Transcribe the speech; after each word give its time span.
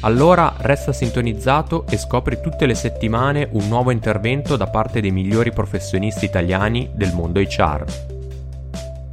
Allora 0.00 0.54
resta 0.58 0.92
sintonizzato 0.92 1.86
e 1.88 1.96
scopri 1.96 2.40
tutte 2.40 2.66
le 2.66 2.74
settimane 2.74 3.48
un 3.52 3.66
nuovo 3.66 3.90
intervento 3.90 4.56
da 4.56 4.66
parte 4.66 5.00
dei 5.00 5.10
migliori 5.10 5.52
professionisti 5.52 6.26
italiani 6.26 6.90
del 6.94 7.12
mondo 7.12 7.40
HR. 7.40 7.84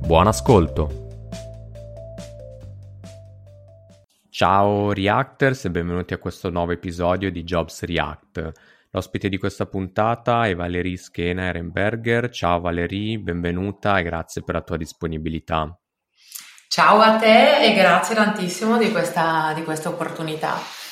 Buon 0.06 0.28
ascolto! 0.28 1.02
Ciao 4.30 4.92
Reactors 4.92 5.66
e 5.66 5.72
benvenuti 5.72 6.14
a 6.14 6.18
questo 6.18 6.50
nuovo 6.50 6.74
episodio 6.74 7.32
di 7.32 7.44
Jobs 7.44 7.84
React. 7.84 8.52
L'ospite 8.92 9.30
di 9.30 9.38
questa 9.38 9.66
puntata 9.66 10.46
è 10.46 10.54
Valerie 10.54 10.98
Schena 10.98 11.46
Ehrenberger. 11.46 12.30
Ciao 12.30 12.60
Valerie, 12.60 13.20
benvenuta 13.20 13.98
e 13.98 14.04
grazie 14.04 14.44
per 14.44 14.56
la 14.56 14.62
tua 14.62 14.78
disponibilità. 14.78 15.76
Ciao 16.68 17.00
a 17.00 17.18
te 17.18 17.64
e 17.64 17.74
grazie 17.74 18.16
tantissimo 18.16 18.80
di 18.80 18.92
questa, 18.92 19.54
di 19.54 19.64
questa 19.64 19.90
opportunità. 19.90 20.83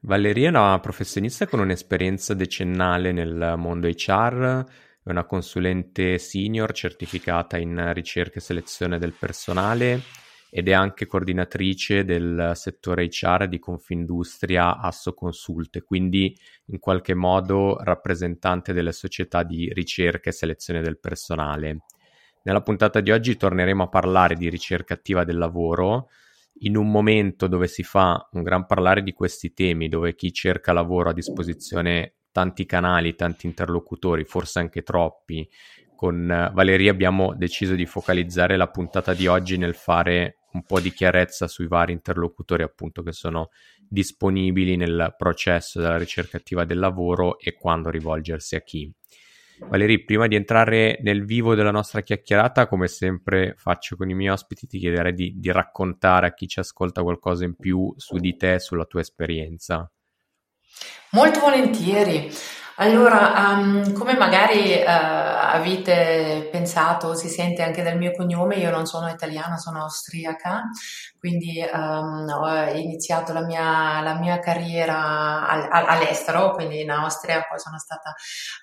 Valeria 0.00 0.46
è 0.46 0.50
una 0.50 0.78
professionista 0.78 1.46
con 1.46 1.60
un'esperienza 1.60 2.34
decennale 2.34 3.12
nel 3.12 3.54
mondo 3.56 3.88
HR, 3.88 4.64
è 5.02 5.10
una 5.10 5.24
consulente 5.24 6.18
senior 6.18 6.72
certificata 6.72 7.56
in 7.58 7.92
ricerca 7.92 8.38
e 8.38 8.42
selezione 8.42 8.98
del 8.98 9.14
personale 9.18 10.00
ed 10.50 10.68
è 10.68 10.72
anche 10.72 11.06
coordinatrice 11.06 12.04
del 12.04 12.52
settore 12.54 13.08
HR 13.08 13.48
di 13.48 13.58
Confindustria 13.58 14.78
Asso 14.78 15.12
Consulte, 15.12 15.82
quindi 15.82 16.36
in 16.66 16.78
qualche 16.78 17.14
modo 17.14 17.76
rappresentante 17.82 18.72
delle 18.72 18.92
società 18.92 19.42
di 19.42 19.72
ricerca 19.72 20.30
e 20.30 20.32
selezione 20.32 20.82
del 20.82 20.98
personale. 20.98 21.78
Nella 22.42 22.62
puntata 22.62 23.00
di 23.00 23.10
oggi 23.10 23.36
torneremo 23.36 23.82
a 23.82 23.88
parlare 23.88 24.34
di 24.34 24.48
ricerca 24.48 24.94
attiva 24.94 25.24
del 25.24 25.36
lavoro, 25.36 26.10
in 26.60 26.76
un 26.76 26.90
momento 26.90 27.46
dove 27.46 27.66
si 27.66 27.82
fa 27.82 28.28
un 28.32 28.42
gran 28.42 28.66
parlare 28.66 29.02
di 29.02 29.12
questi 29.12 29.52
temi, 29.52 29.88
dove 29.88 30.14
chi 30.14 30.32
cerca 30.32 30.72
lavoro 30.72 31.08
ha 31.08 31.12
a 31.12 31.14
disposizione 31.14 32.14
tanti 32.32 32.66
canali, 32.66 33.14
tanti 33.14 33.46
interlocutori, 33.46 34.24
forse 34.24 34.58
anche 34.58 34.82
troppi, 34.82 35.48
con 35.96 36.30
eh, 36.30 36.50
Valeria 36.52 36.90
abbiamo 36.90 37.34
deciso 37.34 37.74
di 37.74 37.86
focalizzare 37.86 38.56
la 38.56 38.68
puntata 38.68 39.14
di 39.14 39.26
oggi 39.26 39.56
nel 39.56 39.74
fare 39.74 40.40
un 40.52 40.62
po' 40.64 40.80
di 40.80 40.92
chiarezza 40.92 41.48
sui 41.48 41.66
vari 41.66 41.92
interlocutori 41.92 42.62
appunto 42.62 43.02
che 43.02 43.12
sono 43.12 43.48
disponibili 43.88 44.76
nel 44.76 45.14
processo 45.16 45.80
della 45.80 45.98
ricerca 45.98 46.36
attiva 46.38 46.64
del 46.64 46.78
lavoro 46.78 47.38
e 47.38 47.54
quando 47.54 47.90
rivolgersi 47.90 48.54
a 48.54 48.60
chi. 48.60 48.90
Valerie, 49.58 50.04
prima 50.04 50.26
di 50.26 50.36
entrare 50.36 50.98
nel 51.02 51.24
vivo 51.24 51.54
della 51.54 51.70
nostra 51.70 52.02
chiacchierata, 52.02 52.66
come 52.66 52.88
sempre 52.88 53.54
faccio 53.56 53.96
con 53.96 54.10
i 54.10 54.14
miei 54.14 54.30
ospiti, 54.30 54.66
ti 54.66 54.78
chiederei 54.78 55.14
di, 55.14 55.34
di 55.36 55.50
raccontare 55.50 56.26
a 56.26 56.34
chi 56.34 56.46
ci 56.46 56.60
ascolta 56.60 57.02
qualcosa 57.02 57.44
in 57.44 57.56
più 57.56 57.92
su 57.96 58.18
di 58.18 58.36
te, 58.36 58.58
sulla 58.58 58.84
tua 58.84 59.00
esperienza. 59.00 59.90
Molto 61.12 61.40
volentieri. 61.40 62.30
Allora, 62.78 63.54
um, 63.54 63.94
come 63.94 64.18
magari 64.18 64.74
uh, 64.74 64.84
avete 64.86 66.46
pensato, 66.52 67.14
si 67.14 67.30
sente 67.30 67.62
anche 67.62 67.82
dal 67.82 67.96
mio 67.96 68.12
cognome, 68.12 68.56
io 68.56 68.70
non 68.70 68.84
sono 68.84 69.08
italiana, 69.08 69.56
sono 69.56 69.80
austriaca, 69.80 70.64
quindi 71.18 71.64
um, 71.72 72.28
ho 72.28 72.68
iniziato 72.74 73.32
la 73.32 73.40
mia, 73.40 74.02
la 74.02 74.18
mia 74.18 74.40
carriera 74.40 75.48
al, 75.48 75.86
all'estero, 75.86 76.52
quindi 76.52 76.82
in 76.82 76.90
Austria, 76.90 77.46
poi 77.48 77.58
sono 77.58 77.78
stata 77.78 78.14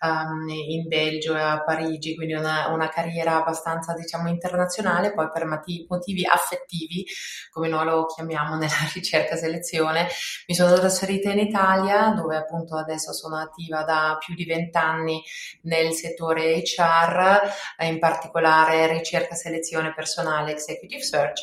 um, 0.02 0.48
in 0.48 0.88
Belgio 0.88 1.36
e 1.36 1.42
a 1.42 1.64
Parigi, 1.64 2.14
quindi 2.14 2.36
una, 2.36 2.68
una, 2.68 2.90
carriera 2.90 3.38
abbastanza 3.38 3.94
diciamo 3.94 4.30
internazionale, 4.30 5.12
poi 5.12 5.28
per 5.32 5.46
motivi, 5.46 5.88
motivi 5.90 6.24
affettivi, 6.24 7.04
come 7.50 7.68
noi 7.68 7.86
lo 7.86 8.06
chiamiamo 8.06 8.58
nella 8.58 8.74
ricerca 8.94 9.36
selezione, 9.36 10.08
mi 10.46 10.54
sono 10.54 10.76
trasferita 10.76 11.32
in 11.32 11.40
Italia, 11.40 12.10
dove 12.10 12.38
appunto 12.38 12.78
adesso 12.78 13.12
sono 13.12 13.38
attiva 13.38 13.82
da 13.84 14.03
più 14.20 14.36
di 14.36 14.46
vent'anni 14.46 15.22
nel 15.64 15.94
settore 15.94 16.62
HR, 16.62 17.42
eh, 17.78 17.88
in 17.88 18.00
particolare 18.00 18.88
ricerca, 18.88 19.36
selezione 19.36 19.94
personale, 19.94 20.52
executive 20.52 21.02
search 21.02 21.42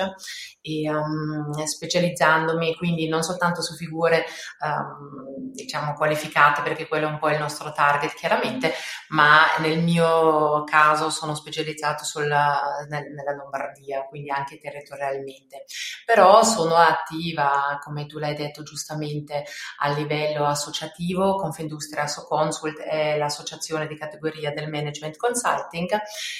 e 0.63 0.91
um, 0.91 1.51
specializzandomi 1.65 2.77
quindi 2.77 3.09
non 3.09 3.23
soltanto 3.23 3.63
su 3.63 3.75
figure 3.75 4.27
um, 4.61 5.51
diciamo 5.53 5.95
qualificate 5.95 6.61
perché 6.61 6.87
quello 6.87 7.09
è 7.09 7.11
un 7.11 7.19
po' 7.19 7.31
il 7.31 7.39
nostro 7.39 7.73
target 7.73 8.13
chiaramente 8.15 8.75
ma 9.09 9.57
nel 9.61 9.83
mio 9.83 10.63
caso 10.65 11.09
sono 11.09 11.35
specializzato 11.35 12.05
sulla, 12.05 12.61
nel, 12.89 13.11
nella 13.13 13.33
Lombardia 13.33 14.05
quindi 14.05 14.31
anche 14.31 14.59
territorialmente. 14.59 15.65
Però 16.05 16.43
sono 16.43 16.75
attiva 16.75 17.79
come 17.83 18.07
tu 18.07 18.19
l'hai 18.19 18.35
detto 18.35 18.63
giustamente 18.63 19.45
a 19.79 19.89
livello 19.91 20.45
associativo 20.47 21.37
Confindustria 21.37 22.07
Consult 22.51 22.81
è 22.81 23.17
l'associazione 23.17 23.87
di 23.87 23.97
categoria 23.97 24.53
del 24.53 24.69
management 24.69 25.17
consulting 25.17 25.89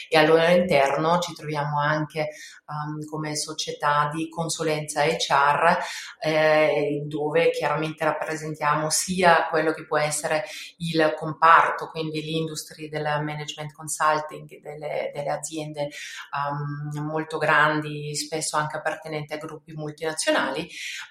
e 0.09 0.19
al 0.19 0.27
loro 0.27 0.45
interno 0.45 1.21
ci 1.21 1.33
troviamo 1.35 1.79
anche 1.79 2.31
um, 2.67 3.05
come 3.05 3.37
società 3.37 4.11
di 4.13 4.29
consulenza 4.29 5.05
HR 5.05 5.79
eh, 6.21 7.03
dove 7.07 7.51
chiaramente 7.51 8.05
rappresentiamo 8.05 8.91
sia 8.91 9.47
quello 9.49 9.73
che 9.73 9.87
può 9.87 9.99
essere 9.99 10.45
il 10.79 11.15
comparto, 11.17 11.89
quindi 11.89 12.23
l'industria 12.23 12.89
del 12.89 13.23
management 13.23 13.73
consulting 13.73 14.61
delle, 14.61 15.13
delle 15.15 15.31
aziende 15.31 15.91
um, 16.33 17.05
molto 17.05 17.39
grandi, 17.39 18.17
spesso 18.17 18.57
anche 18.57 18.77
appartenenti 18.77 19.33
a 19.33 19.39
gruppi 19.39 19.73
multinazionali, 19.75 20.69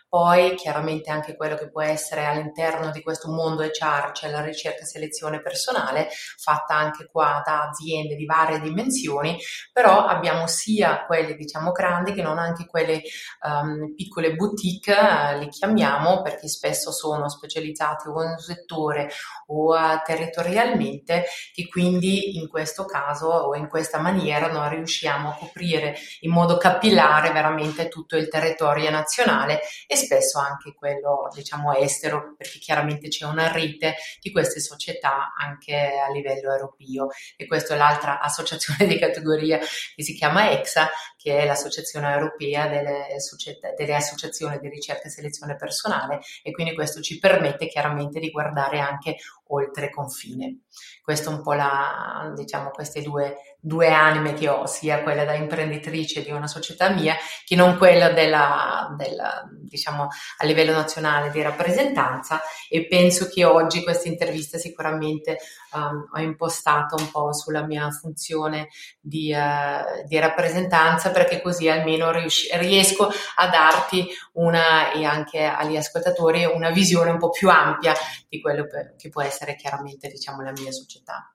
poi 0.10 0.56
chiaramente 0.56 1.12
anche 1.12 1.36
quello 1.36 1.56
che 1.56 1.70
può 1.70 1.84
essere 1.84 2.26
all'interno 2.26 2.90
di 2.90 3.04
questo 3.04 3.30
mondo 3.30 3.62
HR, 3.62 4.12
cioè 4.14 4.32
la 4.32 4.42
ricerca 4.42 4.82
e 4.82 4.86
selezione 4.86 5.40
personale, 5.40 6.10
fatta 6.38 6.74
anche 6.74 7.08
qua 7.12 7.44
da 7.46 7.68
aziende 7.70 8.16
di 8.16 8.26
varie 8.26 8.60
dimensioni, 8.60 9.38
però 9.72 10.06
abbiamo 10.06 10.48
sia 10.48 11.06
quelle 11.06 11.36
diciamo 11.36 11.72
grandi 11.72 12.14
che 12.14 12.24
non 12.24 12.40
anche 12.40 12.66
quelle 12.66 13.04
um, 13.44 13.94
piccole 13.94 14.34
boutique, 14.34 14.96
uh, 14.96 15.38
li 15.38 15.48
chiamiamo 15.50 16.24
perché 16.24 16.48
spesso 16.48 16.92
sono 16.92 17.30
specializzate 17.30 18.10
o 18.10 18.24
in 18.24 18.32
un 18.32 18.40
settore 18.40 19.12
o 19.48 19.76
uh, 19.76 20.02
territorialmente, 20.04 21.26
che 21.54 21.68
quindi 21.68 22.40
in 22.40 22.50
questo 22.50 22.86
caso 22.86 23.28
o 23.28 23.56
in 23.56 23.68
questa 23.68 24.00
maniera 24.00 24.52
non 24.52 24.68
riusciamo 24.70 25.30
a 25.30 25.36
coprire 25.36 25.96
in 26.22 26.32
modo 26.32 26.58
capillare 26.58 27.32
veramente 27.32 27.90
tutto 27.90 28.18
il 28.18 28.28
territorio 28.28 28.90
nazionale 28.90 29.62
e 29.86 29.98
spesso 30.00 30.40
anche 30.40 30.74
quello 30.74 31.30
diciamo 31.34 31.74
estero, 31.74 32.34
perché 32.38 32.60
chiaramente 32.60 33.08
c'è 33.10 33.26
una 33.26 33.52
rete 33.52 33.96
di 34.22 34.32
queste 34.32 34.60
società 34.60 35.34
anche 35.38 35.76
a 35.76 36.12
livello 36.12 36.52
europeo 36.52 37.10
e 37.36 37.46
questa 37.46 37.76
è 37.76 37.78
l'altra 37.78 38.20
associazione 38.22 38.88
di 38.88 38.98
categoria 38.98 39.58
che 39.58 40.04
si 40.04 40.14
chiama 40.14 40.52
EXA, 40.52 40.90
che 41.18 41.38
è 41.38 41.46
l'associazione 41.46 42.12
europea 42.12 42.68
delle, 42.68 43.20
società, 43.20 43.74
delle 43.74 43.96
associazioni 43.96 44.58
di 44.60 44.70
ricerca 44.70 45.08
e 45.08 45.12
selezione 45.12 45.56
personale 45.56 46.20
e 46.42 46.52
quindi 46.52 46.74
questo 46.74 47.02
ci 47.02 47.20
permette 47.20 47.68
chiaramente 47.68 48.20
di 48.20 48.32
guardare 48.32 48.80
anche 48.80 49.18
oltre 49.48 49.90
confine. 49.90 50.62
Questo 51.02 51.30
è 51.30 51.34
un 51.34 51.42
po' 51.42 51.54
la, 51.54 52.32
diciamo, 52.36 52.70
queste 52.70 53.02
due, 53.02 53.49
due 53.60 53.90
anime 53.90 54.34
che 54.34 54.50
ho, 54.50 54.66
sia 54.66 55.02
quella 55.02 55.26
da 55.26 55.34
imprenditrice 55.34 56.24
di 56.24 56.32
una 56.32 56.48
società 56.48 56.90
mia, 56.90 57.16
che 57.46 57.56
non 57.56 57.78
quella 57.78 58.10
della, 58.10 58.94
della, 58.98 59.48
diciamo, 59.52 60.08
a 60.38 60.46
livello 60.46 60.74
nazionale 60.74 61.32
di 61.32 61.42
rappresentanza 61.42 62.42
e 62.70 62.88
penso 62.88 63.28
che 63.28 63.46
oggi 63.46 63.84
questa 63.84 64.08
intervista 64.08 64.58
sicuramente 64.58 65.38
um, 65.74 66.10
ho 66.14 66.20
impostato 66.20 66.96
un 66.98 67.10
po' 67.10 67.34
sulla 67.34 67.64
mia 67.66 67.90
funzione 67.92 68.70
di, 69.00 69.34
uh, 69.34 70.06
di 70.08 70.20
rappresentanza 70.20 71.12
perché 71.12 71.42
così 71.42 71.70
almeno 71.70 72.12
rius- 72.12 72.50
riesco 72.54 73.10
a 73.36 73.48
darti 73.48 74.08
una 74.34 74.92
e 74.92 75.06
anche 75.06 75.44
agli 75.44 75.76
ascoltatori 75.76 76.46
una 76.46 76.72
visione 76.72 77.12
un 77.12 77.18
po' 77.18 77.30
più 77.30 77.50
ampia 77.50 77.94
di 78.28 78.40
quello 78.40 78.66
che 78.98 79.10
può 79.10 79.22
essere 79.22 79.56
chiaramente 79.56 80.08
diciamo 80.08 80.42
la 80.42 80.52
mia 80.52 80.72
società 80.72 80.88
società. 80.90 81.34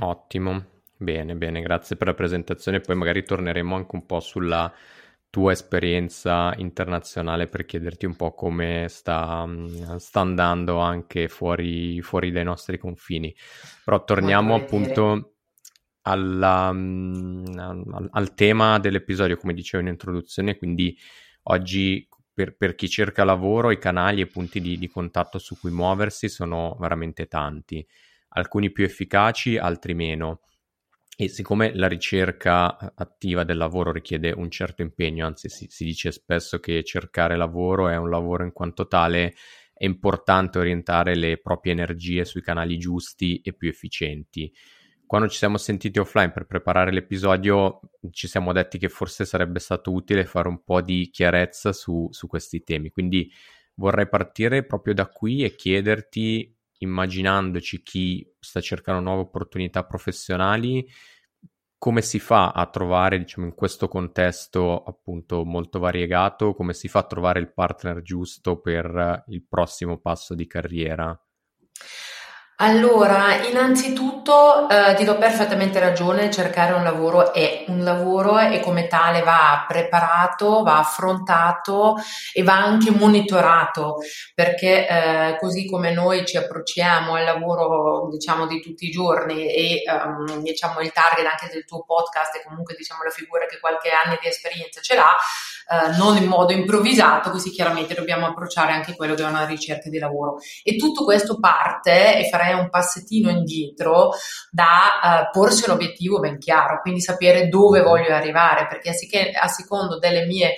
Ottimo, 0.00 0.73
bene, 0.96 1.34
bene, 1.34 1.60
grazie 1.60 1.96
per 1.96 2.08
la 2.08 2.14
presentazione. 2.14 2.80
Poi 2.80 2.96
magari 2.96 3.22
torneremo 3.24 3.74
anche 3.74 3.94
un 3.94 4.06
po' 4.06 4.20
sulla 4.20 4.72
tua 5.30 5.50
esperienza 5.50 6.54
internazionale 6.58 7.48
per 7.48 7.64
chiederti 7.64 8.06
un 8.06 8.14
po' 8.14 8.34
come 8.34 8.86
sta, 8.88 9.44
sta 9.96 10.20
andando 10.20 10.78
anche 10.78 11.26
fuori, 11.28 12.00
fuori, 12.02 12.30
dai 12.30 12.44
nostri 12.44 12.78
confini. 12.78 13.34
Però 13.84 14.04
torniamo 14.04 14.54
appunto 14.54 15.34
alla, 16.02 16.68
al, 16.68 18.08
al, 18.10 18.34
tema 18.34 18.78
dell'episodio, 18.78 19.36
come 19.36 19.54
dicevo 19.54 19.82
in 19.82 19.88
introduzione, 19.88 20.56
quindi 20.56 20.96
oggi 21.44 22.08
per, 22.32 22.56
per, 22.56 22.74
chi 22.74 22.88
cerca 22.88 23.24
lavoro 23.24 23.70
i 23.70 23.78
canali 23.78 24.20
e 24.20 24.26
punti 24.26 24.60
di, 24.60 24.78
di 24.78 24.88
contatto 24.88 25.38
su 25.38 25.58
cui 25.58 25.70
muoversi 25.70 26.28
sono 26.28 26.76
veramente 26.78 27.26
tanti 27.26 27.84
alcuni 28.36 28.70
più 28.70 28.84
efficaci, 28.84 29.56
altri 29.56 29.94
meno. 29.94 30.40
E 31.16 31.28
siccome 31.28 31.72
la 31.76 31.86
ricerca 31.86 32.92
attiva 32.94 33.44
del 33.44 33.56
lavoro 33.56 33.92
richiede 33.92 34.32
un 34.32 34.50
certo 34.50 34.82
impegno, 34.82 35.26
anzi 35.26 35.48
si, 35.48 35.66
si, 35.68 35.84
dice 35.84 36.10
spesso 36.10 36.58
che 36.58 36.82
cercare 36.82 37.36
lavoro 37.36 37.88
è 37.88 37.96
un 37.96 38.10
lavoro 38.10 38.42
in 38.42 38.52
quanto 38.52 38.88
tale, 38.88 39.34
è 39.72 39.84
importante 39.84 40.58
orientare 40.58 41.14
le 41.14 41.38
proprie 41.38 41.72
energie 41.72 42.24
sui 42.24 42.42
canali 42.42 42.78
giusti 42.78 43.40
e 43.44 43.52
più 43.52 43.68
efficienti. 43.68 44.52
Quando 45.06 45.28
ci 45.28 45.36
siamo 45.36 45.56
sentiti 45.56 46.00
offline 46.00 46.32
per 46.32 46.46
preparare 46.46 46.90
l'episodio, 46.90 47.80
ci 48.10 48.26
siamo 48.26 48.52
detti 48.52 48.78
che 48.78 48.88
forse 48.88 49.24
sarebbe 49.24 49.60
stato 49.60 49.92
utile 49.92 50.24
fare 50.24 50.48
un 50.48 50.64
po' 50.64 50.80
di 50.80 51.10
chiarezza 51.10 51.72
su, 51.72 52.08
su 52.10 52.26
questi 52.26 52.64
temi. 52.64 52.90
Quindi 52.90 53.30
vorrei 53.74 54.08
partire 54.08 54.64
proprio 54.64 54.94
da 54.94 55.06
qui 55.06 55.44
e 55.44 55.54
chiederti 55.54 56.56
immaginandoci 56.78 57.82
chi 57.82 58.26
sta 58.38 58.60
cercando 58.60 59.00
nuove 59.00 59.22
opportunità 59.22 59.84
professionali, 59.84 60.86
come 61.78 62.00
si 62.00 62.18
fa 62.18 62.52
a 62.52 62.66
trovare, 62.66 63.18
diciamo, 63.18 63.46
in 63.46 63.54
questo 63.54 63.88
contesto 63.88 64.82
appunto 64.82 65.44
molto 65.44 65.78
variegato, 65.78 66.54
come 66.54 66.72
si 66.72 66.88
fa 66.88 67.00
a 67.00 67.06
trovare 67.06 67.40
il 67.40 67.52
partner 67.52 68.00
giusto 68.00 68.58
per 68.60 69.24
il 69.28 69.44
prossimo 69.46 69.98
passo 69.98 70.34
di 70.34 70.46
carriera? 70.46 71.18
Allora, 72.58 73.42
innanzitutto 73.48 74.68
eh, 74.68 74.94
ti 74.94 75.02
do 75.02 75.18
perfettamente 75.18 75.80
ragione, 75.80 76.30
cercare 76.30 76.72
un 76.72 76.84
lavoro 76.84 77.32
è 77.34 77.64
un 77.66 77.82
lavoro 77.82 78.38
e 78.38 78.60
come 78.60 78.86
tale 78.86 79.22
va 79.22 79.64
preparato, 79.66 80.62
va 80.62 80.78
affrontato 80.78 81.96
e 82.32 82.44
va 82.44 82.54
anche 82.54 82.92
monitorato, 82.92 83.96
perché 84.36 84.86
eh, 84.86 85.36
così 85.40 85.66
come 85.66 85.92
noi 85.92 86.24
ci 86.24 86.36
approcciamo 86.36 87.14
al 87.14 87.24
lavoro, 87.24 88.08
diciamo, 88.08 88.46
di 88.46 88.60
tutti 88.60 88.86
i 88.86 88.90
giorni 88.90 89.52
e 89.52 89.82
um, 89.90 90.40
diciamo 90.40 90.78
il 90.78 90.92
target 90.92 91.26
anche 91.26 91.48
del 91.52 91.64
tuo 91.64 91.82
podcast 91.84 92.36
e 92.36 92.44
comunque 92.46 92.76
diciamo 92.76 93.02
la 93.02 93.10
figura 93.10 93.46
che 93.46 93.58
qualche 93.58 93.90
anno 93.90 94.16
di 94.20 94.28
esperienza 94.28 94.80
ce 94.80 94.94
l'ha, 94.94 95.10
eh, 95.66 95.96
non 95.96 96.16
in 96.16 96.26
modo 96.26 96.52
improvvisato, 96.52 97.30
così 97.30 97.50
chiaramente 97.50 97.94
dobbiamo 97.94 98.26
approcciare 98.26 98.72
anche 98.72 98.94
quello 98.94 99.14
che 99.14 99.22
è 99.22 99.26
una 99.26 99.44
ricerca 99.44 99.88
di 99.88 99.98
lavoro. 99.98 100.38
E 100.62 100.76
tutto 100.76 101.04
questo 101.04 101.38
parte, 101.40 102.18
e 102.18 102.28
farei 102.28 102.43
un 102.52 102.68
passettino 102.68 103.30
indietro, 103.30 104.10
da 104.50 105.28
uh, 105.30 105.30
porsi 105.30 105.68
un 105.68 105.76
obiettivo 105.76 106.20
ben 106.20 106.38
chiaro, 106.38 106.80
quindi 106.80 107.00
sapere 107.00 107.48
dove 107.48 107.80
voglio 107.80 108.14
arrivare, 108.14 108.66
perché 108.66 108.90
a 109.40 109.48
secondo 109.48 109.98
delle 109.98 110.26
mie, 110.26 110.54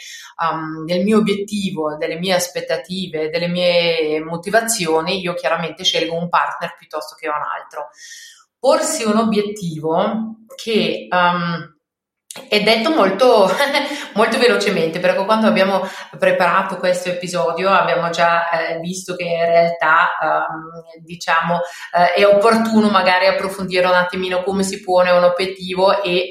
um, 0.51 0.85
del 0.85 1.03
mio 1.03 1.19
obiettivo, 1.19 1.97
delle 1.97 2.17
mie 2.19 2.35
aspettative, 2.35 3.31
delle 3.31 3.49
mie 3.49 4.21
motivazioni, 4.21 5.21
io 5.21 5.35
chiaramente 5.35 5.85
scelgo 5.85 6.15
un 6.15 6.29
partner 6.29 6.75
piuttosto 6.77 7.15
che 7.15 7.29
un 7.29 7.35
altro. 7.35 7.89
Porsi 8.59 9.05
un 9.05 9.19
obiettivo 9.19 10.39
che 10.57 11.07
um, 11.11 11.76
è 12.49 12.63
detto 12.63 12.91
molto, 12.91 13.49
molto 14.15 14.39
velocemente 14.39 15.01
perché 15.01 15.25
quando 15.25 15.47
abbiamo 15.47 15.83
preparato 16.19 16.77
questo 16.77 17.09
episodio 17.09 17.71
abbiamo 17.71 18.11
già 18.11 18.49
eh, 18.51 18.79
visto 18.81 19.15
che 19.15 19.25
in 19.25 19.45
realtà 19.45 20.11
um, 20.21 21.03
diciamo 21.03 21.61
eh, 21.95 22.15
è 22.15 22.27
opportuno 22.27 22.89
magari 22.89 23.27
approfondire 23.27 23.87
un 23.87 23.95
attimino 23.95 24.43
come 24.43 24.63
si 24.63 24.83
pone 24.83 25.11
un 25.11 25.25
obiettivo 25.25 26.03
e 26.03 26.29
eh, 26.29 26.31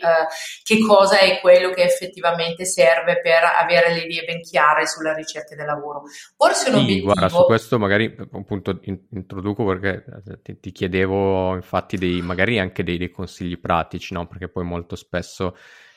che 0.64 0.86
cosa 0.86 1.20
è 1.20 1.40
quello 1.40 1.72
che 1.72 1.84
effettivamente 1.84 2.66
serve 2.66 3.20
per 3.22 3.44
avere 3.44 3.94
le 3.94 4.02
idee 4.02 4.26
ben 4.26 4.42
chiare 4.42 4.88
sulla 4.88 5.14
ricerca 5.14 5.56
del 5.56 5.66
lavoro. 5.66 6.04
Forse 6.36 6.70
un 6.70 6.76
sì, 6.76 6.82
obiettivo... 6.82 7.14
guarda, 7.14 7.30
su 7.30 7.44
questo 7.46 7.80
magari 7.80 8.16
appunto 8.34 8.80
introduco 8.84 9.66
perché 9.66 10.06
eh, 10.28 10.42
ti, 10.42 10.60
ti 10.60 10.72
chiedevo 10.72 11.56
infatti 11.56 11.98
dei, 11.98 12.22
magari 12.22 12.60
anche 12.60 12.84
dei, 12.84 12.98
dei 12.98 13.12
consigli 13.12 13.60
pratici, 13.60 14.14
no? 14.14 14.28
Perché 14.28 14.48
poi 14.48 14.64
molto 14.64 14.96
spesso 14.96 15.56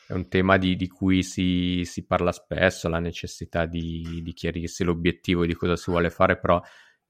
è 0.08 0.14
un 0.14 0.26
tema 0.28 0.56
di, 0.56 0.74
di 0.74 0.88
cui 0.88 1.22
si, 1.22 1.82
si, 1.84 2.06
parla 2.06 2.32
spesso, 2.32 2.88
la 2.88 2.98
necessità 2.98 3.66
di, 3.66 4.20
di, 4.22 4.32
chiarirsi 4.32 4.82
l'obiettivo 4.82 5.44
di 5.44 5.52
cosa 5.52 5.76
si 5.76 5.90
vuole 5.90 6.08
fare, 6.08 6.38
però 6.38 6.58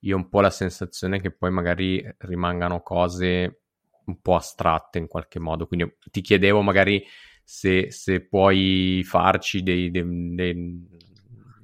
io 0.00 0.16
ho 0.16 0.18
un 0.18 0.28
po' 0.28 0.40
la 0.40 0.50
sensazione 0.50 1.20
che 1.20 1.30
poi 1.30 1.52
magari 1.52 2.04
rimangano 2.18 2.82
cose 2.82 3.60
un 4.06 4.20
po' 4.20 4.34
astratte 4.34 4.98
in 4.98 5.06
qualche 5.06 5.38
modo. 5.38 5.68
Quindi 5.68 5.94
ti 6.10 6.20
chiedevo 6.20 6.60
magari 6.60 7.06
se, 7.44 7.92
se 7.92 8.26
puoi 8.26 9.04
farci 9.04 9.62
dei, 9.62 9.92
dei, 9.92 10.04
dei 10.34 10.88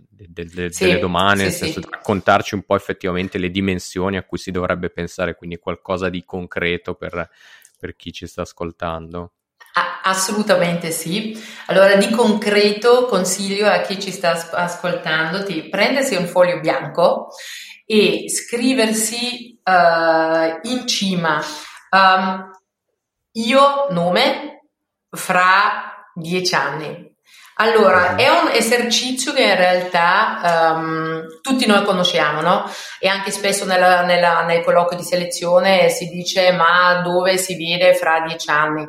de, 0.08 0.44
de, 0.44 0.72
sì, 0.72 0.84
delle 0.84 1.00
domande, 1.00 1.38
sì, 1.38 1.42
nel 1.42 1.52
senso 1.52 1.82
sì. 1.82 1.88
raccontarci 1.90 2.54
un 2.54 2.62
po' 2.62 2.76
effettivamente 2.76 3.38
le 3.38 3.50
dimensioni 3.50 4.16
a 4.16 4.22
cui 4.22 4.38
si 4.38 4.52
dovrebbe 4.52 4.88
pensare, 4.88 5.34
quindi 5.34 5.58
qualcosa 5.58 6.08
di 6.08 6.22
concreto 6.24 6.94
per, 6.94 7.28
per 7.76 7.96
chi 7.96 8.12
ci 8.12 8.28
sta 8.28 8.42
ascoltando. 8.42 9.32
Assolutamente 10.02 10.90
sì. 10.92 11.42
Allora, 11.66 11.96
di 11.96 12.10
concreto 12.10 13.06
consiglio 13.06 13.68
a 13.68 13.80
chi 13.80 14.00
ci 14.00 14.12
sta 14.12 14.50
ascoltando 14.52 15.42
di 15.42 15.68
prendersi 15.68 16.14
un 16.14 16.26
foglio 16.26 16.60
bianco 16.60 17.28
e 17.84 18.26
scriversi 18.28 19.58
uh, 19.64 20.60
in 20.68 20.86
cima 20.86 21.42
um, 21.90 22.50
io 23.32 23.86
nome 23.90 24.68
fra 25.10 26.06
dieci 26.14 26.54
anni. 26.54 27.12
Allora, 27.56 28.16
è 28.16 28.28
un 28.28 28.50
esercizio 28.52 29.32
che 29.32 29.44
in 29.44 29.54
realtà 29.54 30.74
um, 30.74 31.40
tutti 31.40 31.66
noi 31.66 31.84
conosciamo, 31.84 32.40
no? 32.40 32.68
E 32.98 33.06
anche 33.06 33.30
spesso 33.30 33.64
nella, 33.64 34.02
nella, 34.02 34.42
nei 34.42 34.64
colloqui 34.64 34.96
di 34.96 35.04
selezione 35.04 35.88
si 35.88 36.08
dice 36.08 36.50
ma 36.50 37.00
dove 37.02 37.36
si 37.38 37.56
vede 37.56 37.94
fra 37.94 38.24
dieci 38.26 38.50
anni? 38.50 38.84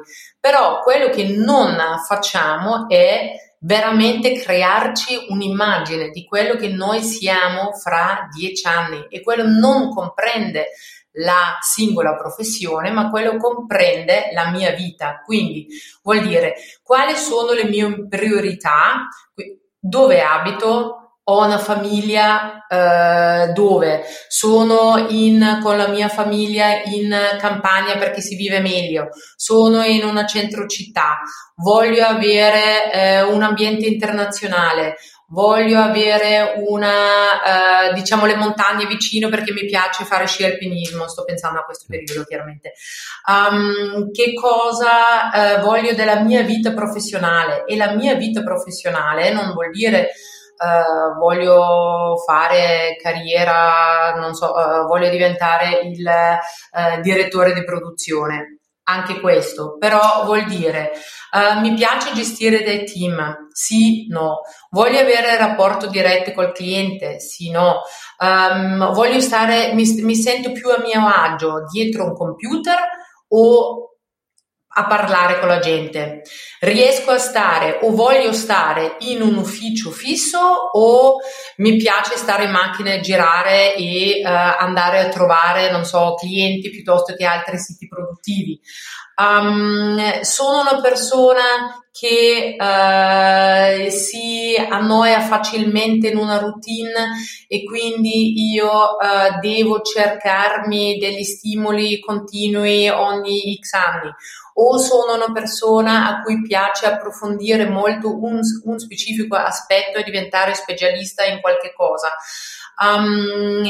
Però 0.45 0.81
quello 0.81 1.09
che 1.09 1.23
non 1.23 1.75
facciamo 2.05 2.87
è 2.87 3.31
veramente 3.61 4.39
crearci 4.39 5.25
un'immagine 5.29 6.09
di 6.09 6.23
quello 6.23 6.53
che 6.53 6.67
noi 6.67 7.01
siamo 7.01 7.73
fra 7.73 8.27
dieci 8.31 8.67
anni. 8.67 9.07
E 9.09 9.23
quello 9.23 9.47
non 9.47 9.89
comprende 9.89 10.67
la 11.13 11.57
singola 11.61 12.15
professione, 12.15 12.91
ma 12.91 13.09
quello 13.09 13.37
comprende 13.37 14.29
la 14.33 14.51
mia 14.51 14.69
vita. 14.73 15.19
Quindi 15.25 15.65
vuol 16.03 16.21
dire 16.21 16.53
quali 16.83 17.15
sono 17.15 17.53
le 17.53 17.65
mie 17.65 18.07
priorità, 18.07 19.07
dove 19.79 20.21
abito, 20.21 21.04
ho 21.27 21.43
una 21.43 21.57
famiglia 21.57 22.65
eh, 22.67 23.51
dove? 23.53 24.03
Sono 24.27 25.07
in, 25.09 25.59
con 25.61 25.77
la 25.77 25.87
mia 25.87 26.07
famiglia 26.07 26.83
in 26.83 27.15
campagna 27.39 27.97
perché 27.97 28.21
si 28.21 28.35
vive 28.35 28.59
meglio, 28.59 29.09
sono 29.35 29.83
in 29.83 30.03
una 30.03 30.25
centro 30.25 30.67
città, 30.67 31.19
voglio 31.55 32.05
avere 32.05 32.91
eh, 32.91 33.21
un 33.23 33.41
ambiente 33.41 33.87
internazionale, 33.87 34.97
voglio 35.29 35.79
avere 35.79 36.61
una, 36.67 37.89
eh, 37.89 37.93
diciamo, 37.95 38.27
le 38.27 38.35
montagne 38.35 38.85
vicino 38.85 39.27
perché 39.27 39.51
mi 39.51 39.65
piace 39.65 40.03
fare 40.03 40.27
sci 40.27 40.43
alpinismo, 40.43 41.07
sto 41.07 41.23
pensando 41.23 41.59
a 41.59 41.63
questo 41.63 41.85
periodo 41.87 42.23
chiaramente. 42.23 42.73
Um, 43.27 44.11
che 44.11 44.33
cosa 44.35 45.57
eh, 45.57 45.61
voglio 45.61 45.95
della 45.95 46.19
mia 46.19 46.43
vita 46.43 46.71
professionale? 46.73 47.63
E 47.65 47.75
la 47.75 47.95
mia 47.95 48.13
vita 48.13 48.43
professionale 48.43 49.31
non 49.31 49.53
vuol 49.53 49.71
dire 49.71 50.11
uh, 50.57 51.17
voglio 51.19 52.15
fare 52.25 52.97
carriera, 53.01 54.13
non 54.15 54.33
so, 54.33 54.51
uh, 54.51 54.85
voglio 54.87 55.09
diventare 55.09 55.81
il 55.83 56.05
uh, 56.05 57.01
direttore 57.01 57.53
di 57.53 57.63
produzione. 57.63 58.59
Anche 58.87 59.19
questo, 59.19 59.77
però 59.79 60.25
vuol 60.25 60.45
dire 60.45 60.91
mi 61.59 61.73
piace 61.73 62.13
gestire 62.13 62.63
dei 62.63 62.85
team, 62.85 63.47
sì, 63.51 64.05
no. 64.09 64.41
Voglio 64.69 64.99
avere 64.99 65.35
rapporto 65.37 65.87
diretto 65.87 66.31
col 66.33 66.53
cliente, 66.53 67.19
sì, 67.19 67.49
no. 67.49 67.81
Um, 68.19 68.93
voglio 68.93 69.19
stare, 69.19 69.73
mi, 69.73 69.83
mi 70.03 70.15
sento 70.15 70.51
più 70.51 70.69
a 70.69 70.79
mio 70.79 71.05
agio 71.05 71.65
dietro 71.69 72.05
un 72.05 72.13
computer 72.13 72.77
o 73.29 73.94
a 74.77 74.87
parlare 74.87 75.39
con 75.39 75.47
la 75.47 75.59
gente. 75.59 76.23
Riesco 76.59 77.11
a 77.11 77.17
stare 77.17 77.79
o 77.81 77.91
voglio 77.91 78.33
stare 78.33 78.97
in 78.99 79.21
un 79.21 79.35
ufficio 79.37 79.89
fisso 79.91 80.37
o 80.39 81.17
mi 81.57 81.77
piace 81.77 82.17
stare 82.17 82.45
in 82.45 82.51
macchina 82.51 82.91
e 82.91 82.99
girare 82.99 83.75
e 83.75 84.21
uh, 84.23 84.27
andare 84.27 84.99
a 84.99 85.09
trovare, 85.09 85.71
non 85.71 85.85
so, 85.85 86.15
clienti 86.15 86.69
piuttosto 86.69 87.13
che 87.13 87.25
altri 87.25 87.57
siti 87.57 87.87
produttivi. 87.87 88.59
Um, 89.17 90.21
sono 90.21 90.61
una 90.61 90.81
persona 90.81 91.85
che 91.89 92.57
uh, 92.59 93.89
si 93.89 94.53
annoia 94.57 95.21
facilmente 95.21 96.09
in 96.09 96.17
una 96.17 96.37
routine 96.37 97.13
e 97.47 97.63
quindi 97.63 98.51
io 98.51 98.69
uh, 98.69 99.39
devo 99.39 99.79
cercarmi 99.81 100.97
degli 100.97 101.23
stimoli 101.23 102.01
continui 102.01 102.89
ogni 102.89 103.57
x 103.61 103.73
anni 103.73 104.11
o 104.57 104.77
sono 104.77 105.15
una 105.15 105.31
persona 105.31 106.07
a 106.07 106.21
cui 106.21 106.41
piace 106.41 106.85
approfondire 106.85 107.67
molto 107.69 108.21
un, 108.21 108.39
un 108.63 108.79
specifico 108.79 109.35
aspetto 109.35 109.97
e 109.97 110.03
diventare 110.03 110.53
specialista 110.53 111.25
in 111.25 111.41
qualche 111.41 111.73
cosa. 111.73 112.13
Um, 112.77 113.63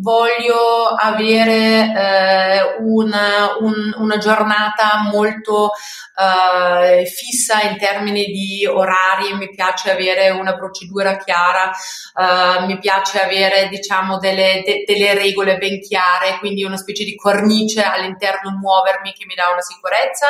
voglio 0.00 0.94
avere 0.96 1.92
eh, 1.92 2.76
una, 2.80 3.56
un, 3.58 3.92
una, 3.96 4.18
giornata 4.18 5.08
molto 5.10 5.70
eh, 6.16 7.06
fissa 7.06 7.62
in 7.62 7.76
termini 7.76 8.26
di 8.26 8.66
orari, 8.66 9.34
mi 9.34 9.48
piace 9.50 9.90
avere 9.90 10.30
una 10.30 10.54
procedura 10.54 11.16
chiara, 11.16 11.70
eh, 11.72 12.66
mi 12.66 12.78
piace 12.78 13.20
avere 13.20 13.68
diciamo 13.68 14.18
delle, 14.18 14.62
de, 14.64 14.84
delle 14.86 15.14
regole 15.14 15.56
ben 15.56 15.80
chiare, 15.80 16.38
quindi 16.38 16.62
una 16.62 16.76
specie 16.76 17.02
di 17.02 17.16
cornice 17.16 17.82
all'interno 17.82 18.50
muovermi 18.50 19.12
che 19.12 19.24
mi 19.26 19.34
dà 19.34 19.50
una 19.50 19.62
sicurezza 19.62 20.26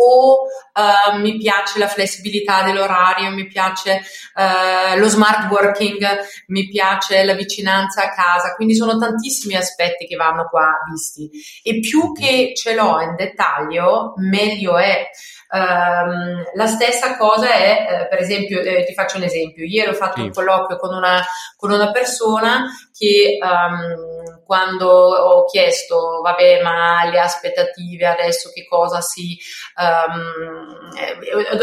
o 0.00 0.44
uh, 0.44 1.18
mi 1.18 1.36
piace 1.36 1.78
la 1.78 1.88
flessibilità 1.88 2.62
dell'orario, 2.62 3.30
mi 3.30 3.46
piace 3.46 4.00
uh, 4.34 4.98
lo 4.98 5.08
smart 5.08 5.50
working, 5.50 6.02
mi 6.46 6.68
piace 6.68 7.22
la 7.24 7.34
vicinanza 7.34 8.04
a 8.04 8.10
casa, 8.10 8.54
quindi 8.54 8.74
sono 8.74 8.96
tantissimi 8.96 9.56
aspetti 9.56 10.06
che 10.06 10.16
vanno 10.16 10.48
qua 10.48 10.78
visti 10.90 11.30
e 11.62 11.80
più 11.80 12.12
che 12.12 12.52
ce 12.54 12.74
l'ho 12.74 13.00
in 13.00 13.14
dettaglio 13.16 14.14
meglio 14.16 14.78
è. 14.78 15.08
Um, 15.52 16.44
la 16.54 16.66
stessa 16.68 17.16
cosa 17.16 17.52
è, 17.52 17.86
eh, 17.90 18.08
per 18.08 18.20
esempio, 18.20 18.60
eh, 18.60 18.84
ti 18.84 18.94
faccio 18.94 19.16
un 19.16 19.24
esempio, 19.24 19.64
ieri 19.64 19.90
ho 19.90 19.94
fatto 19.94 20.20
sì. 20.20 20.26
un 20.26 20.30
colloquio 20.30 20.78
con 20.78 20.94
una, 20.94 21.20
con 21.56 21.72
una 21.72 21.90
persona 21.90 22.66
che 22.96 23.36
um, 23.42 24.19
quando 24.50 24.88
ho 24.88 25.44
chiesto, 25.44 26.20
vabbè, 26.22 26.60
ma 26.60 27.04
le 27.04 27.20
aspettative 27.20 28.04
adesso 28.04 28.50
che 28.52 28.66
cosa 28.66 29.00
si, 29.00 29.38
um, 29.76 30.90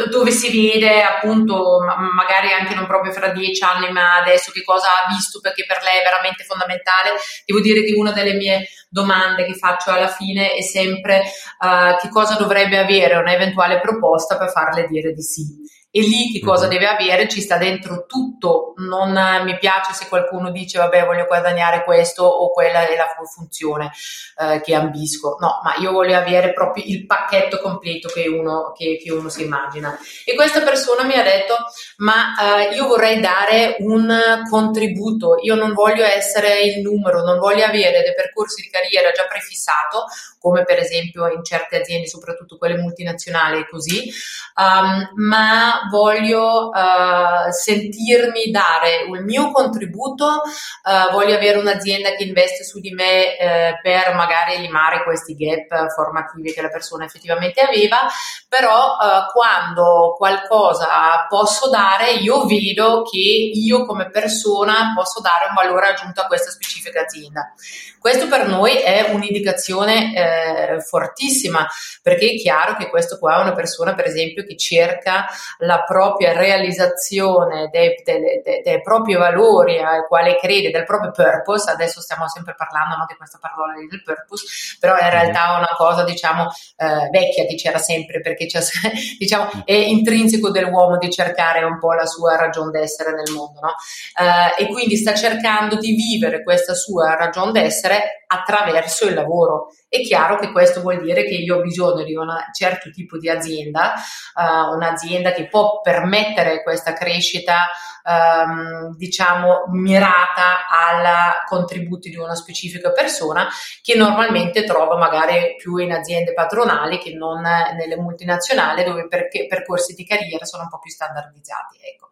dove 0.10 0.32
si 0.32 0.50
vede 0.50 1.04
appunto, 1.04 1.80
magari 2.16 2.54
anche 2.54 2.74
non 2.76 2.88
proprio 2.88 3.12
fra 3.12 3.28
dieci 3.28 3.62
anni, 3.62 3.92
ma 3.92 4.16
adesso 4.16 4.54
che 4.54 4.64
cosa 4.64 4.88
ha 4.88 5.14
visto 5.14 5.42
perché 5.42 5.66
per 5.66 5.80
lei 5.84 6.00
è 6.00 6.04
veramente 6.04 6.46
fondamentale, 6.46 7.10
devo 7.46 7.60
dire 7.60 7.84
che 7.84 7.92
una 7.92 8.14
delle 8.14 8.36
mie 8.36 8.70
domande 8.88 9.44
che 9.44 9.56
faccio 9.56 9.92
alla 9.92 10.08
fine 10.08 10.54
è 10.54 10.62
sempre 10.62 11.24
uh, 11.60 11.98
che 12.00 12.08
cosa 12.08 12.36
dovrebbe 12.38 12.78
avere 12.78 13.18
un'eventuale 13.18 13.82
proposta 13.82 14.38
per 14.38 14.50
farle 14.50 14.88
dire 14.88 15.12
di 15.12 15.24
sì 15.24 15.76
e 15.90 16.02
lì 16.02 16.32
che 16.32 16.42
cosa 16.42 16.68
mm-hmm. 16.68 16.78
deve 16.78 16.88
avere? 16.88 17.28
Ci 17.30 17.42
sta 17.42 17.58
dentro 17.58 18.06
tutto, 18.06 18.74
non 18.78 19.12
mi 19.44 19.58
piace 19.58 19.94
se 19.94 20.08
qualcuno 20.08 20.52
dice 20.52 20.78
vabbè 20.78 21.06
voglio 21.06 21.26
guadagnare 21.26 21.84
questo 21.84 22.24
o 22.24 22.52
quella 22.52 22.88
è 22.88 22.96
la 22.96 23.08
funzione 23.34 23.92
eh, 24.38 24.62
che 24.62 24.76
ambisco, 24.76 25.38
no, 25.40 25.62
ma 25.64 25.76
io 25.78 25.92
voglio 25.92 26.18
avere 26.18 26.54
proprio 26.54 26.84
il 26.86 27.06
pacchetto 27.06 27.60
completo 27.62 28.10
che 28.10 28.28
uno, 28.28 28.74
che, 28.78 29.00
che 29.02 29.12
uno 29.12 29.30
si 29.30 29.44
immagina. 29.44 29.98
E 30.26 30.36
questa 30.36 30.62
persona 30.62 31.04
mi 31.04 31.14
ha 31.14 31.24
detto 31.24 31.56
ma 31.98 32.36
eh, 32.68 32.76
io 32.76 32.86
vorrei 32.88 33.20
dare 33.20 33.78
un 33.80 34.44
contributo, 34.50 35.38
io 35.42 35.56
non 35.56 35.74
voglio 35.74 36.04
essere 36.04 36.62
il 36.62 36.82
numero, 36.82 37.24
non 37.24 37.40
voglio 37.40 37.66
avere 37.66 38.02
dei 38.02 38.14
percorsi 38.14 38.62
di 38.62 38.70
carriera 38.70 39.12
già 39.12 39.26
prefissato, 39.26 40.06
come 40.40 40.64
per 40.64 40.80
esempio 40.80 41.28
in 41.28 41.44
certe 41.44 41.80
aziende, 41.80 42.08
soprattutto 42.08 42.58
quelle 42.58 42.78
multinazionali 42.78 43.66
così, 43.70 44.10
um, 44.56 45.10
ma 45.16 45.87
voglio 45.90 46.70
uh, 46.70 47.52
sentirmi 47.52 48.52
dare 48.52 49.06
il 49.12 49.24
mio 49.24 49.52
contributo, 49.52 50.26
uh, 50.26 51.12
voglio 51.12 51.36
avere 51.36 51.58
un'azienda 51.58 52.12
che 52.12 52.24
investe 52.24 52.64
su 52.64 52.80
di 52.80 52.92
me 52.92 53.38
uh, 53.40 53.82
per 53.82 54.14
magari 54.16 54.60
limare 54.60 55.04
questi 55.04 55.36
gap 55.36 55.92
formativi 55.94 56.54
che 56.54 56.62
la 56.62 56.70
persona 56.70 57.06
effettivamente 57.06 57.62
aveva, 57.62 58.00
però 58.48 58.96
quando 59.32 60.16
qualcosa 60.18 61.26
posso 61.30 61.70
dare, 61.70 62.12
io 62.14 62.46
vedo 62.46 63.04
che 63.04 63.18
io 63.18 63.86
come 63.86 64.10
persona 64.10 64.94
posso 64.96 65.22
dare 65.22 65.48
un 65.50 65.56
valore 65.56 65.88
aggiunto 65.88 66.22
a 66.22 66.26
questa 66.26 66.52
specifica 66.52 67.02
azienda. 67.02 67.54
Questo 68.00 68.28
per 68.28 68.48
noi 68.48 68.78
è 68.78 69.10
un'indicazione 69.12 70.80
fortissima 70.88 71.68
perché 72.02 72.32
è 72.32 72.36
chiaro 72.36 72.76
che 72.76 72.90
questo 72.90 73.18
qua 73.20 73.38
è 73.38 73.42
una 73.42 73.54
persona 73.54 73.96
per 73.96 74.06
esempio 74.06 74.46
che 74.46 74.56
cerca 74.56 75.26
la 75.68 75.84
propria 75.84 76.34
realizzazione 76.34 77.70
dei, 77.72 78.02
dei, 78.04 78.42
dei, 78.44 78.62
dei 78.64 78.82
propri 78.82 79.14
valori 79.14 79.78
ai 79.78 80.02
quali 80.08 80.36
crede, 80.40 80.72
del 80.72 80.86
proprio 80.86 81.12
purpose, 81.12 81.70
adesso 81.70 82.02
stiamo 82.02 82.28
sempre 82.28 82.56
parlando 82.58 82.96
no, 82.96 83.06
di 83.08 83.16
questa 83.16 83.38
parola 83.40 83.74
del 83.74 84.02
purpose, 84.02 84.78
però 84.80 84.98
in 84.98 85.10
realtà 85.10 85.54
è 85.54 85.58
una 85.58 85.76
cosa 85.78 86.04
diciamo 86.04 86.48
eh, 86.78 87.10
vecchia 87.12 87.46
che 87.46 87.56
c'era 87.56 87.78
sempre 87.78 88.22
perché 88.22 88.48
diciamo, 89.20 89.64
è 89.64 89.74
intrinseco 89.74 90.50
dell'uomo 90.50 90.98
di 90.98 91.12
cercare 91.12 91.64
un 91.64 91.78
po' 91.78 91.94
la 91.94 92.06
sua 92.06 92.36
ragione 92.36 92.72
d'essere 92.72 93.12
nel 93.12 93.32
mondo 93.34 93.60
no? 93.60 93.74
eh, 94.20 94.64
e 94.64 94.68
quindi 94.68 94.98
sta 94.98 95.14
cercando 95.14 95.76
di 95.76 95.94
vivere 95.94 96.42
questa 96.42 96.74
sua 96.74 97.16
ragione 97.16 97.52
d'essere 97.52 97.66
essere 97.68 98.26
attraverso 98.28 99.08
il 99.08 99.14
lavoro. 99.14 99.72
È 99.90 100.02
chiaro 100.02 100.38
che 100.38 100.52
questo 100.52 100.82
vuol 100.82 101.02
dire 101.02 101.24
che 101.24 101.36
io 101.36 101.58
ho 101.58 101.62
bisogno 101.62 102.04
di 102.04 102.14
un 102.14 102.28
certo 102.52 102.90
tipo 102.90 103.18
di 103.18 103.30
azienda, 103.30 103.94
uh, 104.36 104.74
un'azienda 104.76 105.32
che 105.32 105.48
può 105.48 105.80
permettere 105.80 106.62
questa 106.62 106.92
crescita, 106.92 107.68
um, 108.04 108.94
diciamo, 108.98 109.64
mirata 109.70 110.68
ai 110.70 111.46
contributi 111.46 112.10
di 112.10 112.18
una 112.18 112.36
specifica 112.36 112.92
persona 112.92 113.48
che 113.82 113.96
normalmente 113.96 114.66
trovo 114.66 114.98
magari 114.98 115.56
più 115.58 115.78
in 115.78 115.94
aziende 115.94 116.34
patronali 116.34 116.98
che 116.98 117.14
non 117.14 117.42
nelle 117.42 117.96
multinazionali 117.96 118.84
dove 118.84 119.08
i 119.08 119.48
percorsi 119.48 119.94
di 119.94 120.06
carriera 120.06 120.44
sono 120.44 120.64
un 120.64 120.70
po' 120.70 120.80
più 120.80 120.92
standardizzati. 120.92 121.78
Ecco. 121.82 122.10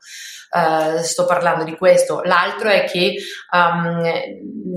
Uh, 0.52 1.02
sto 1.02 1.26
parlando 1.26 1.64
di 1.66 1.76
questo. 1.76 2.22
L'altro 2.24 2.70
è 2.70 2.86
che 2.86 3.16
um, 3.52 4.02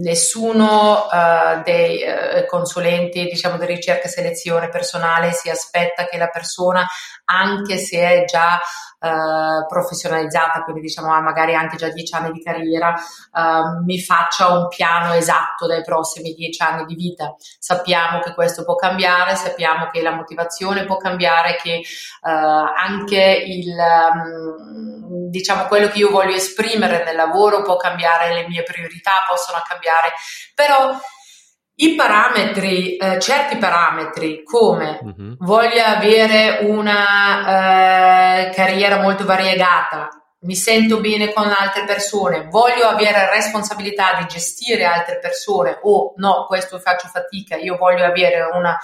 nessuno 0.00 1.06
uh, 1.06 1.62
dei 1.62 2.02
uh, 2.02 2.46
consulenti 2.46 3.24
diciamo, 3.24 3.58
di 3.58 3.66
ricerca 3.66 4.08
e 4.08 4.10
selezione 4.10 4.70
personale 4.70 5.30
si 5.32 5.50
aspetta 5.50 6.06
che 6.06 6.18
la 6.18 6.28
persona, 6.28 6.84
anche 7.26 7.76
se 7.76 7.98
è 7.98 8.24
già 8.24 8.60
Uh, 9.00 9.64
professionalizzata, 9.68 10.64
quindi 10.64 10.80
diciamo 10.80 11.14
ha 11.14 11.20
magari 11.20 11.54
anche 11.54 11.76
già 11.76 11.88
dieci 11.88 12.12
anni 12.16 12.32
di 12.32 12.42
carriera, 12.42 12.92
uh, 13.32 13.84
mi 13.84 14.00
faccia 14.00 14.48
un 14.48 14.66
piano 14.66 15.12
esatto 15.12 15.68
dai 15.68 15.84
prossimi 15.84 16.32
dieci 16.32 16.60
anni 16.64 16.84
di 16.84 16.96
vita. 16.96 17.36
Sappiamo 17.60 18.18
che 18.18 18.34
questo 18.34 18.64
può 18.64 18.74
cambiare, 18.74 19.36
sappiamo 19.36 19.88
che 19.92 20.02
la 20.02 20.10
motivazione 20.10 20.84
può 20.84 20.96
cambiare, 20.96 21.54
che 21.62 21.80
uh, 22.22 22.28
anche 22.28 23.44
il 23.46 23.68
um, 23.68 25.27
diciamo 25.28 25.66
quello 25.66 25.88
che 25.88 25.98
io 25.98 26.10
voglio 26.10 26.34
esprimere 26.34 27.04
nel 27.04 27.16
lavoro 27.16 27.62
può 27.62 27.76
cambiare, 27.76 28.34
le 28.34 28.46
mie 28.48 28.62
priorità 28.62 29.24
possono 29.28 29.62
cambiare, 29.66 30.12
però 30.54 30.98
i 31.80 31.94
parametri, 31.94 32.96
eh, 32.96 33.20
certi 33.20 33.56
parametri 33.56 34.42
come 34.42 34.98
uh-huh. 35.00 35.36
voglio 35.38 35.82
avere 35.84 36.58
una 36.62 38.48
eh, 38.48 38.50
carriera 38.50 39.00
molto 39.00 39.24
variegata, 39.24 40.08
mi 40.40 40.54
sento 40.54 41.00
bene 41.00 41.32
con 41.32 41.46
altre 41.46 41.84
persone, 41.84 42.46
voglio 42.48 42.86
avere 42.86 43.30
responsabilità 43.32 44.14
di 44.18 44.26
gestire 44.26 44.84
altre 44.84 45.18
persone 45.18 45.78
o 45.82 46.14
no, 46.16 46.46
questo 46.46 46.78
faccio 46.78 47.08
fatica, 47.08 47.56
io 47.56 47.76
voglio 47.76 48.04
avere 48.04 48.42
una 48.52 48.76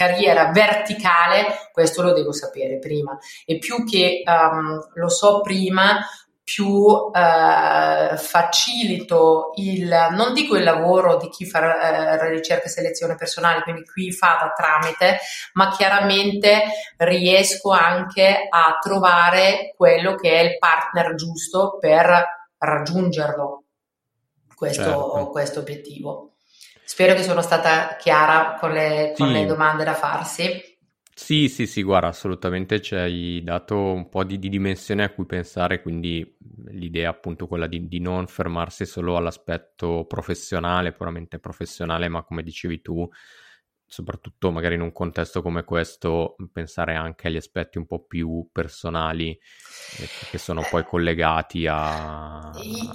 carriera 0.00 0.50
verticale, 0.50 1.68
questo 1.72 2.00
lo 2.00 2.14
devo 2.14 2.32
sapere 2.32 2.78
prima. 2.78 3.18
E 3.44 3.58
più 3.58 3.84
che 3.84 4.22
um, 4.24 4.80
lo 4.94 5.10
so 5.10 5.42
prima, 5.42 5.98
più 6.42 7.10
eh, 7.14 8.16
facilito 8.16 9.52
il, 9.56 9.94
non 10.12 10.32
dico 10.32 10.56
il 10.56 10.64
lavoro 10.64 11.18
di 11.18 11.28
chi 11.28 11.44
fa 11.44 12.16
eh, 12.16 12.30
ricerca 12.30 12.64
e 12.64 12.70
selezione 12.70 13.14
personale, 13.14 13.62
quindi 13.62 13.84
qui 13.84 14.10
fa 14.10 14.38
da 14.40 14.52
tramite, 14.56 15.18
ma 15.52 15.70
chiaramente 15.70 16.62
riesco 16.96 17.70
anche 17.70 18.46
a 18.48 18.78
trovare 18.80 19.74
quello 19.76 20.14
che 20.14 20.30
è 20.30 20.42
il 20.44 20.58
partner 20.58 21.14
giusto 21.14 21.76
per 21.78 22.48
raggiungerlo, 22.56 23.64
questo, 24.54 24.82
certo. 24.82 25.28
questo 25.28 25.60
obiettivo. 25.60 26.29
Spero 26.90 27.14
che 27.14 27.22
sono 27.22 27.40
stata 27.40 27.94
chiara 28.00 28.56
con 28.58 28.72
le, 28.72 29.14
con 29.16 29.28
sì. 29.28 29.32
le 29.32 29.46
domande 29.46 29.84
da 29.84 29.94
farsi. 29.94 30.60
Sì, 31.14 31.48
sì, 31.48 31.68
sì, 31.68 31.84
guarda, 31.84 32.08
assolutamente 32.08 32.82
ci 32.82 32.96
hai 32.96 33.40
dato 33.44 33.76
un 33.76 34.08
po' 34.08 34.24
di, 34.24 34.40
di 34.40 34.48
dimensione 34.48 35.04
a 35.04 35.10
cui 35.10 35.24
pensare, 35.24 35.82
quindi 35.82 36.36
l'idea 36.70 37.10
appunto 37.10 37.46
quella 37.46 37.68
di, 37.68 37.86
di, 37.86 38.00
non 38.00 38.26
fermarsi 38.26 38.86
solo 38.86 39.16
all'aspetto 39.16 40.04
professionale, 40.08 40.90
puramente 40.90 41.38
professionale, 41.38 42.08
ma 42.08 42.24
come 42.24 42.42
dicevi 42.42 42.82
tu, 42.82 43.08
soprattutto 43.90 44.52
magari 44.52 44.76
in 44.76 44.82
un 44.82 44.92
contesto 44.92 45.42
come 45.42 45.64
questo, 45.64 46.36
pensare 46.52 46.94
anche 46.94 47.26
agli 47.26 47.36
aspetti 47.36 47.76
un 47.76 47.86
po' 47.86 48.04
più 48.06 48.48
personali 48.52 49.30
eh, 49.98 50.08
che 50.30 50.38
sono 50.38 50.64
poi 50.70 50.84
collegati 50.84 51.66
a... 51.68 52.52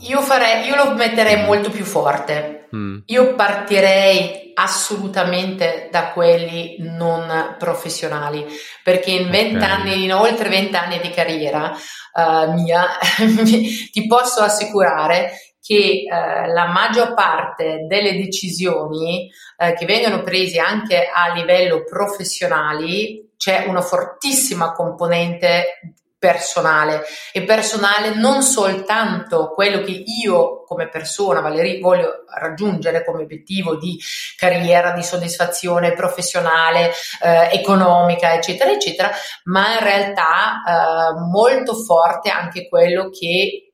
Io, 0.08 0.22
farei, 0.22 0.66
io 0.66 0.75
lo 0.75 0.94
metterei 0.96 1.42
mm. 1.42 1.46
molto 1.46 1.70
più 1.70 1.84
forte. 1.84 2.70
Mm. 2.74 3.00
Io 3.08 3.36
partirei 3.36 4.52
assolutamente 4.54 5.90
da 5.92 6.12
quelli 6.12 6.78
non 6.80 7.58
professionali, 7.60 8.46
perché 8.82 9.12
in 9.12 9.30
vent'anni, 9.30 9.90
okay. 9.90 10.04
in 10.04 10.14
oltre 10.14 10.48
vent'anni 10.48 11.02
di 11.02 11.10
carriera 11.10 11.74
uh, 12.14 12.54
mia, 12.54 12.88
ti 13.92 14.08
posso 14.08 14.44
assicurare 14.44 15.54
che 15.65 16.03
eh, 16.03 16.48
la 16.48 16.67
maggior 16.67 17.15
parte 17.15 17.88
delle 17.88 18.15
decisioni 18.15 19.31
eh, 19.57 19.74
che 19.74 19.86
vengono 19.88 20.22
prese 20.22 20.60
anche 20.60 21.10
a 21.12 21.34
livello 21.34 21.84
professionale 21.84 23.29
c'è 23.36 23.65
una 23.67 23.81
fortissima 23.81 24.74
componente 24.74 25.79
personale. 26.19 27.03
E 27.34 27.43
personale 27.43 28.13
non 28.13 28.43
soltanto 28.43 29.53
quello 29.55 29.81
che 29.81 30.03
io 30.24 30.63
come 30.65 30.88
persona, 30.88 31.39
Valerie, 31.39 31.79
voglio 31.79 32.25
raggiungere 32.27 33.03
come 33.03 33.24
obiettivo 33.24 33.75
di 33.75 34.00
carriera, 34.38 34.91
di 34.91 35.03
soddisfazione 35.03 35.93
professionale, 35.93 36.91
eh, 37.24 37.50
economica, 37.53 38.34
eccetera, 38.34 38.72
eccetera, 38.72 39.12
ma 39.45 39.74
in 39.74 39.84
realtà 39.84 40.63
eh, 40.63 41.19
molto 41.31 41.74
forte 41.74 42.29
anche 42.29 42.67
quello 42.67 43.10
che 43.10 43.64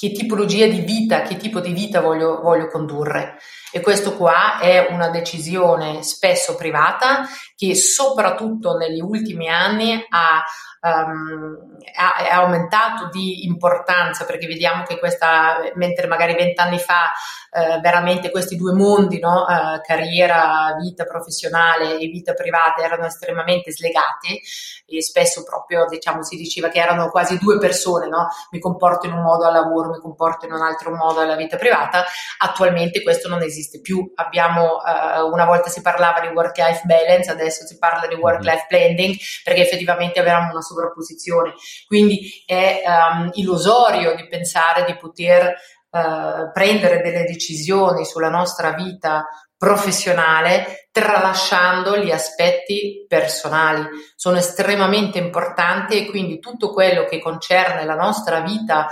che 0.00 0.12
tipologia 0.12 0.66
di 0.66 0.80
vita, 0.80 1.20
che 1.20 1.36
tipo 1.36 1.60
di 1.60 1.74
vita 1.74 2.00
voglio, 2.00 2.40
voglio 2.40 2.68
condurre. 2.68 3.36
E 3.70 3.82
questo 3.82 4.16
qua 4.16 4.58
è 4.58 4.88
una 4.88 5.10
decisione 5.10 6.02
spesso 6.02 6.54
privata 6.54 7.28
che 7.54 7.74
soprattutto 7.74 8.78
negli 8.78 9.02
ultimi 9.02 9.50
anni 9.50 10.02
ha 10.08 10.42
um, 10.82 11.78
è 11.92 12.32
aumentato 12.32 13.08
di 13.10 13.44
importanza 13.44 14.24
perché 14.24 14.46
vediamo 14.46 14.84
che 14.84 14.98
questa, 14.98 15.58
mentre 15.74 16.06
magari 16.06 16.34
vent'anni 16.34 16.78
fa 16.78 17.10
eh, 17.52 17.80
veramente 17.80 18.30
questi 18.30 18.56
due 18.56 18.72
mondi, 18.72 19.18
no? 19.18 19.46
eh, 19.48 19.80
carriera, 19.82 20.76
vita 20.80 21.04
professionale 21.04 21.98
e 21.98 22.06
vita 22.06 22.32
privata 22.32 22.82
erano 22.82 23.06
estremamente 23.06 23.72
slegati 23.72 24.40
e 24.86 25.02
spesso 25.02 25.42
proprio 25.42 25.86
diciamo 25.86 26.22
si 26.22 26.36
diceva 26.36 26.68
che 26.68 26.80
erano 26.80 27.10
quasi 27.10 27.38
due 27.38 27.58
persone, 27.58 28.08
no? 28.08 28.28
mi 28.50 28.60
comporto 28.60 29.06
in 29.06 29.12
un 29.12 29.22
modo 29.22 29.46
al 29.46 29.52
lavoro, 29.52 29.90
mi 29.90 29.98
comporto 29.98 30.46
in 30.46 30.52
un 30.52 30.62
altro 30.62 30.94
modo 30.94 31.20
alla 31.20 31.36
vita 31.36 31.56
privata, 31.56 32.04
attualmente 32.38 33.02
questo 33.02 33.28
non 33.28 33.42
esiste 33.42 33.80
più, 33.80 34.12
abbiamo 34.14 34.78
eh, 34.84 35.20
una 35.20 35.44
volta 35.44 35.68
si 35.70 35.82
parlava 35.82 36.20
di 36.20 36.28
work-life 36.28 36.82
balance, 36.84 37.30
adesso 37.30 37.66
si 37.66 37.78
parla 37.78 38.06
di 38.06 38.14
work-life 38.14 38.66
blending 38.68 39.16
perché 39.42 39.62
effettivamente 39.62 40.20
avevamo 40.20 40.50
una 40.52 40.62
sovrapposizione. 40.70 41.54
Quindi 41.86 42.42
è 42.46 42.82
um, 42.84 43.30
illusorio 43.34 44.14
di 44.14 44.26
pensare 44.28 44.84
di 44.84 44.96
poter 44.96 45.54
uh, 45.90 46.50
prendere 46.52 47.00
delle 47.02 47.24
decisioni 47.24 48.04
sulla 48.04 48.30
nostra 48.30 48.72
vita 48.72 49.26
professionale 49.56 50.88
tralasciando 50.90 51.98
gli 51.98 52.10
aspetti 52.10 53.04
personali. 53.06 53.86
Sono 54.16 54.38
estremamente 54.38 55.18
importanti 55.18 55.98
e 55.98 56.08
quindi 56.08 56.38
tutto 56.38 56.72
quello 56.72 57.04
che 57.04 57.20
concerne 57.20 57.84
la 57.84 57.94
nostra 57.94 58.40
vita 58.40 58.88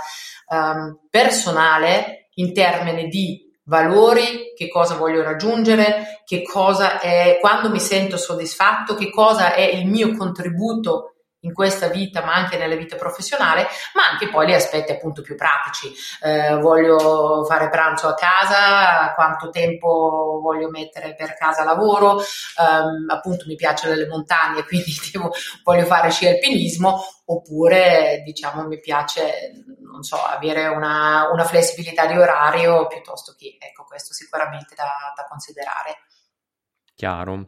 um, 0.47 1.07
personale 1.09 2.29
in 2.35 2.53
termini 2.53 3.07
di 3.07 3.47
valori, 3.69 4.53
che 4.55 4.67
cosa 4.67 4.95
voglio 4.95 5.23
raggiungere, 5.23 6.21
che 6.25 6.41
cosa 6.41 6.99
è, 6.99 7.37
quando 7.39 7.69
mi 7.69 7.79
sento 7.79 8.17
soddisfatto, 8.17 8.95
che 8.95 9.09
cosa 9.09 9.53
è 9.53 9.61
il 9.61 9.87
mio 9.87 10.15
contributo 10.15 11.18
in 11.41 11.53
questa 11.53 11.87
vita, 11.87 12.23
ma 12.23 12.33
anche 12.33 12.57
nella 12.57 12.75
vita 12.75 12.95
professionale, 12.95 13.67
ma 13.93 14.07
anche 14.09 14.29
poi 14.29 14.47
gli 14.47 14.53
aspetti 14.53 14.91
appunto 14.91 15.21
più 15.21 15.35
pratici. 15.35 15.91
Eh, 16.21 16.55
voglio 16.55 17.45
fare 17.45 17.69
pranzo 17.69 18.07
a 18.07 18.15
casa, 18.15 19.13
quanto 19.13 19.49
tempo 19.49 20.39
voglio 20.41 20.69
mettere 20.69 21.15
per 21.15 21.35
casa 21.35 21.63
lavoro, 21.63 22.15
um, 22.15 23.05
appunto 23.09 23.45
mi 23.47 23.55
piacciono 23.55 23.93
le 23.93 24.07
montagne, 24.07 24.63
quindi 24.67 24.93
devo, 25.11 25.31
voglio 25.63 25.85
fare 25.85 26.09
sci 26.09 26.27
alpinismo, 26.27 27.01
oppure 27.25 28.21
diciamo 28.25 28.67
mi 28.67 28.79
piace, 28.79 29.51
non 29.81 30.03
so, 30.03 30.17
avere 30.17 30.67
una, 30.67 31.29
una 31.31 31.45
flessibilità 31.45 32.05
di 32.05 32.17
orario 32.17 32.87
piuttosto 32.87 33.35
che, 33.37 33.57
ecco, 33.59 33.85
questo 33.85 34.13
sicuramente 34.13 34.75
da, 34.75 35.13
da 35.15 35.25
considerare. 35.27 35.99
Chiaro. 36.95 37.47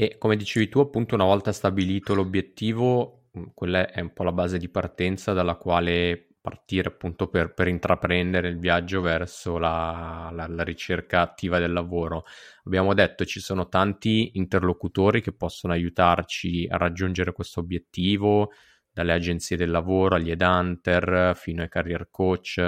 E 0.00 0.16
come 0.16 0.36
dicevi 0.36 0.68
tu, 0.68 0.78
appunto, 0.78 1.16
una 1.16 1.24
volta 1.24 1.50
stabilito 1.50 2.14
l'obiettivo, 2.14 3.30
mm, 3.36 3.46
quella 3.52 3.90
è 3.90 4.00
un 4.00 4.12
po' 4.12 4.22
la 4.22 4.30
base 4.30 4.56
di 4.56 4.68
partenza 4.68 5.32
dalla 5.32 5.56
quale 5.56 6.36
partire 6.40 6.86
appunto 6.88 7.26
per, 7.26 7.52
per 7.52 7.66
intraprendere 7.66 8.46
il 8.46 8.60
viaggio 8.60 9.00
verso 9.00 9.58
la, 9.58 10.30
la, 10.32 10.46
la, 10.46 10.62
ricerca 10.62 11.22
attiva 11.22 11.58
del 11.58 11.72
lavoro. 11.72 12.24
Abbiamo 12.66 12.94
detto 12.94 13.24
ci 13.24 13.40
sono 13.40 13.66
tanti 13.68 14.30
interlocutori 14.34 15.20
che 15.20 15.32
possono 15.32 15.72
aiutarci 15.72 16.68
a 16.70 16.76
raggiungere 16.76 17.32
questo 17.32 17.58
obiettivo, 17.58 18.52
dalle 18.98 19.12
agenzie 19.12 19.56
del 19.56 19.70
lavoro 19.70 20.16
agli 20.16 20.30
headhunter 20.30 21.32
fino 21.36 21.62
ai 21.62 21.68
career 21.68 22.08
coach, 22.10 22.60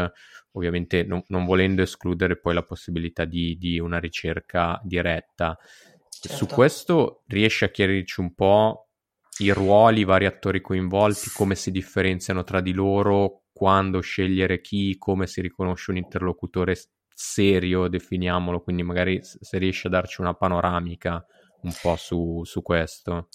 ovviamente 0.52 1.02
non, 1.04 1.22
non 1.28 1.44
volendo 1.44 1.82
escludere 1.82 2.38
poi 2.38 2.54
la 2.54 2.62
possibilità 2.62 3.24
di, 3.24 3.56
di 3.58 3.78
una 3.78 3.98
ricerca 3.98 4.80
diretta. 4.84 5.58
Certo. 6.10 6.36
Su 6.36 6.46
questo 6.46 7.22
riesci 7.26 7.64
a 7.64 7.70
chiarirci 7.70 8.20
un 8.20 8.34
po' 8.34 8.88
i 9.38 9.50
ruoli, 9.50 10.00
i 10.00 10.04
vari 10.04 10.26
attori 10.26 10.60
coinvolti, 10.60 11.30
come 11.30 11.54
si 11.54 11.70
differenziano 11.70 12.44
tra 12.44 12.60
di 12.60 12.72
loro, 12.72 13.44
quando 13.52 14.00
scegliere 14.00 14.60
chi, 14.60 14.96
come 14.98 15.26
si 15.26 15.40
riconosce 15.40 15.90
un 15.90 15.96
interlocutore 15.96 16.76
serio, 17.14 17.88
definiamolo, 17.88 18.62
quindi 18.62 18.82
magari 18.82 19.20
se 19.22 19.58
riesci 19.58 19.86
a 19.86 19.90
darci 19.90 20.20
una 20.20 20.34
panoramica 20.34 21.24
un 21.62 21.74
po' 21.80 21.96
su, 21.96 22.42
su 22.44 22.62
questo. 22.62 23.28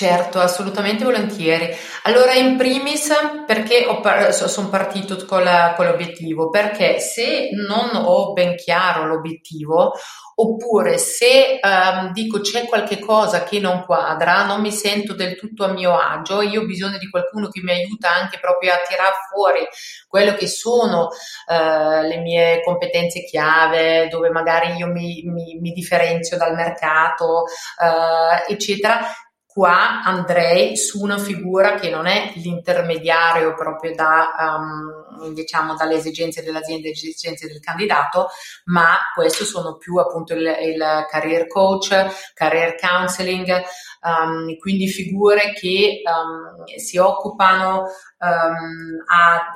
Certo, 0.00 0.40
assolutamente 0.40 1.04
volentieri. 1.04 1.76
Allora, 2.04 2.32
in 2.32 2.56
primis, 2.56 3.12
perché 3.44 3.86
par- 4.00 4.32
sono 4.32 4.70
partito 4.70 5.26
con, 5.26 5.42
la, 5.42 5.74
con, 5.76 5.84
l'obiettivo? 5.84 6.48
Perché 6.48 6.98
se 7.00 7.50
non 7.52 7.90
ho 7.94 8.32
ben 8.32 8.56
chiaro 8.56 9.04
l'obiettivo, 9.04 9.92
oppure 10.36 10.96
se 10.96 11.60
um, 11.62 12.12
dico 12.12 12.40
c'è 12.40 12.64
qualche 12.64 12.98
cosa 12.98 13.42
che 13.42 13.60
non 13.60 13.84
quadra, 13.84 14.46
non 14.46 14.62
mi 14.62 14.72
sento 14.72 15.12
del 15.12 15.36
tutto 15.36 15.64
a 15.64 15.72
mio 15.72 15.94
agio, 15.98 16.40
io 16.40 16.62
ho 16.62 16.64
bisogno 16.64 16.96
di 16.96 17.10
qualcuno 17.10 17.48
che 17.48 17.60
mi 17.62 17.72
aiuta 17.72 18.10
anche 18.10 18.38
proprio 18.40 18.72
a 18.72 18.80
tirare 18.88 19.16
fuori 19.30 19.68
quello 20.08 20.32
che 20.32 20.46
sono 20.46 21.08
uh, 21.08 22.06
le 22.06 22.16
mie 22.22 22.62
competenze 22.62 23.22
chiave, 23.24 24.08
dove 24.08 24.30
magari 24.30 24.76
io 24.76 24.86
mi, 24.86 25.24
mi, 25.26 25.58
mi 25.60 25.72
differenzio 25.72 26.38
dal 26.38 26.54
mercato, 26.54 27.42
uh, 27.42 28.50
eccetera 28.50 28.98
Qua 29.52 30.02
andrei 30.02 30.76
su 30.76 31.02
una 31.02 31.18
figura 31.18 31.74
che 31.74 31.90
non 31.90 32.06
è 32.06 32.32
l'intermediario 32.36 33.54
proprio 33.54 33.94
da, 33.96 34.30
um, 34.38 35.32
diciamo, 35.32 35.74
dalle 35.74 35.96
esigenze 35.96 36.44
dell'azienda 36.44 36.86
e 36.86 36.90
le 36.90 36.96
esigenze 36.96 37.48
del 37.48 37.58
candidato, 37.58 38.28
ma 38.66 38.96
questo 39.12 39.44
sono 39.44 39.76
più 39.76 39.96
appunto 39.96 40.34
il, 40.34 40.42
il 40.42 41.06
career 41.10 41.48
coach, 41.48 42.32
career 42.32 42.76
counseling, 42.76 43.62
um, 44.02 44.56
quindi 44.56 44.86
figure 44.86 45.52
che 45.52 46.02
um, 46.04 46.64
si 46.76 46.98
occupano 46.98 47.86
a, 48.18 49.52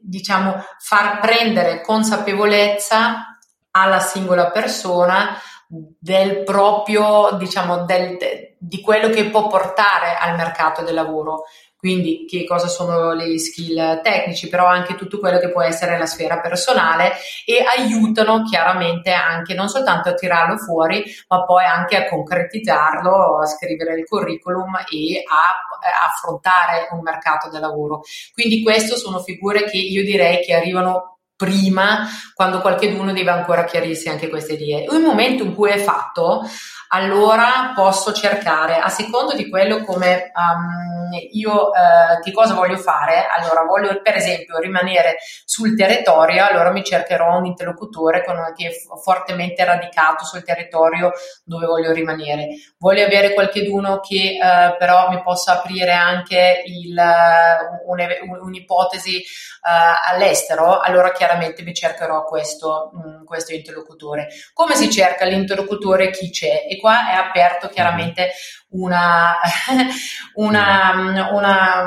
diciamo, 0.00 0.64
far 0.78 1.18
prendere 1.18 1.80
consapevolezza 1.80 3.38
alla 3.72 3.98
singola 4.00 4.50
persona 4.50 5.36
del 5.68 6.44
proprio, 6.44 7.36
diciamo, 7.38 7.84
del, 7.84 8.16
di 8.58 8.80
quello 8.80 9.08
che 9.08 9.26
può 9.26 9.48
portare 9.48 10.16
al 10.18 10.36
mercato 10.36 10.82
del 10.82 10.94
lavoro. 10.94 11.44
quindi 11.78 12.24
che 12.26 12.44
cosa 12.44 12.66
sono 12.66 13.12
le 13.12 13.38
skill 13.38 14.00
tecnici, 14.02 14.48
però 14.48 14.66
anche 14.66 14.96
tutto 14.96 15.20
quello 15.20 15.38
che 15.38 15.50
può 15.52 15.62
essere 15.62 15.96
la 15.98 16.06
sfera 16.06 16.40
personale 16.40 17.12
e 17.44 17.64
aiutano 17.78 18.42
chiaramente 18.42 19.12
anche 19.12 19.54
non 19.54 19.68
soltanto 19.68 20.08
a 20.08 20.14
tirarlo 20.14 20.56
fuori, 20.56 21.04
ma 21.28 21.44
poi 21.44 21.64
anche 21.64 21.96
a 21.96 22.08
concretizzarlo, 22.08 23.38
a 23.38 23.46
scrivere 23.46 23.94
il 23.94 24.06
curriculum 24.06 24.74
e 24.90 25.22
a 25.28 26.06
affrontare 26.06 26.88
un 26.90 27.02
mercato 27.02 27.50
del 27.50 27.60
lavoro. 27.60 28.00
Quindi 28.32 28.62
queste 28.62 28.96
sono 28.96 29.20
figure 29.20 29.64
che 29.64 29.76
io 29.76 30.02
direi 30.02 30.42
che 30.42 30.54
arrivano 30.54 31.15
prima, 31.36 32.08
quando 32.34 32.60
qualcuno 32.60 33.12
deve 33.12 33.30
ancora 33.30 33.64
chiarirsi 33.64 34.08
anche 34.08 34.28
queste 34.28 34.54
idee. 34.54 34.84
Il 34.90 35.00
momento 35.00 35.42
in 35.42 35.54
cui 35.54 35.70
è 35.70 35.78
fatto, 35.78 36.42
allora 36.88 37.72
posso 37.74 38.12
cercare, 38.12 38.78
a 38.78 38.88
secondo 38.88 39.34
di 39.34 39.48
quello 39.48 39.82
come 39.84 40.30
um, 40.34 41.10
io 41.32 41.68
uh, 41.68 42.20
che 42.22 42.32
cosa 42.32 42.54
voglio 42.54 42.76
fare, 42.76 43.26
allora 43.26 43.62
voglio 43.62 44.00
per 44.02 44.16
esempio 44.16 44.58
rimanere 44.58 45.16
sul 45.44 45.76
territorio, 45.76 46.46
allora 46.46 46.70
mi 46.70 46.84
cercherò 46.84 47.38
un 47.38 47.46
interlocutore 47.46 48.24
con, 48.24 48.52
che 48.56 48.68
è 48.68 48.72
fortemente 49.02 49.64
radicato 49.64 50.24
sul 50.24 50.44
territorio 50.44 51.12
dove 51.44 51.66
voglio 51.66 51.92
rimanere. 51.92 52.48
Voglio 52.78 53.04
avere 53.04 53.34
qualcuno 53.34 54.00
che 54.00 54.38
uh, 54.40 54.76
però 54.76 55.08
mi 55.08 55.22
possa 55.22 55.58
aprire 55.58 55.92
anche 55.92 56.62
il, 56.66 56.96
uh, 56.96 57.90
un, 57.90 58.06
un'ipotesi 58.42 59.24
all'estero, 59.66 60.78
allora 60.78 61.10
chiaramente 61.10 61.62
mi 61.62 61.74
cercherò 61.74 62.22
questo, 62.22 62.90
um, 62.92 63.24
questo 63.24 63.52
interlocutore. 63.52 64.28
Come 64.52 64.76
si 64.76 64.88
cerca 64.90 65.24
l'interlocutore? 65.24 66.10
Chi 66.10 66.30
c'è? 66.30 66.66
E 66.68 66.78
qua 66.86 67.10
è 67.10 67.14
aperto 67.14 67.68
chiaramente 67.68 68.30
una, 68.76 69.36
una, 70.34 71.28
una 71.32 71.84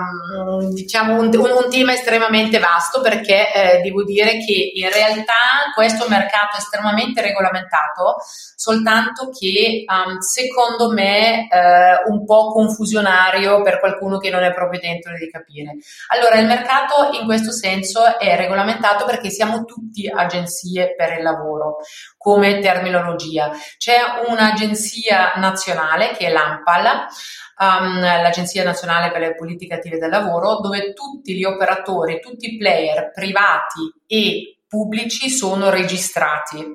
diciamo 0.72 1.20
un, 1.20 1.30
un, 1.36 1.70
tema 1.70 1.94
estremamente 1.94 2.60
vasto 2.60 3.02
perché 3.02 3.52
eh, 3.54 3.82
devo 3.82 4.04
dire 4.04 4.44
che 4.44 4.72
in 4.74 4.92
realtà 4.92 5.34
questo 5.74 6.08
mercato 6.10 6.56
è 6.56 6.60
estremamente 6.60 7.22
regolamentato 7.22 8.18
soltanto 8.60 9.30
che 9.30 9.86
um, 9.88 10.20
secondo 10.20 10.92
me 10.92 11.48
eh, 11.48 12.04
un 12.08 12.26
po' 12.26 12.52
confusionario 12.52 13.62
per 13.62 13.80
qualcuno 13.80 14.18
che 14.18 14.30
non 14.30 14.44
è 14.44 14.54
proprio 14.54 14.82
dentro 14.82 15.16
di 15.18 15.30
capire. 15.30 15.78
Allora 16.10 16.38
il 16.40 16.46
mercato 16.46 17.18
in 17.18 17.26
questo 17.26 17.52
senso 17.52 18.20
è 18.20 18.36
regolamentato 18.36 19.06
perché 19.06 19.30
siamo 19.30 19.64
tutti 19.64 20.10
agenzie 20.14 20.94
per 20.96 21.18
il 21.18 21.24
lavoro 21.24 21.78
come 22.18 22.60
terminologia. 22.60 23.50
C'è 23.78 23.96
un'agenzia 24.28 25.36
nazionale 25.38 26.12
che 26.12 26.28
è 26.28 26.32
l'AMPAL, 26.32 26.79
um, 26.82 28.00
l'Agenzia 28.00 28.64
Nazionale 28.64 29.12
per 29.12 29.22
le 29.22 29.36
Politiche 29.36 29.76
Attive 29.76 29.98
del 29.98 30.10
Lavoro, 30.10 30.60
dove 30.60 30.94
tutti 30.94 31.36
gli 31.36 31.44
operatori, 31.44 32.20
tutti 32.20 32.54
i 32.54 32.58
player 32.58 33.12
privati 33.12 33.94
e 34.08 34.60
pubblici 34.68 35.30
sono 35.30 35.70
registrati. 35.70 36.74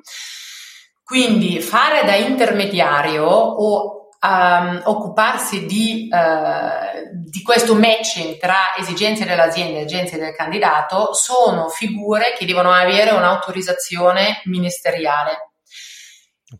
Quindi 1.03 1.59
fare 1.59 2.03
da 2.03 2.15
intermediario 2.15 3.25
o 3.25 3.99
Um, 4.25 4.81
occuparsi 4.85 5.67
di, 5.67 6.09
uh, 6.11 7.09
di, 7.29 7.43
questo 7.43 7.75
matching 7.75 8.39
tra 8.39 8.75
esigenze 8.75 9.23
dell'azienda 9.23 9.77
e 9.77 9.81
esigenze 9.81 10.17
del 10.17 10.33
candidato 10.33 11.13
sono 11.13 11.67
figure 11.67 12.33
che 12.35 12.45
devono 12.45 12.71
avere 12.71 13.11
un'autorizzazione 13.11 14.41
ministeriale. 14.45 15.54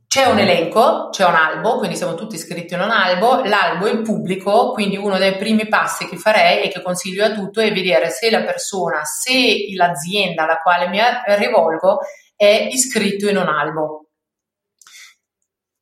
C'è 0.08 0.26
un 0.26 0.39
elenco, 0.39 1.10
c'è 1.12 1.26
un 1.26 1.36
albo, 1.36 1.78
quindi 1.78 1.95
siamo 1.95 2.15
tutti 2.15 2.36
iscritti 2.36 2.74
in 2.74 2.80
un 2.80 2.89
albo, 2.89 3.43
l'albo 3.43 3.86
è 3.86 4.02
pubblico, 4.02 4.71
quindi 4.71 4.98
uno 4.98 5.19
dei 5.19 5.36
primi 5.38 5.67
passi 5.67 6.08
che 6.08 6.17
farei 6.17 6.63
e 6.63 6.69
che 6.69 6.82
consiglio 6.82 7.24
a 7.24 7.32
tutto 7.32 7.62
è 7.62 7.71
vedere 7.71 8.10
se 8.10 8.32
la 8.32 8.41
persona, 8.41 9.04
se 9.04 9.67
l'azienda 9.76 10.43
alla 10.43 10.58
quale 10.58 10.88
mi 10.88 11.00
rivolgo 11.38 12.00
è 12.36 12.67
iscritto 12.71 13.30
in 13.30 13.38
un 13.38 13.48
albo. 13.48 14.08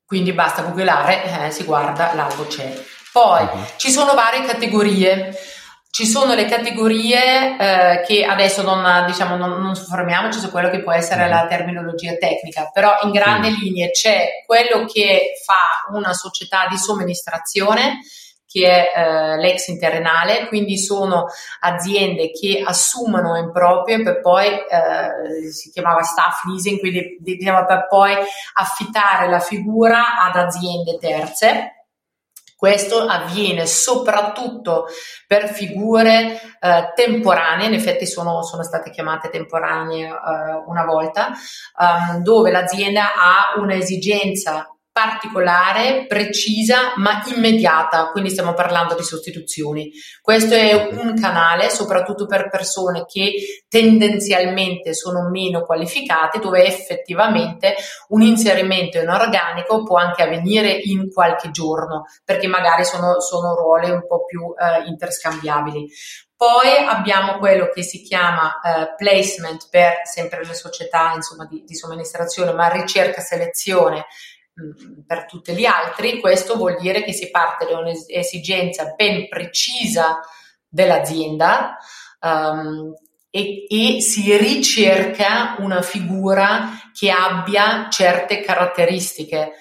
Quindi 0.06 0.34
basta 0.34 0.64
googlare, 0.64 1.46
eh, 1.46 1.52
si 1.52 1.64
guarda, 1.64 2.14
l'albo 2.14 2.46
c'è. 2.46 2.72
Poi 3.12 3.44
uh-huh. 3.44 3.66
ci 3.78 3.90
sono 3.90 4.14
varie 4.16 4.46
categorie. 4.46 5.34
Ci 5.96 6.08
sono 6.08 6.34
le 6.34 6.46
categorie 6.46 7.56
eh, 7.56 8.02
che 8.04 8.26
adesso 8.26 8.64
non, 8.64 9.06
diciamo, 9.06 9.36
non, 9.36 9.62
non 9.62 9.76
soffermiamoci 9.76 10.40
su 10.40 10.50
quello 10.50 10.72
che 10.72 10.82
può 10.82 10.92
essere 10.92 11.28
la 11.28 11.46
terminologia 11.46 12.16
tecnica, 12.16 12.72
però 12.74 12.98
in 13.04 13.12
grandi 13.12 13.56
linee 13.60 13.92
c'è 13.92 14.44
quello 14.44 14.86
che 14.86 15.34
fa 15.46 15.94
una 15.96 16.14
società 16.14 16.66
di 16.68 16.78
somministrazione, 16.78 18.00
che 18.48 18.68
è 18.68 18.92
eh, 18.96 19.38
l'ex 19.38 19.68
internale, 19.68 20.48
quindi 20.48 20.80
sono 20.80 21.28
aziende 21.60 22.32
che 22.32 22.64
assumono 22.66 23.38
in 23.38 23.52
proprio 23.52 24.02
per 24.02 24.20
poi, 24.20 24.48
eh, 24.48 25.52
si 25.52 25.70
chiamava 25.70 26.02
staff 26.02 26.44
leasing, 26.46 26.80
quindi 26.80 27.20
diciamo 27.20 27.68
per 27.68 27.86
poi 27.88 28.16
affittare 28.54 29.30
la 29.30 29.40
figura 29.40 30.24
ad 30.24 30.38
aziende 30.38 30.98
terze. 31.00 31.83
Questo 32.64 33.00
avviene 33.00 33.66
soprattutto 33.66 34.86
per 35.28 35.50
figure 35.50 36.40
eh, 36.62 36.94
temporanee, 36.96 37.68
in 37.68 37.74
effetti 37.74 38.06
sono, 38.08 38.42
sono, 38.42 38.64
state 38.64 38.90
chiamate 38.90 39.28
temporanee 39.30 40.08
eh, 40.08 40.64
una 40.66 40.86
volta, 40.86 41.32
um, 41.78 42.24
dove 42.24 42.52
l'azienda 42.52 43.16
ha 43.16 43.60
un'esigenza 43.60 44.73
particolare, 44.94 46.06
precisa 46.06 46.94
ma 46.98 47.24
immediata, 47.26 48.10
quindi 48.12 48.30
stiamo 48.30 48.54
parlando 48.54 48.94
di 48.94 49.02
sostituzioni. 49.02 49.92
Questo 50.22 50.54
è 50.54 50.74
un 50.92 51.20
canale 51.20 51.72
soprattutto 51.72 52.28
per 52.28 52.48
persone 52.50 53.06
che 53.06 53.64
tendenzialmente 53.68 54.94
sono 54.94 55.28
meno 55.30 55.64
qualificate, 55.64 56.38
dove 56.38 56.64
effettivamente 56.66 57.74
un 58.10 58.22
inserimento 58.22 59.00
in 59.00 59.10
organico 59.10 59.84
può 59.84 59.98
anche 59.98 60.22
avvenire 60.22 60.70
in 60.70 61.12
qualche 61.12 61.50
giorno, 61.50 62.06
perché 62.24 62.46
magari 62.46 62.86
sono, 62.86 63.20
sono 63.20 63.56
ruoli 63.56 63.90
un 63.90 64.06
po' 64.08 64.26
più 64.26 64.54
eh, 64.56 64.88
interscambiabili. 64.88 65.90
Poi 66.36 66.86
abbiamo 66.86 67.38
quello 67.40 67.70
che 67.74 67.82
si 67.84 68.04
chiama 68.04 68.60
eh, 68.60 68.94
placement 68.96 69.70
per 69.72 70.02
sempre 70.04 70.46
le 70.46 70.54
società 70.54 71.14
insomma, 71.16 71.46
di, 71.46 71.64
di 71.66 71.74
somministrazione, 71.74 72.52
ma 72.52 72.68
ricerca 72.68 73.22
selezione 73.22 74.06
per 75.06 75.26
tutti 75.26 75.54
gli 75.54 75.66
altri, 75.66 76.20
questo 76.20 76.56
vuol 76.56 76.78
dire 76.80 77.04
che 77.04 77.12
si 77.12 77.30
parte 77.32 77.66
da 77.66 77.80
un'esigenza 77.80 78.94
ben 78.96 79.28
precisa 79.28 80.20
dell'azienda 80.68 81.78
um, 82.22 82.94
e, 83.30 83.66
e, 83.68 84.02
si 84.02 84.36
ricerca 84.38 85.56
una 85.60 85.82
figura 85.82 86.70
che 86.94 87.10
abbia 87.10 87.88
certe 87.90 88.42
caratteristiche. 88.42 89.54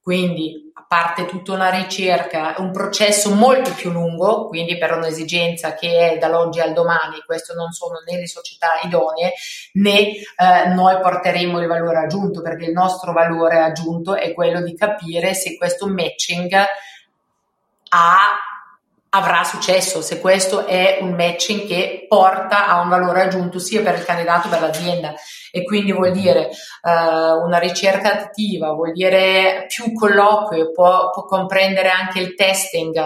Quindi 0.00 0.67
parte 0.88 1.26
tutta 1.26 1.52
una 1.52 1.68
ricerca, 1.68 2.54
un 2.58 2.72
processo 2.72 3.34
molto 3.34 3.72
più 3.74 3.90
lungo, 3.90 4.48
quindi 4.48 4.78
per 4.78 4.96
un'esigenza 4.96 5.74
che 5.74 6.12
è 6.12 6.18
dall'oggi 6.18 6.60
al 6.60 6.72
domani, 6.72 7.22
questo 7.26 7.52
non 7.52 7.72
sono 7.72 7.98
né 8.06 8.18
le 8.18 8.26
società 8.26 8.68
idonee 8.82 9.34
né 9.74 10.08
eh, 10.08 10.68
noi 10.68 10.98
porteremo 10.98 11.60
il 11.60 11.66
valore 11.66 11.98
aggiunto, 11.98 12.40
perché 12.40 12.64
il 12.64 12.72
nostro 12.72 13.12
valore 13.12 13.58
aggiunto 13.58 14.16
è 14.16 14.32
quello 14.32 14.62
di 14.62 14.74
capire 14.74 15.34
se 15.34 15.58
questo 15.58 15.86
matching 15.88 16.54
ha 17.90 18.38
avrà 19.10 19.42
successo 19.44 20.02
se 20.02 20.20
questo 20.20 20.66
è 20.66 20.98
un 21.00 21.12
matching 21.12 21.66
che 21.66 22.04
porta 22.06 22.68
a 22.68 22.80
un 22.80 22.88
valore 22.88 23.22
aggiunto 23.22 23.58
sia 23.58 23.82
per 23.82 23.94
il 23.94 24.04
candidato 24.04 24.48
che 24.48 24.48
per 24.48 24.60
l'azienda. 24.60 25.14
E 25.50 25.64
quindi 25.64 25.92
vuol 25.92 26.12
dire 26.12 26.50
uh, 26.82 27.44
una 27.44 27.58
ricerca 27.58 28.12
attiva, 28.12 28.72
vuol 28.72 28.92
dire 28.92 29.64
più 29.66 29.92
colloquio, 29.94 30.70
può, 30.72 31.10
può 31.10 31.24
comprendere 31.24 31.88
anche 31.88 32.20
il 32.20 32.34
testing, 32.34 32.96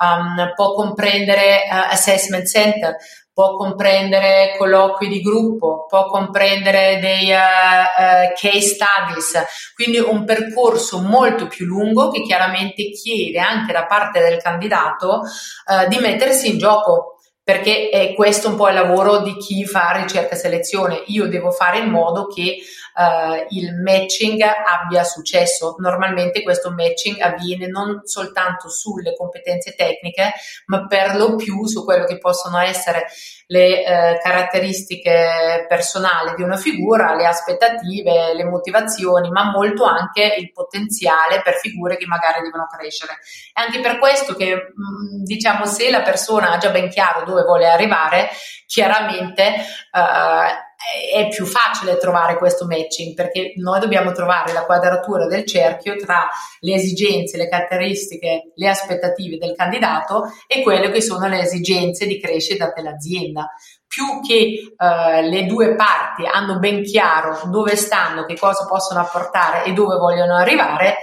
um, 0.00 0.52
può 0.54 0.74
comprendere 0.74 1.64
uh, 1.68 1.92
assessment 1.92 2.46
center, 2.46 2.94
può 3.40 3.56
comprendere 3.56 4.54
colloqui 4.58 5.08
di 5.08 5.22
gruppo, 5.22 5.86
può 5.88 6.08
comprendere 6.08 6.98
dei 7.00 7.30
uh, 7.30 7.32
uh, 7.32 8.34
case 8.38 8.60
studies, 8.60 9.42
quindi 9.74 9.96
un 9.98 10.26
percorso 10.26 11.00
molto 11.00 11.46
più 11.46 11.64
lungo 11.64 12.10
che 12.10 12.20
chiaramente 12.20 12.90
chiede 12.90 13.38
anche 13.38 13.72
da 13.72 13.86
parte 13.86 14.20
del 14.20 14.42
candidato 14.42 15.22
uh, 15.22 15.88
di 15.88 15.96
mettersi 16.00 16.50
in 16.50 16.58
gioco 16.58 17.14
perché 17.42 17.88
è 17.88 18.12
questo 18.12 18.48
un 18.48 18.56
po' 18.56 18.68
il 18.68 18.74
lavoro 18.74 19.22
di 19.22 19.34
chi 19.38 19.64
fa 19.64 19.90
ricerca 19.92 20.34
e 20.34 20.38
selezione. 20.38 21.02
Io 21.06 21.26
devo 21.26 21.50
fare 21.50 21.78
in 21.78 21.88
modo 21.88 22.26
che 22.26 22.58
uh, 22.94 23.46
il 23.50 23.74
matching 23.74 24.40
abbia 24.42 25.04
successo. 25.04 25.76
Normalmente 25.78 26.42
questo 26.42 26.70
matching 26.70 27.20
avviene 27.20 27.66
non 27.66 28.02
soltanto 28.04 28.68
sulle 28.68 29.14
competenze 29.14 29.74
tecniche, 29.74 30.32
ma 30.66 30.86
per 30.86 31.16
lo 31.16 31.36
più 31.36 31.66
su 31.66 31.84
quello 31.84 32.04
che 32.04 32.18
possono 32.18 32.58
essere 32.58 33.06
le 33.50 33.84
eh, 33.84 34.20
caratteristiche 34.22 35.66
personali 35.68 36.34
di 36.36 36.42
una 36.42 36.56
figura, 36.56 37.16
le 37.16 37.26
aspettative, 37.26 38.32
le 38.32 38.44
motivazioni, 38.44 39.28
ma 39.28 39.50
molto 39.50 39.84
anche 39.84 40.36
il 40.38 40.52
potenziale 40.52 41.42
per 41.42 41.54
figure 41.54 41.96
che 41.96 42.06
magari 42.06 42.42
devono 42.42 42.68
crescere. 42.70 43.18
È 43.52 43.60
anche 43.60 43.80
per 43.80 43.98
questo 43.98 44.34
che, 44.34 44.54
mh, 44.54 45.24
diciamo, 45.24 45.66
se 45.66 45.90
la 45.90 46.02
persona 46.02 46.52
ha 46.52 46.58
già 46.58 46.70
ben 46.70 46.88
chiaro 46.88 47.24
dove 47.24 47.42
vuole 47.42 47.68
arrivare, 47.68 48.30
chiaramente 48.66 49.42
eh, 49.42 50.68
è 51.12 51.28
più 51.28 51.44
facile 51.44 51.98
trovare 51.98 52.38
questo 52.38 52.66
matching 52.66 53.14
perché 53.14 53.52
noi 53.56 53.80
dobbiamo 53.80 54.12
trovare 54.12 54.52
la 54.52 54.64
quadratura 54.64 55.26
del 55.26 55.44
cerchio 55.44 55.96
tra 55.96 56.26
le 56.60 56.74
esigenze, 56.74 57.36
le 57.36 57.48
caratteristiche, 57.48 58.52
le 58.54 58.68
aspettative 58.68 59.36
del 59.36 59.54
candidato 59.54 60.32
e 60.46 60.62
quelle 60.62 60.90
che 60.90 61.02
sono 61.02 61.28
le 61.28 61.40
esigenze 61.40 62.06
di 62.06 62.18
crescita 62.18 62.72
dell'azienda. 62.74 63.46
Più 63.86 64.20
che 64.26 64.72
uh, 64.76 65.28
le 65.28 65.46
due 65.46 65.74
parti 65.74 66.24
hanno 66.24 66.58
ben 66.58 66.82
chiaro 66.82 67.40
dove 67.46 67.76
stanno, 67.76 68.24
che 68.24 68.38
cosa 68.38 68.64
possono 68.66 69.00
apportare 69.00 69.64
e 69.64 69.72
dove 69.72 69.96
vogliono 69.96 70.36
arrivare, 70.36 70.98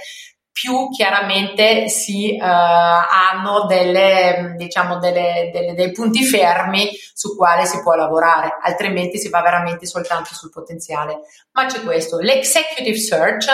più 0.59 0.89
chiaramente 0.89 1.87
si 1.87 2.35
uh, 2.35 2.43
hanno 2.43 3.67
delle, 3.67 4.55
diciamo, 4.57 4.97
delle, 4.97 5.51
delle, 5.53 5.75
dei 5.75 5.91
punti 5.91 6.23
fermi 6.23 6.89
su 7.13 7.35
quale 7.35 7.67
si 7.67 7.79
può 7.83 7.93
lavorare, 7.93 8.57
altrimenti 8.63 9.19
si 9.19 9.29
va 9.29 9.41
veramente 9.43 9.85
soltanto 9.85 10.33
sul 10.33 10.49
potenziale. 10.49 11.19
Ma 11.51 11.65
c'è 11.65 11.81
questo, 11.81 12.17
l'executive 12.17 12.97
search 12.97 13.49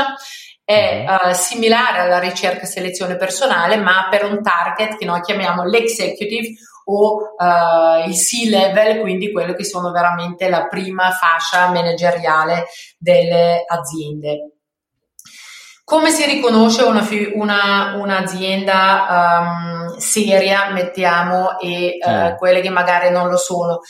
è 0.63 1.03
uh, 1.05 1.33
similare 1.33 1.99
alla 1.99 2.19
ricerca 2.19 2.61
e 2.61 2.67
selezione 2.67 3.17
personale, 3.17 3.75
ma 3.75 4.07
per 4.09 4.23
un 4.23 4.41
target 4.41 4.97
che 4.97 5.03
noi 5.03 5.19
chiamiamo 5.19 5.65
l'executive 5.65 6.53
o 6.85 7.33
uh, 7.37 8.07
il 8.07 8.15
C-level, 8.15 9.01
quindi 9.01 9.29
quello 9.33 9.53
che 9.55 9.65
sono 9.65 9.91
veramente 9.91 10.47
la 10.47 10.67
prima 10.67 11.11
fascia 11.11 11.67
manageriale 11.67 12.67
delle 12.97 13.65
aziende. 13.67 14.52
Come 15.85 16.11
si 16.11 16.25
riconosce 16.25 16.83
una, 16.83 17.05
una, 17.33 17.95
un'azienda 17.97 19.07
um, 19.09 19.97
seria, 19.97 20.71
mettiamo, 20.71 21.59
e 21.59 21.97
uh, 21.99 22.37
quelle 22.37 22.61
che 22.61 22.69
magari 22.69 23.11
non 23.11 23.27
lo 23.27 23.37
sono? 23.37 23.81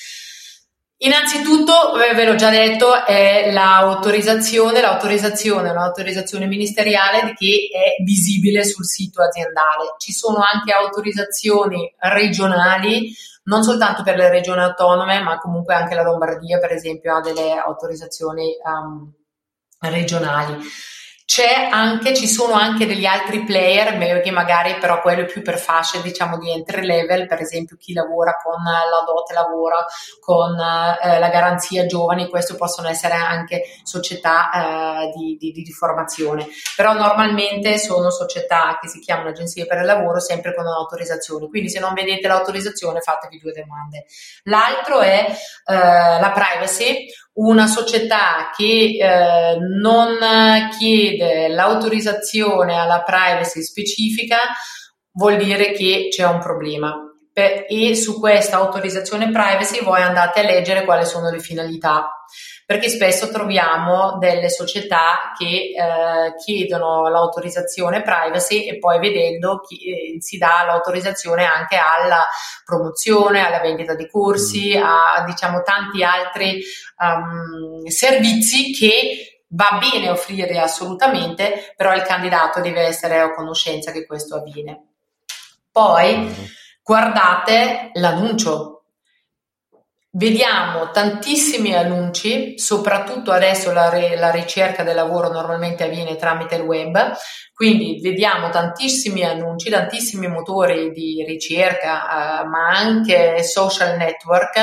Innanzitutto, 0.97 1.91
ve 2.15 2.25
l'ho 2.25 2.35
già 2.35 2.49
detto, 2.49 3.05
è 3.05 3.51
l'autorizzazione, 3.51 4.79
l'autorizzazione 4.79 5.67
è 5.67 5.71
un'autorizzazione 5.71 6.45
ministeriale 6.47 7.33
che 7.33 7.67
è 7.71 8.01
visibile 8.03 8.63
sul 8.63 8.85
sito 8.85 9.21
aziendale. 9.21 9.95
Ci 9.97 10.13
sono 10.13 10.37
anche 10.37 10.71
autorizzazioni 10.71 11.93
regionali, 11.99 13.13
non 13.43 13.63
soltanto 13.63 14.01
per 14.01 14.15
le 14.15 14.29
regioni 14.29 14.61
autonome, 14.61 15.19
ma 15.19 15.37
comunque 15.39 15.75
anche 15.75 15.93
la 15.93 16.03
Lombardia, 16.03 16.57
per 16.57 16.71
esempio, 16.71 17.17
ha 17.17 17.19
delle 17.19 17.51
autorizzazioni 17.53 18.55
um, 18.63 19.11
regionali. 19.81 20.57
C'è 21.33 21.67
anche, 21.71 22.13
ci 22.13 22.27
sono 22.27 22.53
anche 22.53 22.85
degli 22.85 23.07
altri 23.07 23.43
player, 23.43 24.21
che 24.21 24.29
magari 24.29 24.75
però 24.77 25.01
quello 25.01 25.25
più 25.25 25.41
per 25.41 25.57
fasce, 25.57 25.99
diciamo, 26.03 26.37
di 26.37 26.51
entry 26.51 26.85
level, 26.85 27.25
per 27.25 27.41
esempio 27.41 27.75
chi 27.75 27.93
lavora 27.93 28.35
con 28.35 28.61
la 28.61 29.03
dote 29.03 29.33
lavora 29.33 29.83
con 30.19 30.51
eh, 30.51 31.17
la 31.17 31.29
garanzia 31.29 31.87
giovani, 31.87 32.29
queste 32.29 32.53
possono 32.53 32.87
essere 32.87 33.15
anche 33.15 33.63
società 33.81 34.51
eh, 34.51 35.11
di, 35.15 35.35
di, 35.39 35.63
di, 35.63 35.71
formazione, 35.71 36.45
però 36.75 36.93
normalmente 36.93 37.79
sono 37.79 38.11
società 38.11 38.77
che 38.79 38.87
si 38.87 38.99
chiamano 38.99 39.29
agenzie 39.29 39.65
per 39.65 39.79
il 39.79 39.85
lavoro 39.85 40.19
sempre 40.19 40.53
con 40.53 40.67
un'autorizzazione, 40.67 41.47
quindi 41.47 41.71
se 41.71 41.79
non 41.79 41.95
vedete 41.95 42.27
l'autorizzazione 42.27 42.99
fatevi 42.99 43.39
due 43.39 43.53
domande. 43.53 44.05
L'altro 44.43 44.99
è 44.99 45.25
eh, 45.65 45.73
la 45.73 46.31
privacy, 46.31 47.07
una 47.33 47.67
società 47.67 48.51
che 48.55 48.97
eh, 48.99 49.57
non 49.59 50.17
chiede 50.77 51.47
l'autorizzazione 51.47 52.77
alla 52.77 53.01
privacy 53.01 53.61
specifica 53.61 54.37
vuol 55.13 55.37
dire 55.37 55.71
che 55.71 56.09
c'è 56.09 56.25
un 56.25 56.39
problema. 56.39 56.95
e 57.33 57.95
su 57.95 58.19
questa 58.19 58.57
autorizzazione 58.57 59.31
privacy 59.31 59.83
voi 59.83 60.01
andate 60.01 60.41
a 60.41 60.43
leggere 60.43 60.85
quali 60.85 61.03
sono 61.05 61.31
le 61.31 61.39
finalità 61.39 62.07
perché 62.65 62.89
spesso 62.89 63.29
troviamo 63.29 64.17
delle 64.19 64.49
società 64.49 65.33
che 65.37 65.73
eh, 65.75 66.35
chiedono 66.43 67.07
l'autorizzazione 67.09 68.01
privacy 68.01 68.65
e 68.65 68.79
poi 68.79 68.99
vedendo 68.99 69.59
chi, 69.59 70.15
eh, 70.15 70.21
si 70.21 70.37
dà 70.37 70.63
l'autorizzazione 70.65 71.45
anche 71.45 71.75
alla 71.75 72.25
promozione, 72.65 73.45
alla 73.45 73.59
vendita 73.59 73.95
di 73.95 74.07
corsi, 74.07 74.77
mm. 74.77 74.83
a 74.83 75.23
diciamo 75.25 75.61
tanti 75.61 76.03
altri 76.03 76.61
um, 76.97 77.85
servizi 77.87 78.71
che 78.71 79.41
va 79.49 79.79
bene 79.79 80.09
offrire 80.09 80.59
assolutamente, 80.59 81.73
però 81.75 81.93
il 81.93 82.01
candidato 82.03 82.61
deve 82.61 82.81
essere 82.81 83.19
a 83.19 83.33
conoscenza 83.33 83.91
che 83.91 84.05
questo 84.05 84.35
avviene. 84.35 84.87
Poi 85.71 86.17
mm. 86.17 86.31
guardate 86.81 87.91
l'annuncio, 87.93 88.72
Vediamo 90.15 90.91
tantissimi 90.91 91.73
annunci, 91.73 92.59
soprattutto 92.59 93.31
adesso 93.31 93.71
la, 93.71 93.89
re, 93.89 94.15
la, 94.15 94.29
ricerca 94.29 94.83
del 94.83 94.93
lavoro 94.93 95.31
normalmente 95.31 95.85
avviene 95.85 96.17
tramite 96.17 96.53
il 96.53 96.61
web, 96.61 97.13
quindi 97.51 97.99
vediamo 97.99 98.51
tantissimi 98.51 99.23
annunci, 99.23 99.71
tantissimi 99.71 100.27
motori 100.27 100.91
di 100.91 101.23
ricerca, 101.25 102.41
eh, 102.43 102.45
ma 102.45 102.69
anche 102.77 103.41
social 103.41 103.97
network 103.97 104.59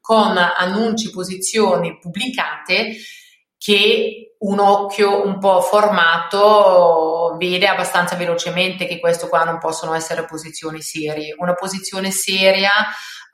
con 0.00 0.36
annunci, 0.38 1.10
posizioni 1.10 1.98
pubblicate 1.98 2.94
che 3.58 4.36
un 4.38 4.60
occhio 4.60 5.26
un 5.26 5.40
po' 5.40 5.62
formato 5.62 7.34
vede 7.38 7.66
abbastanza 7.66 8.14
velocemente 8.14 8.86
che 8.86 9.00
questo 9.00 9.26
qua 9.26 9.42
non 9.42 9.58
possono 9.58 9.94
essere 9.94 10.24
posizioni 10.26 10.80
serie. 10.80 11.34
Una 11.36 11.54
posizione 11.54 12.12
seria 12.12 12.70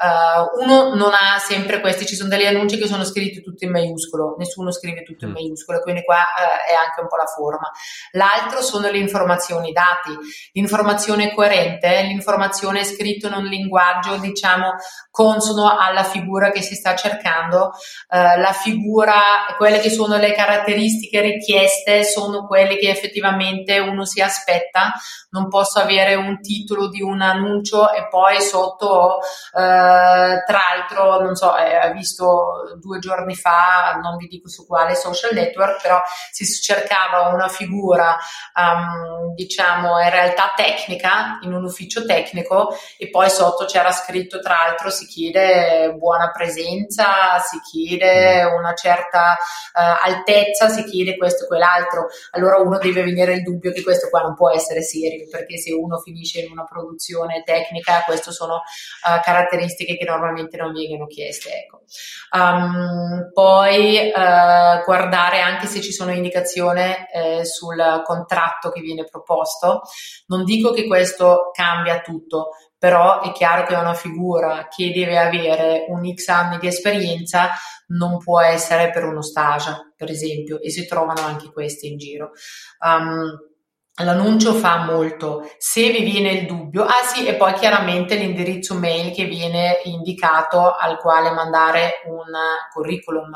Uh, 0.00 0.62
uno 0.62 0.94
non 0.94 1.11
ha 1.12 1.40
sempre 1.40 1.80
questi, 1.80 2.06
ci 2.06 2.14
sono 2.14 2.28
degli 2.28 2.46
annunci 2.46 2.78
che 2.78 2.87
sono 2.87 3.02
scritti 3.02 3.42
tutti 3.42 3.64
in 3.64 3.72
maiuscolo, 3.72 4.37
nessuno 4.38 4.70
scrive 4.70 5.02
tutto 5.02 5.24
in 5.24 5.32
mm. 5.32 5.34
maiuscolo, 5.34 5.80
quindi 5.80 6.04
qua 6.04 6.18
uh, 6.18 6.70
è 6.70 6.74
anche 6.74 7.00
un 7.00 7.08
po' 7.08 7.16
la 7.16 7.26
forma. 7.26 7.68
L'altro 8.12 8.62
sono 8.62 8.88
le 8.90 8.98
informazioni 8.98 9.72
dati, 9.72 10.16
l'informazione 10.52 11.34
coerente, 11.34 12.02
l'informazione 12.02 12.84
scritta 12.84 13.26
in 13.26 13.32
un 13.32 13.46
linguaggio, 13.46 14.18
diciamo, 14.18 14.74
consono 15.11 15.76
alla 15.76 16.04
figura 16.04 16.52
che 16.52 16.62
si 16.62 16.76
sta 16.76 16.94
cercando, 16.94 17.72
uh, 18.11 18.38
la 18.38 18.52
figura, 18.52 19.20
quelle 19.56 19.80
che 19.80 19.90
sono 19.90 20.16
le 20.16 20.32
caratteristiche 20.32 21.20
richieste 21.20 22.04
sono 22.04 22.46
quelle 22.46 22.76
che 22.76 22.88
effettivamente 22.88 23.80
uno 23.80 24.04
si 24.04 24.20
aspetta, 24.20 24.92
non 25.30 25.48
posso 25.48 25.80
avere 25.80 26.14
un 26.14 26.40
titolo 26.40 26.88
di 26.88 27.02
un 27.02 27.20
annuncio 27.20 27.90
e 27.92 28.06
poi 28.06 28.40
sotto 28.40 29.18
tra 30.44 30.59
l'altro, 30.68 31.20
non 31.20 31.35
so, 31.35 31.57
eh, 31.57 31.77
ha 31.77 31.90
visto 31.90 32.77
due 32.81 32.98
giorni 32.98 33.35
fa, 33.35 33.98
non 34.03 34.16
vi 34.16 34.27
dico 34.27 34.48
su 34.48 34.66
quale 34.66 34.94
social 34.94 35.33
network, 35.33 35.81
però 35.83 36.01
si 36.31 36.44
cercava 36.46 37.29
una 37.29 37.48
figura, 37.48 38.16
um, 38.55 39.35
diciamo, 39.35 40.01
in 40.01 40.11
realtà 40.11 40.53
tecnica, 40.55 41.38
in 41.42 41.53
un 41.53 41.64
ufficio 41.64 42.05
tecnico 42.05 42.77
e 42.98 43.11
poi 43.11 43.31
sotto 43.31 43.64
c'era 43.64 43.90
scritto, 43.92 44.40
tra 44.40 44.55
l'altro, 44.55 44.90
si 44.90 45.07
chiede 45.07 45.94
buona 45.96 46.31
presenza, 46.31 47.38
si 47.38 47.61
chiede 47.61 48.44
mm. 48.44 48.55
una 48.55 48.74
certa 48.74 49.37
uh, 49.74 50.07
altezza, 50.07 50.68
si 50.68 50.85
chiede 50.85 51.16
questo 51.16 51.44
e 51.44 51.46
quell'altro. 51.46 52.07
Allora 52.33 52.59
uno 52.59 52.79
deve 52.79 53.03
venire 53.03 53.35
il 53.35 53.42
dubbio 53.42 53.72
che 53.72 53.83
questo 53.83 54.09
qua 54.09 54.22
non 54.22 54.35
può 54.35 54.51
essere 54.51 54.83
serio, 54.83 55.27
perché 55.31 55.59
se 55.59 55.72
uno 55.72 55.98
finisce 55.98 56.40
in 56.40 56.51
una 56.51 56.64
produzione 56.64 57.42
tecnica, 57.44 58.03
queste 58.05 58.33
sono 58.33 58.55
uh, 58.55 59.20
caratteristiche 59.22 59.77
caratteristiche 59.78 59.96
che 59.96 60.04
normalmente 60.04 60.56
non 60.56 60.72
vengono 60.72 61.06
chieste. 61.06 61.50
Ecco. 61.50 61.82
Um, 62.32 63.30
poi 63.32 64.10
uh, 64.14 64.84
guardare 64.84 65.40
anche 65.40 65.66
se 65.66 65.80
ci 65.80 65.92
sono 65.92 66.12
indicazioni 66.12 66.82
eh, 67.12 67.44
sul 67.44 68.02
contratto 68.04 68.70
che 68.70 68.80
viene 68.80 69.04
proposto. 69.04 69.82
Non 70.26 70.44
dico 70.44 70.72
che 70.72 70.86
questo 70.86 71.50
cambia 71.52 72.00
tutto, 72.00 72.50
però 72.76 73.22
è 73.22 73.32
chiaro 73.32 73.66
che 73.66 73.74
una 73.74 73.94
figura 73.94 74.68
che 74.68 74.92
deve 74.92 75.18
avere 75.18 75.86
un 75.88 76.12
X 76.12 76.28
anni 76.28 76.58
di 76.58 76.66
esperienza 76.66 77.50
non 77.88 78.18
può 78.18 78.40
essere 78.40 78.90
per 78.90 79.04
uno 79.04 79.22
stage, 79.22 79.92
per 79.96 80.10
esempio, 80.10 80.60
e 80.60 80.70
si 80.70 80.86
trovano 80.86 81.22
anche 81.22 81.50
questi 81.50 81.88
in 81.88 81.96
giro. 81.96 82.30
Um, 82.84 83.46
L'annuncio 84.00 84.54
fa 84.54 84.84
molto. 84.84 85.50
Se 85.58 85.90
vi 85.90 86.04
viene 86.04 86.30
il 86.30 86.46
dubbio, 86.46 86.84
ah 86.84 87.02
sì, 87.04 87.26
e 87.26 87.34
poi 87.34 87.52
chiaramente 87.54 88.14
l'indirizzo 88.14 88.74
mail 88.74 89.12
che 89.12 89.24
viene 89.24 89.80
indicato 89.84 90.72
al 90.74 90.98
quale 90.98 91.30
mandare 91.30 92.02
un 92.06 92.32
curriculum. 92.72 93.30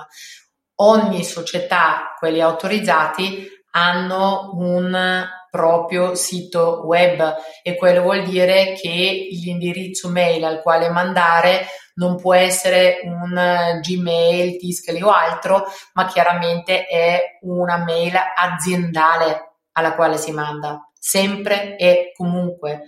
ogni 0.76 1.22
società, 1.22 2.14
quelli 2.18 2.40
autorizzati, 2.40 3.46
hanno 3.72 4.50
un 4.54 5.24
proprio 5.50 6.14
sito 6.14 6.82
web 6.84 7.36
e 7.62 7.76
quello 7.76 8.02
vuol 8.02 8.24
dire 8.24 8.72
che 8.72 9.28
l'indirizzo 9.30 10.08
mail 10.08 10.44
al 10.44 10.62
quale 10.62 10.88
mandare 10.88 11.66
non 11.94 12.16
può 12.16 12.34
essere 12.34 13.00
un 13.04 13.80
Gmail, 13.80 14.56
Tiscali 14.56 15.02
o 15.02 15.10
altro, 15.10 15.66
ma 15.92 16.06
chiaramente 16.06 16.86
è 16.86 17.38
una 17.42 17.76
mail 17.76 18.14
aziendale 18.34 19.51
alla 19.72 19.94
quale 19.94 20.16
si 20.16 20.32
manda, 20.32 20.90
sempre 20.98 21.76
e 21.76 22.12
comunque 22.16 22.84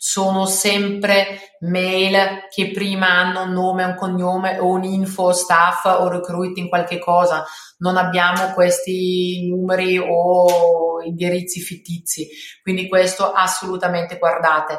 sono 0.00 0.46
sempre 0.46 1.56
mail 1.62 2.46
che 2.48 2.70
prima 2.70 3.08
hanno 3.08 3.42
un 3.42 3.50
nome, 3.50 3.82
un 3.82 3.96
cognome 3.96 4.60
o 4.60 4.68
un 4.68 4.84
info, 4.84 5.32
staff 5.32 5.86
o 5.86 6.08
recruiting, 6.08 6.68
qualche 6.68 7.00
cosa. 7.00 7.44
Non 7.78 7.96
abbiamo 7.96 8.52
questi 8.54 9.48
numeri 9.48 9.98
o 9.98 11.02
indirizzi 11.02 11.60
fittizi. 11.60 12.28
Quindi 12.62 12.88
questo 12.88 13.32
assolutamente 13.32 14.18
guardate. 14.18 14.78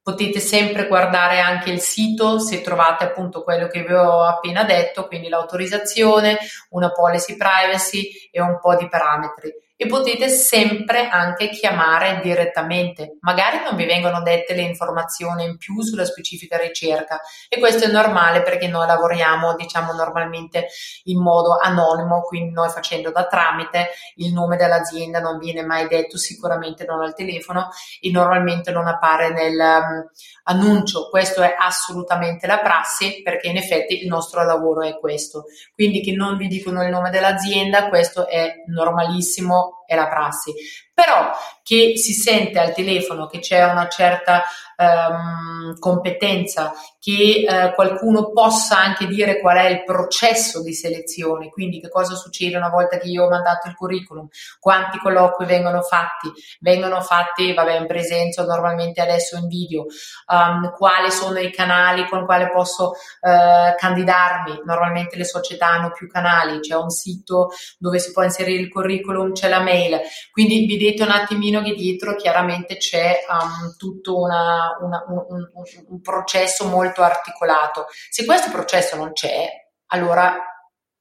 Potete 0.00 0.38
sempre 0.38 0.86
guardare 0.86 1.40
anche 1.40 1.70
il 1.70 1.80
sito 1.80 2.38
se 2.38 2.60
trovate 2.60 3.04
appunto 3.04 3.42
quello 3.42 3.66
che 3.66 3.82
vi 3.82 3.92
ho 3.92 4.22
appena 4.24 4.62
detto, 4.62 5.08
quindi 5.08 5.28
l'autorizzazione, 5.28 6.38
una 6.70 6.92
policy 6.92 7.36
privacy 7.36 8.08
e 8.30 8.40
un 8.40 8.58
po' 8.60 8.76
di 8.76 8.88
parametri 8.88 9.52
e 9.82 9.86
potete 9.86 10.28
sempre 10.28 11.08
anche 11.08 11.48
chiamare 11.48 12.20
direttamente. 12.22 13.16
Magari 13.20 13.62
non 13.64 13.76
vi 13.76 13.86
vengono 13.86 14.20
dette 14.20 14.52
le 14.52 14.60
informazioni 14.60 15.44
in 15.44 15.56
più 15.56 15.80
sulla 15.80 16.04
specifica 16.04 16.58
ricerca 16.58 17.18
e 17.48 17.58
questo 17.58 17.86
è 17.86 17.90
normale 17.90 18.42
perché 18.42 18.68
noi 18.68 18.86
lavoriamo 18.86 19.54
diciamo 19.54 19.94
normalmente 19.94 20.66
in 21.04 21.22
modo 21.22 21.56
anonimo, 21.56 22.20
quindi 22.20 22.52
noi 22.52 22.68
facendo 22.68 23.10
da 23.10 23.24
tramite 23.24 23.92
il 24.16 24.34
nome 24.34 24.58
dell'azienda 24.58 25.18
non 25.18 25.38
viene 25.38 25.62
mai 25.62 25.88
detto, 25.88 26.18
sicuramente 26.18 26.84
non 26.84 27.00
al 27.00 27.14
telefono 27.14 27.70
e 28.02 28.10
normalmente 28.10 28.72
non 28.72 28.86
appare 28.86 29.32
nel 29.32 29.58
um, 29.58 30.10
annuncio. 30.42 31.08
Questo 31.08 31.40
è 31.40 31.54
assolutamente 31.58 32.46
la 32.46 32.58
prassi 32.58 33.22
perché 33.22 33.48
in 33.48 33.56
effetti 33.56 34.02
il 34.02 34.08
nostro 34.08 34.44
lavoro 34.44 34.82
è 34.82 34.98
questo. 34.98 35.44
Quindi 35.72 36.02
che 36.02 36.12
non 36.12 36.36
vi 36.36 36.48
dicono 36.48 36.82
il 36.82 36.90
nome 36.90 37.08
dell'azienda, 37.08 37.88
questo 37.88 38.28
è 38.28 38.56
normalissimo 38.66 39.69
è 39.86 39.94
la 39.94 40.08
prassi, 40.08 40.52
però 41.00 41.30
che 41.62 41.96
si 41.96 42.12
sente 42.12 42.58
al 42.58 42.74
telefono 42.74 43.26
che 43.26 43.38
c'è 43.38 43.64
una 43.64 43.88
certa 43.88 44.42
um, 44.76 45.78
competenza, 45.78 46.72
che 46.98 47.46
uh, 47.48 47.74
qualcuno 47.74 48.32
possa 48.32 48.78
anche 48.78 49.06
dire 49.06 49.40
qual 49.40 49.56
è 49.58 49.68
il 49.68 49.84
processo 49.84 50.62
di 50.62 50.74
selezione, 50.74 51.48
quindi 51.48 51.80
che 51.80 51.88
cosa 51.88 52.14
succede 52.16 52.56
una 52.56 52.70
volta 52.70 52.98
che 52.98 53.08
io 53.08 53.24
ho 53.24 53.28
mandato 53.28 53.68
il 53.68 53.74
curriculum, 53.74 54.26
quanti 54.58 54.98
colloqui 54.98 55.46
vengono 55.46 55.80
fatti, 55.82 56.30
vengono 56.60 57.00
fatti, 57.00 57.54
vabbè, 57.54 57.78
in 57.78 57.86
presenza 57.86 58.44
normalmente 58.44 59.00
adesso 59.00 59.36
in 59.36 59.46
video, 59.46 59.86
um, 60.26 60.72
quali 60.76 61.10
sono 61.10 61.38
i 61.38 61.52
canali 61.52 62.08
con 62.08 62.24
quale 62.24 62.50
posso 62.50 62.90
uh, 63.20 63.76
candidarmi, 63.76 64.62
normalmente 64.64 65.16
le 65.16 65.24
società 65.24 65.68
hanno 65.68 65.92
più 65.92 66.08
canali, 66.08 66.60
c'è 66.60 66.74
un 66.74 66.90
sito 66.90 67.50
dove 67.78 67.98
si 67.98 68.12
può 68.12 68.22
inserire 68.22 68.60
il 68.60 68.68
curriculum, 68.68 69.32
c'è 69.32 69.48
la 69.48 69.60
mail, 69.60 70.00
quindi 70.32 70.56
vedete 70.90 71.02
un 71.02 71.10
attimino 71.10 71.62
che 71.62 71.74
dietro 71.74 72.16
chiaramente 72.16 72.76
c'è 72.76 73.18
um, 73.28 73.74
tutto 73.76 74.18
una, 74.18 74.76
una, 74.80 75.04
un, 75.08 75.24
un, 75.28 75.84
un 75.88 76.00
processo 76.00 76.66
molto 76.66 77.02
articolato. 77.02 77.86
Se 78.08 78.24
questo 78.24 78.50
processo 78.50 78.96
non 78.96 79.12
c'è, 79.12 79.48
allora 79.86 80.36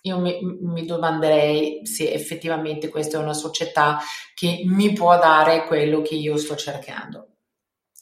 io 0.02 0.20
mi, 0.20 0.40
mi, 0.62 0.86
domanderei 0.86 1.86
se 1.86 2.12
effettivamente 2.12 2.90
questa 2.90 3.18
è 3.18 3.22
una 3.22 3.34
società 3.34 4.00
che 4.34 4.62
mi 4.66 4.94
può 4.94 5.18
dare 5.18 5.66
quello 5.66 6.02
che 6.02 6.16
io 6.16 6.38
sto 6.38 6.56
cercando. 6.56 7.28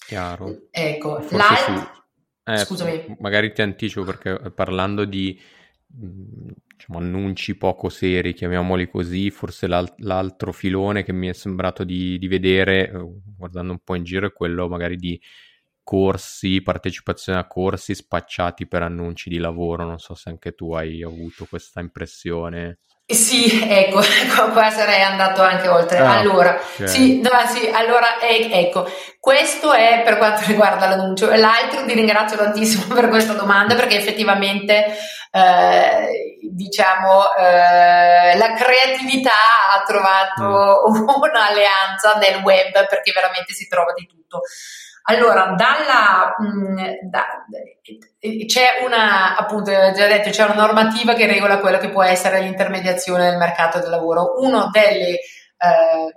Chiaro. 0.05 0.67
Ecco, 0.69 1.23
l'altro... 1.31 1.95
Eh, 2.43 2.57
Scusami. 2.57 3.17
Magari 3.19 3.51
ti 3.51 3.61
anticipo 3.61 4.05
perché 4.05 4.51
parlando 4.51 5.03
di 5.03 5.37
diciamo, 6.77 6.99
annunci 6.99 7.57
poco 7.57 7.89
seri, 7.89 8.33
chiamiamoli 8.33 8.87
così, 8.87 9.31
forse 9.31 9.67
l'al- 9.67 9.93
l'altro 9.97 10.51
filone 10.53 11.03
che 11.03 11.11
mi 11.11 11.27
è 11.27 11.33
sembrato 11.33 11.83
di, 11.83 12.17
di 12.19 12.27
vedere, 12.27 12.89
eh, 12.89 13.05
guardando 13.35 13.71
un 13.73 13.79
po' 13.83 13.95
in 13.95 14.03
giro, 14.03 14.27
è 14.27 14.31
quello 14.33 14.67
magari 14.69 14.95
di 14.95 15.19
corsi, 15.83 16.61
partecipazione 16.61 17.39
a 17.39 17.47
corsi 17.47 17.95
spacciati 17.95 18.67
per 18.67 18.83
annunci 18.83 19.29
di 19.29 19.37
lavoro. 19.37 19.85
Non 19.85 19.97
so 19.99 20.13
se 20.13 20.29
anche 20.29 20.53
tu 20.53 20.73
hai 20.73 21.01
avuto 21.03 21.45
questa 21.45 21.79
impressione. 21.79 22.77
Sì, 23.09 23.63
ecco, 23.63 24.01
qua 24.51 24.69
sarei 24.69 25.01
andato 25.01 25.41
anche 25.41 25.69
oltre. 25.69 25.99
Ah, 25.99 26.17
allora, 26.17 26.55
okay. 26.55 26.87
sì, 26.87 27.21
no, 27.21 27.29
sì, 27.47 27.69
allora, 27.73 28.19
ecco, 28.19 28.85
questo 29.17 29.71
è 29.71 30.01
per 30.03 30.17
quanto 30.17 30.43
riguarda 30.45 30.89
l'annuncio. 30.89 31.33
L'altro 31.33 31.85
ti 31.85 31.93
ringrazio 31.93 32.35
tantissimo 32.35 32.91
per 32.93 33.07
questa 33.07 33.31
domanda 33.31 33.75
perché 33.75 33.95
effettivamente, 33.95 34.97
eh, 35.31 36.37
diciamo, 36.51 37.33
eh, 37.37 38.37
la 38.37 38.53
creatività 38.55 39.31
ha 39.71 39.83
trovato 39.85 40.89
mm. 40.89 41.07
un'alleanza 41.23 42.15
nel 42.19 42.41
web 42.43 42.87
perché 42.89 43.13
veramente 43.13 43.53
si 43.53 43.69
trova 43.69 43.93
di 43.93 44.05
tutto. 44.05 44.41
Allora, 45.09 45.55
dalla, 45.55 46.35
mh, 46.37 46.45
mm, 46.45 46.77
da, 47.09 47.25
c'è 48.45 48.83
una, 48.85 49.37
appunto, 49.37 49.71
già 49.71 50.05
detto, 50.05 50.31
c'è 50.31 50.43
una 50.43 50.65
normativa 50.65 51.13
che 51.13 51.25
regola 51.25 51.59
quello 51.59 51.77
che 51.77 51.89
può 51.89 52.03
essere 52.03 52.41
l'intermediazione 52.41 53.29
del 53.29 53.37
mercato 53.37 53.79
del 53.79 53.89
lavoro. 53.89 54.33
Una 54.39 54.69
delle, 54.69 55.11
eh, 55.13 56.13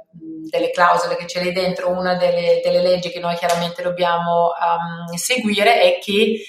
delle 0.50 0.70
clausole 0.70 1.14
che 1.14 1.26
c'è 1.26 1.40
lì 1.40 1.52
dentro, 1.52 1.90
una 1.90 2.16
delle, 2.16 2.60
delle, 2.64 2.82
leggi 2.82 3.10
che 3.10 3.20
noi 3.20 3.36
chiaramente 3.36 3.80
dobbiamo 3.80 4.50
um, 4.58 5.14
seguire 5.14 5.80
è 5.80 5.98
che 6.00 6.42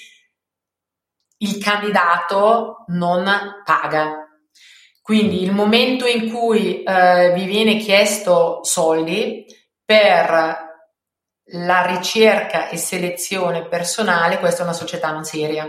il 1.36 1.58
candidato 1.62 2.84
non 2.88 3.62
paga. 3.64 4.16
Quindi 5.00 5.42
il 5.42 5.52
momento 5.52 6.06
in 6.06 6.32
cui 6.32 6.82
eh, 6.82 7.32
vi 7.34 7.44
viene 7.44 7.76
chiesto 7.76 8.64
soldi 8.64 9.46
per 9.84 10.71
la 11.46 11.84
ricerca 11.84 12.68
e 12.68 12.76
selezione 12.76 13.66
personale, 13.66 14.38
questa 14.38 14.60
è 14.60 14.64
una 14.64 14.72
società 14.72 15.10
non 15.10 15.24
seria. 15.24 15.68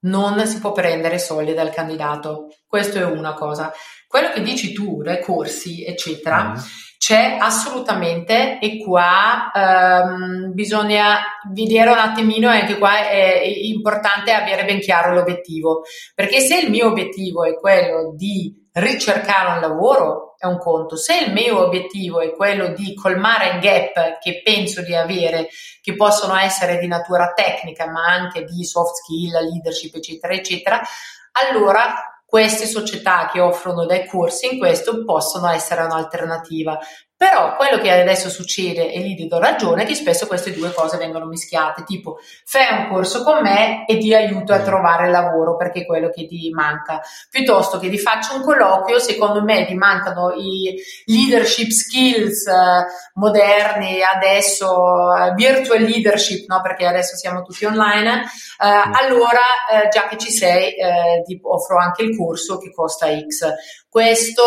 Non 0.00 0.46
si 0.46 0.58
può 0.58 0.72
prendere 0.72 1.18
soldi 1.18 1.54
dal 1.54 1.70
candidato. 1.70 2.48
Questo 2.66 2.98
è 2.98 3.04
una 3.04 3.32
cosa. 3.32 3.72
Quello 4.06 4.30
che 4.30 4.42
dici 4.42 4.72
tu, 4.72 5.02
dai 5.02 5.20
corsi, 5.20 5.84
eccetera, 5.84 6.50
mm. 6.50 6.54
c'è 6.98 7.38
assolutamente 7.40 8.58
e 8.60 8.78
qua 8.78 9.50
um, 9.54 10.52
bisogna 10.52 11.20
vedere 11.50 11.90
un 11.90 11.98
attimino 11.98 12.52
e 12.52 12.60
anche 12.60 12.78
qua 12.78 13.08
è 13.08 13.42
importante 13.44 14.32
avere 14.32 14.64
ben 14.64 14.80
chiaro 14.80 15.14
l'obiettivo. 15.14 15.82
Perché 16.14 16.40
se 16.40 16.58
il 16.58 16.70
mio 16.70 16.88
obiettivo 16.88 17.44
è 17.44 17.54
quello 17.54 18.12
di 18.14 18.54
ricercare 18.72 19.54
un 19.54 19.60
lavoro 19.60 20.33
è 20.36 20.46
un 20.46 20.58
conto. 20.58 20.96
Se 20.96 21.16
il 21.16 21.32
mio 21.32 21.64
obiettivo 21.64 22.20
è 22.20 22.32
quello 22.32 22.68
di 22.68 22.94
colmare 22.94 23.58
gap 23.60 24.18
che 24.20 24.42
penso 24.42 24.82
di 24.82 24.94
avere, 24.94 25.48
che 25.80 25.94
possono 25.94 26.36
essere 26.36 26.78
di 26.78 26.86
natura 26.86 27.32
tecnica, 27.32 27.90
ma 27.90 28.04
anche 28.04 28.44
di 28.44 28.64
soft 28.64 28.96
skill, 28.96 29.32
leadership, 29.50 29.94
eccetera, 29.94 30.32
eccetera, 30.32 30.80
allora 31.32 32.14
queste 32.26 32.66
società 32.66 33.28
che 33.32 33.38
offrono 33.38 33.86
dei 33.86 34.06
corsi 34.06 34.52
in 34.52 34.58
questo 34.58 35.04
possono 35.04 35.48
essere 35.50 35.82
un'alternativa. 35.82 36.78
Però 37.16 37.54
quello 37.54 37.78
che 37.78 37.92
adesso 37.92 38.28
succede, 38.28 38.92
e 38.92 38.98
lì 38.98 39.14
ti 39.14 39.28
do 39.28 39.38
ragione, 39.38 39.84
è 39.84 39.86
che 39.86 39.94
spesso 39.94 40.26
queste 40.26 40.52
due 40.52 40.72
cose 40.72 40.96
vengono 40.96 41.26
mischiate, 41.26 41.84
tipo 41.84 42.18
fai 42.44 42.76
un 42.76 42.88
corso 42.88 43.22
con 43.22 43.40
me 43.40 43.86
e 43.86 43.98
ti 43.98 44.12
aiuto 44.12 44.52
a 44.52 44.60
trovare 44.62 45.08
lavoro 45.08 45.56
perché 45.56 45.82
è 45.82 45.86
quello 45.86 46.10
che 46.10 46.26
ti 46.26 46.50
manca, 46.50 47.00
piuttosto 47.30 47.78
che 47.78 47.88
ti 47.88 47.98
faccio 47.98 48.34
un 48.34 48.42
colloquio, 48.42 48.98
secondo 48.98 49.44
me 49.44 49.64
ti 49.64 49.74
mancano 49.74 50.32
i 50.32 50.74
leadership 51.06 51.70
skills 51.70 52.48
eh, 52.48 52.84
moderni, 53.14 54.02
adesso 54.02 55.14
eh, 55.14 55.34
virtual 55.34 55.82
leadership, 55.82 56.48
no? 56.48 56.60
perché 56.62 56.84
adesso 56.84 57.14
siamo 57.14 57.42
tutti 57.42 57.64
online, 57.64 58.22
eh, 58.22 58.90
allora 58.92 59.40
eh, 59.72 59.88
già 59.88 60.08
che 60.08 60.18
ci 60.18 60.32
sei 60.32 60.74
eh, 60.74 61.22
ti 61.24 61.38
offro 61.42 61.78
anche 61.78 62.02
il 62.02 62.16
corso 62.16 62.58
che 62.58 62.72
costa 62.72 63.06
X. 63.06 63.52
Questo, 63.94 64.42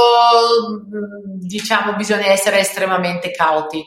mm, 0.71 1.39
diciamo, 1.39 1.95
bisogna 1.95 2.25
essere 2.25 2.59
estremamente 2.59 3.31
cauti. 3.31 3.81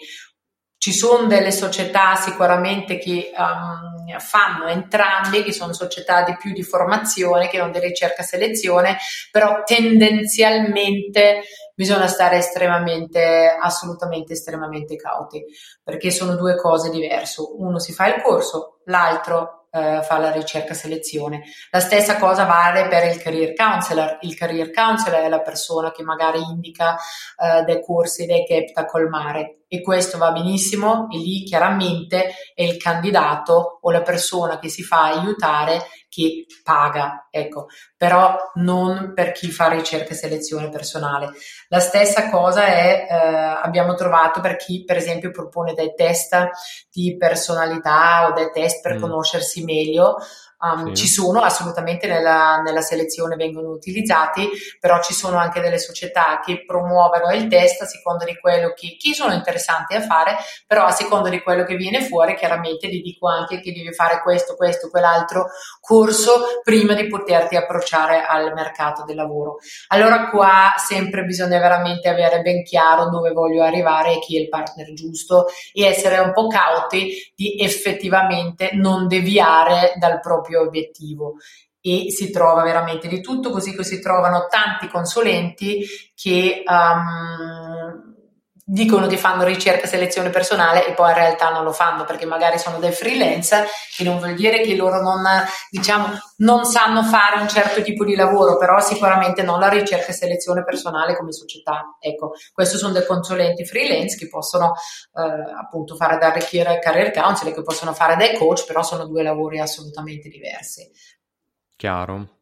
Ci 0.78 0.90
sono 0.90 1.26
delle 1.26 1.52
società 1.52 2.14
sicuramente 2.14 2.96
che 2.96 3.30
um, 3.36 4.18
fanno 4.20 4.68
entrambi, 4.68 5.42
che 5.42 5.52
sono 5.52 5.74
società 5.74 6.22
di 6.22 6.34
più 6.38 6.52
di 6.52 6.62
formazione 6.62 7.48
che 7.48 7.58
non 7.58 7.72
di 7.72 7.78
ricerca 7.78 8.22
e 8.22 8.24
selezione, 8.24 8.96
però 9.30 9.62
tendenzialmente 9.62 11.42
bisogna 11.74 12.06
stare 12.06 12.38
estremamente, 12.38 13.54
assolutamente 13.60 14.32
estremamente 14.32 14.96
cauti, 14.96 15.44
perché 15.82 16.10
sono 16.10 16.36
due 16.36 16.56
cose 16.56 16.88
diverse. 16.88 17.42
Uno 17.58 17.78
si 17.78 17.92
fa 17.92 18.06
il 18.06 18.22
corso, 18.22 18.78
l'altro 18.86 19.59
eh, 19.70 20.02
fa 20.02 20.18
la 20.18 20.32
ricerca 20.32 20.74
selezione. 20.74 21.42
La 21.70 21.80
stessa 21.80 22.16
cosa 22.16 22.44
vale 22.44 22.88
per 22.88 23.04
il 23.04 23.20
career 23.20 23.54
counselor. 23.54 24.18
Il 24.22 24.34
career 24.34 24.70
counselor 24.70 25.20
è 25.20 25.28
la 25.28 25.40
persona 25.40 25.92
che 25.92 26.02
magari 26.02 26.40
indica 26.40 26.96
eh, 26.96 27.62
dei 27.62 27.82
corsi, 27.82 28.26
dei 28.26 28.44
gap 28.44 28.72
da 28.72 28.84
colmare 28.86 29.59
e 29.72 29.82
questo 29.82 30.18
va 30.18 30.32
benissimo 30.32 31.06
e 31.12 31.18
lì 31.18 31.44
chiaramente 31.44 32.34
è 32.54 32.64
il 32.64 32.76
candidato 32.76 33.78
o 33.80 33.90
la 33.92 34.02
persona 34.02 34.58
che 34.58 34.68
si 34.68 34.82
fa 34.82 35.04
aiutare 35.04 35.86
che 36.08 36.44
paga, 36.64 37.28
ecco, 37.30 37.66
però 37.96 38.36
non 38.54 39.12
per 39.14 39.30
chi 39.30 39.48
fa 39.52 39.68
ricerca 39.68 40.10
e 40.10 40.16
selezione 40.16 40.70
personale. 40.70 41.30
La 41.68 41.78
stessa 41.78 42.30
cosa 42.30 42.66
è, 42.66 43.06
eh, 43.08 43.14
abbiamo 43.62 43.94
trovato 43.94 44.40
per 44.40 44.56
chi 44.56 44.82
per 44.84 44.96
esempio 44.96 45.30
propone 45.30 45.72
dei 45.72 45.94
test 45.94 46.48
di 46.90 47.16
personalità 47.16 48.26
o 48.26 48.32
dei 48.32 48.50
test 48.50 48.80
per 48.82 48.96
mm. 48.96 49.00
conoscersi 49.00 49.62
meglio, 49.62 50.16
Um, 50.62 50.92
sì. 50.92 51.06
Ci 51.06 51.08
sono 51.08 51.40
assolutamente 51.40 52.06
nella, 52.06 52.60
nella, 52.62 52.82
selezione 52.82 53.36
vengono 53.36 53.70
utilizzati, 53.70 54.46
però 54.78 55.00
ci 55.00 55.14
sono 55.14 55.38
anche 55.38 55.58
delle 55.60 55.78
società 55.78 56.38
che 56.44 56.66
promuovono 56.66 57.32
il 57.32 57.48
test 57.48 57.80
a 57.80 57.86
seconda 57.86 58.26
di 58.26 58.36
quello 58.38 58.74
che 58.74 58.94
chi 58.98 59.14
sono 59.14 59.32
interessanti 59.32 59.94
a 59.94 60.02
fare, 60.02 60.36
però 60.66 60.84
a 60.84 60.90
seconda 60.90 61.30
di 61.30 61.40
quello 61.40 61.64
che 61.64 61.76
viene 61.76 62.02
fuori, 62.02 62.34
chiaramente 62.34 62.88
gli 62.88 63.00
dico 63.00 63.26
anche 63.26 63.60
che 63.60 63.72
devi 63.72 63.90
fare 63.94 64.20
questo, 64.20 64.54
questo, 64.54 64.90
quell'altro 64.90 65.46
corso 65.80 66.60
prima 66.62 66.92
di 66.92 67.06
poterti 67.06 67.56
approcciare 67.56 68.22
al 68.26 68.52
mercato 68.52 69.04
del 69.04 69.16
lavoro. 69.16 69.56
Allora 69.88 70.28
qua 70.28 70.74
sempre 70.76 71.24
bisogna 71.24 71.58
veramente 71.58 72.10
avere 72.10 72.42
ben 72.42 72.62
chiaro 72.64 73.08
dove 73.08 73.32
voglio 73.32 73.62
arrivare 73.62 74.12
e 74.12 74.18
chi 74.18 74.36
è 74.36 74.40
il 74.42 74.50
partner 74.50 74.92
giusto 74.92 75.46
e 75.72 75.86
essere 75.86 76.18
un 76.18 76.34
po' 76.34 76.48
cauti 76.48 77.32
di 77.34 77.56
effettivamente 77.58 78.70
non 78.74 79.08
deviare 79.08 79.94
dal 79.96 80.20
proprio 80.20 80.48
proprio 80.50 80.62
obiettivo. 80.62 81.34
E 81.82 82.10
si 82.10 82.30
trova 82.30 82.62
veramente 82.62 83.08
di 83.08 83.22
tutto, 83.22 83.50
così 83.50 83.74
che 83.74 83.84
si 83.84 84.00
trovano 84.00 84.48
tanti 84.50 84.88
consulenti 84.88 85.82
che 86.14 86.62
um, 86.66 88.09
dicono 88.72 89.08
che 89.08 89.16
fanno 89.16 89.42
ricerca 89.42 89.82
e 89.82 89.88
selezione 89.88 90.30
personale 90.30 90.86
e 90.86 90.92
poi 90.92 91.10
in 91.10 91.16
realtà 91.16 91.50
non 91.50 91.64
lo 91.64 91.72
fanno 91.72 92.04
perché 92.04 92.24
magari 92.24 92.56
sono 92.56 92.78
dei 92.78 92.92
freelance 92.92 93.66
che 93.96 94.04
non 94.04 94.18
vuol 94.18 94.34
dire 94.34 94.60
che 94.60 94.76
loro 94.76 95.02
non, 95.02 95.24
diciamo, 95.68 96.06
non 96.36 96.64
sanno 96.64 97.02
fare 97.02 97.40
un 97.40 97.48
certo 97.48 97.82
tipo 97.82 98.04
di 98.04 98.14
lavoro, 98.14 98.58
però 98.58 98.78
sicuramente 98.78 99.42
non 99.42 99.58
la 99.58 99.68
ricerca 99.68 100.06
e 100.06 100.12
selezione 100.12 100.62
personale 100.62 101.16
come 101.16 101.32
società. 101.32 101.96
Ecco, 101.98 102.34
questi 102.52 102.76
sono 102.76 102.92
dei 102.92 103.04
consulenti 103.04 103.66
freelance 103.66 104.16
che 104.16 104.28
possono 104.28 104.74
eh, 105.14 105.52
appunto 105.60 105.96
fare 105.96 106.16
da 106.18 106.30
career 106.30 107.10
counselor, 107.10 107.52
che 107.52 107.62
possono 107.62 107.92
fare 107.92 108.14
dai 108.14 108.36
coach, 108.36 108.66
però 108.66 108.84
sono 108.84 109.04
due 109.06 109.24
lavori 109.24 109.58
assolutamente 109.58 110.28
diversi. 110.28 110.88
Chiaro. 111.74 112.39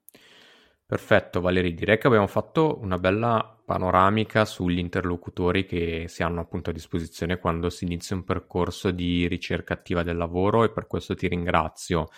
Perfetto, 0.91 1.43
Valeria. 1.43 1.71
Direi 1.71 1.99
che 1.99 2.07
abbiamo 2.07 2.27
fatto 2.27 2.79
una 2.81 2.97
bella 2.97 3.61
panoramica 3.63 4.47
sugli 4.47 4.79
interlocutori 4.79 5.67
che 5.67 6.07
si 6.09 6.23
hanno 6.23 6.41
appunto 6.41 6.71
a 6.71 6.73
disposizione 6.73 7.39
quando 7.39 7.69
si 7.69 7.85
inizia 7.85 8.17
un 8.17 8.25
percorso 8.25 8.91
di 8.91 9.29
ricerca 9.29 9.75
attiva 9.75 10.03
del 10.03 10.17
lavoro 10.17 10.65
e 10.65 10.71
per 10.71 10.87
questo 10.87 11.15
ti 11.15 11.29
ringrazio. 11.29 12.09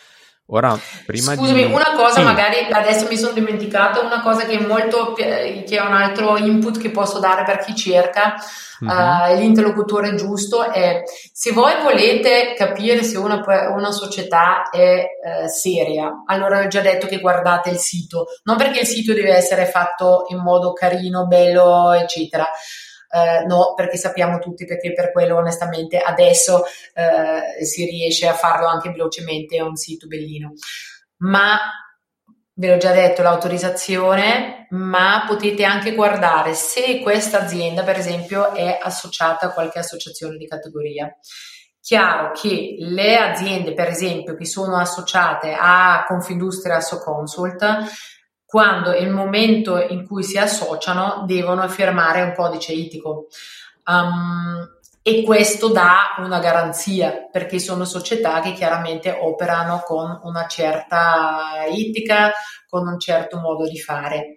Ora, 0.53 0.77
prima 1.07 1.35
Scusami, 1.35 1.67
di... 1.67 1.73
una 1.73 1.93
cosa 1.95 2.15
sì. 2.15 2.23
magari 2.23 2.67
adesso 2.71 3.07
mi 3.09 3.17
sono 3.17 3.33
dimenticata, 3.33 4.01
una 4.01 4.21
cosa 4.21 4.45
che 4.45 4.59
è 4.59 4.67
molto, 4.67 5.13
che 5.13 5.65
è 5.65 5.81
un 5.81 5.93
altro 5.93 6.37
input 6.39 6.79
che 6.79 6.91
posso 6.91 7.21
dare 7.21 7.45
per 7.45 7.59
chi 7.59 7.73
cerca 7.77 8.35
mm-hmm. 8.85 8.99
uh, 8.99 9.39
l'interlocutore 9.39 10.17
giusto 10.17 10.69
è 10.69 11.03
se 11.33 11.53
voi 11.53 11.75
volete 11.83 12.55
capire 12.57 13.05
se 13.05 13.17
una, 13.17 13.41
una 13.77 13.93
società 13.93 14.69
è 14.71 15.05
uh, 15.05 15.47
seria, 15.49 16.25
allora 16.27 16.61
ho 16.61 16.67
già 16.67 16.81
detto 16.81 17.07
che 17.07 17.21
guardate 17.21 17.71
il 17.71 17.79
sito, 17.79 18.27
non 18.43 18.57
perché 18.57 18.81
il 18.81 18.87
sito 18.87 19.15
deve 19.15 19.35
essere 19.35 19.67
fatto 19.67 20.25
in 20.31 20.39
modo 20.39 20.73
carino, 20.73 21.27
bello, 21.29 21.93
eccetera 21.93 22.49
eh, 23.11 23.45
no, 23.47 23.75
perché 23.75 23.97
sappiamo 23.97 24.39
tutti 24.39 24.65
perché 24.65 24.93
per 24.93 25.11
quello 25.13 25.37
onestamente 25.37 25.99
adesso 25.99 26.65
eh, 26.95 27.65
si 27.65 27.85
riesce 27.85 28.29
a 28.29 28.35
farlo 28.35 28.67
anche 28.67 28.91
velocemente, 28.91 29.57
è 29.57 29.61
un 29.61 29.77
sito 29.77 30.07
bellino. 30.07 30.53
Ma 31.19 31.59
ve 32.55 32.69
l'ho 32.69 32.77
già 32.77 32.93
detto, 32.93 33.23
l'autorizzazione, 33.23 34.67
ma 34.71 35.25
potete 35.27 35.65
anche 35.65 35.95
guardare 35.95 36.55
se 36.55 37.01
questa 37.01 37.43
azienda, 37.43 37.83
per 37.83 37.97
esempio, 37.97 38.55
è 38.55 38.79
associata 38.81 39.47
a 39.47 39.53
qualche 39.53 39.79
associazione 39.79 40.37
di 40.37 40.47
categoria. 40.47 41.11
Chiaro 41.81 42.33
che 42.33 42.77
le 42.79 43.17
aziende, 43.17 43.73
per 43.73 43.89
esempio, 43.89 44.37
che 44.37 44.45
sono 44.45 44.77
associate 44.77 45.57
a 45.59 46.05
Confindustria 46.07 46.79
Consult 47.03 47.65
quando 48.51 48.91
è 48.91 48.99
il 48.99 49.11
momento 49.11 49.81
in 49.81 50.05
cui 50.05 50.25
si 50.25 50.37
associano 50.37 51.23
devono 51.25 51.69
firmare 51.69 52.23
un 52.23 52.35
codice 52.35 52.73
etico. 52.73 53.29
Um, 53.87 54.69
e 55.03 55.23
questo 55.23 55.69
dà 55.69 56.17
una 56.19 56.41
garanzia 56.41 57.29
perché 57.31 57.61
sono 57.61 57.85
società 57.85 58.41
che 58.41 58.53
chiaramente 58.53 59.17
operano 59.21 59.83
con 59.85 60.19
una 60.25 60.49
certa 60.49 61.65
etica, 61.69 62.33
con 62.69 62.89
un 62.89 62.99
certo 62.99 63.39
modo 63.39 63.69
di 63.69 63.79
fare. 63.79 64.35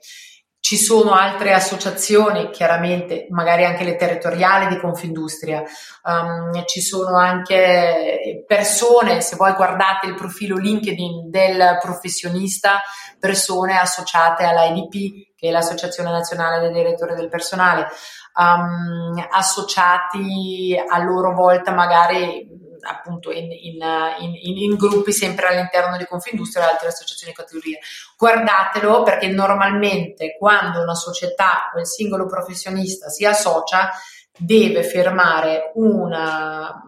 Ci 0.74 0.80
sono 0.80 1.12
altre 1.12 1.54
associazioni, 1.54 2.50
chiaramente, 2.50 3.28
magari 3.30 3.64
anche 3.64 3.84
le 3.84 3.96
territoriali 3.96 4.66
di 4.66 4.80
Confindustria, 4.80 5.62
um, 6.04 6.66
ci 6.66 6.82
sono 6.82 7.16
anche 7.16 8.44
persone, 8.48 9.22
se 9.22 9.36
voi 9.36 9.54
guardate 9.54 10.08
il 10.08 10.16
profilo 10.16 10.58
LinkedIn 10.58 11.30
del 11.30 11.78
professionista, 11.80 12.82
persone 13.20 13.78
associate 13.78 14.46
all'IDP, 14.46 15.36
che 15.36 15.50
è 15.50 15.52
l'Associazione 15.52 16.10
Nazionale 16.10 16.60
dei 16.62 16.74
Direttori 16.74 17.14
del 17.14 17.30
Personale, 17.30 17.86
um, 18.34 19.28
associati 19.30 20.76
a 20.76 20.98
loro 21.04 21.36
volta 21.36 21.72
magari 21.72 22.63
appunto 22.84 23.32
in, 23.32 23.52
in, 23.52 23.82
in, 24.20 24.58
in, 24.58 24.76
gruppi 24.76 25.12
sempre 25.12 25.48
all'interno 25.48 25.98
di 25.98 26.06
Confindustria 26.06 26.66
e 26.66 26.72
altre 26.72 26.88
associazioni 26.90 27.34
di 27.34 27.40
categoria. 27.40 27.80
Guardatelo 28.18 29.04
perché 29.04 29.28
normalmente 29.28 30.36
quando 30.38 30.82
una 30.82 30.96
società 30.96 31.72
o 31.74 31.80
il 31.80 31.88
singolo 31.88 32.26
professionista 32.26 33.10
si 33.10 33.26
associa 33.26 33.92
deve 34.36 34.84
firmare 34.84 35.72
una, 35.76 36.82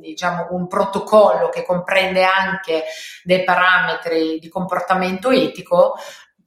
diciamo, 0.00 0.48
un 0.50 0.66
protocollo 0.66 1.48
che 1.48 1.64
comprende 1.64 2.24
anche 2.24 2.84
dei 3.22 3.44
parametri 3.44 4.38
di 4.38 4.48
comportamento 4.48 5.30
etico 5.30 5.96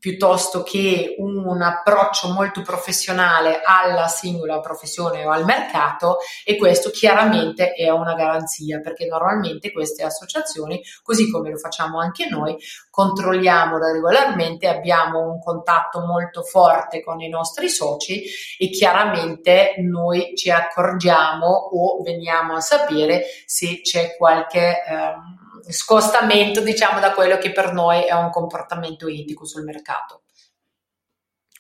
piuttosto 0.02 0.64
che 0.64 1.14
un 1.20 1.62
approccio 1.62 2.30
molto 2.30 2.64
professionale 2.64 3.62
alla 3.64 4.08
singola 4.08 4.60
professione 4.60 5.24
o 5.24 5.30
al 5.30 5.46
mercato 5.46 6.18
e 6.44 6.58
questo 6.58 6.90
chiaramente 6.90 7.74
è 7.74 7.88
una 7.92 8.16
garanzia 8.16 8.80
perché 8.80 9.06
normalmente 9.06 9.72
queste 9.72 10.04
associazioni, 10.04 10.82
così 11.04 11.30
come 11.30 11.52
lo 11.52 11.58
facciamo 11.58 12.00
anche 12.00 12.28
noi, 12.28 12.58
controlliamo 12.90 13.78
regolarmente, 13.78 14.68
abbiamo 14.68 15.20
un 15.20 15.40
contatto 15.40 16.00
molto 16.00 16.42
forte 16.42 17.04
con 17.04 17.22
i 17.22 17.30
nostri 17.30 17.70
soci 17.70 18.24
e 18.58 18.72
chiaramente 18.72 19.76
noi 19.82 20.36
ci 20.36 20.50
accorgiamo 20.50 21.46
o 21.46 22.02
veniamo 22.02 22.56
a 22.56 22.60
sapere 22.60 23.22
se 23.46 23.82
c'è 23.82 24.16
qualche... 24.18 24.84
Ehm, 24.84 25.41
scostamento, 25.70 26.62
diciamo, 26.62 27.00
da 27.00 27.14
quello 27.14 27.38
che 27.38 27.52
per 27.52 27.74
noi 27.74 28.04
è 28.04 28.14
un 28.14 28.30
comportamento 28.30 29.08
etico 29.08 29.46
sul 29.46 29.64
mercato. 29.64 30.24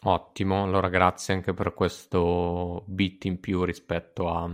Ottimo, 0.04 0.64
allora 0.64 0.90
grazie 0.90 1.34
anche 1.36 1.54
per 1.54 1.74
questo 1.74 2.84
bit 2.88 3.26
in 3.26 3.40
più 3.40 3.64
rispetto 3.64 4.30
a, 4.30 4.50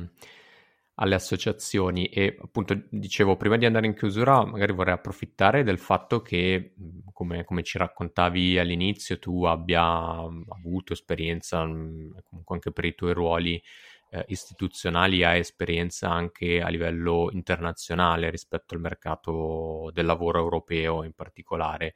alle 1.00 1.16
associazioni 1.16 2.08
e 2.08 2.38
appunto 2.42 2.78
dicevo 2.90 3.38
prima 3.38 3.56
di 3.56 3.66
andare 3.66 3.86
in 3.86 3.96
chiusura 3.96 4.44
magari 4.46 4.74
vorrei 4.74 4.96
approfittare 4.96 5.64
del 5.64 5.78
fatto 5.78 6.22
che 6.22 6.74
come, 7.14 7.44
come 7.44 7.64
ci 7.64 7.78
raccontavi 7.78 8.58
all'inizio 8.58 9.20
tu 9.20 9.44
abbia 9.46 9.84
avuto 9.84 10.94
esperienza 10.94 11.62
comunque 11.62 12.56
anche 12.56 12.72
per 12.72 12.86
i 12.86 12.96
tuoi 12.96 13.14
ruoli 13.14 13.62
eh, 14.10 14.26
istituzionali 14.28 15.24
ha 15.24 15.36
esperienza 15.36 16.10
anche 16.10 16.62
a 16.62 16.70
livello 16.70 17.30
internazionale 17.32 18.30
rispetto 18.30 18.74
al 18.74 18.82
mercato 18.82 19.90
del 19.94 20.06
lavoro 20.06 20.40
europeo 20.40 21.04
in 21.04 21.14
particolare. 21.14 21.94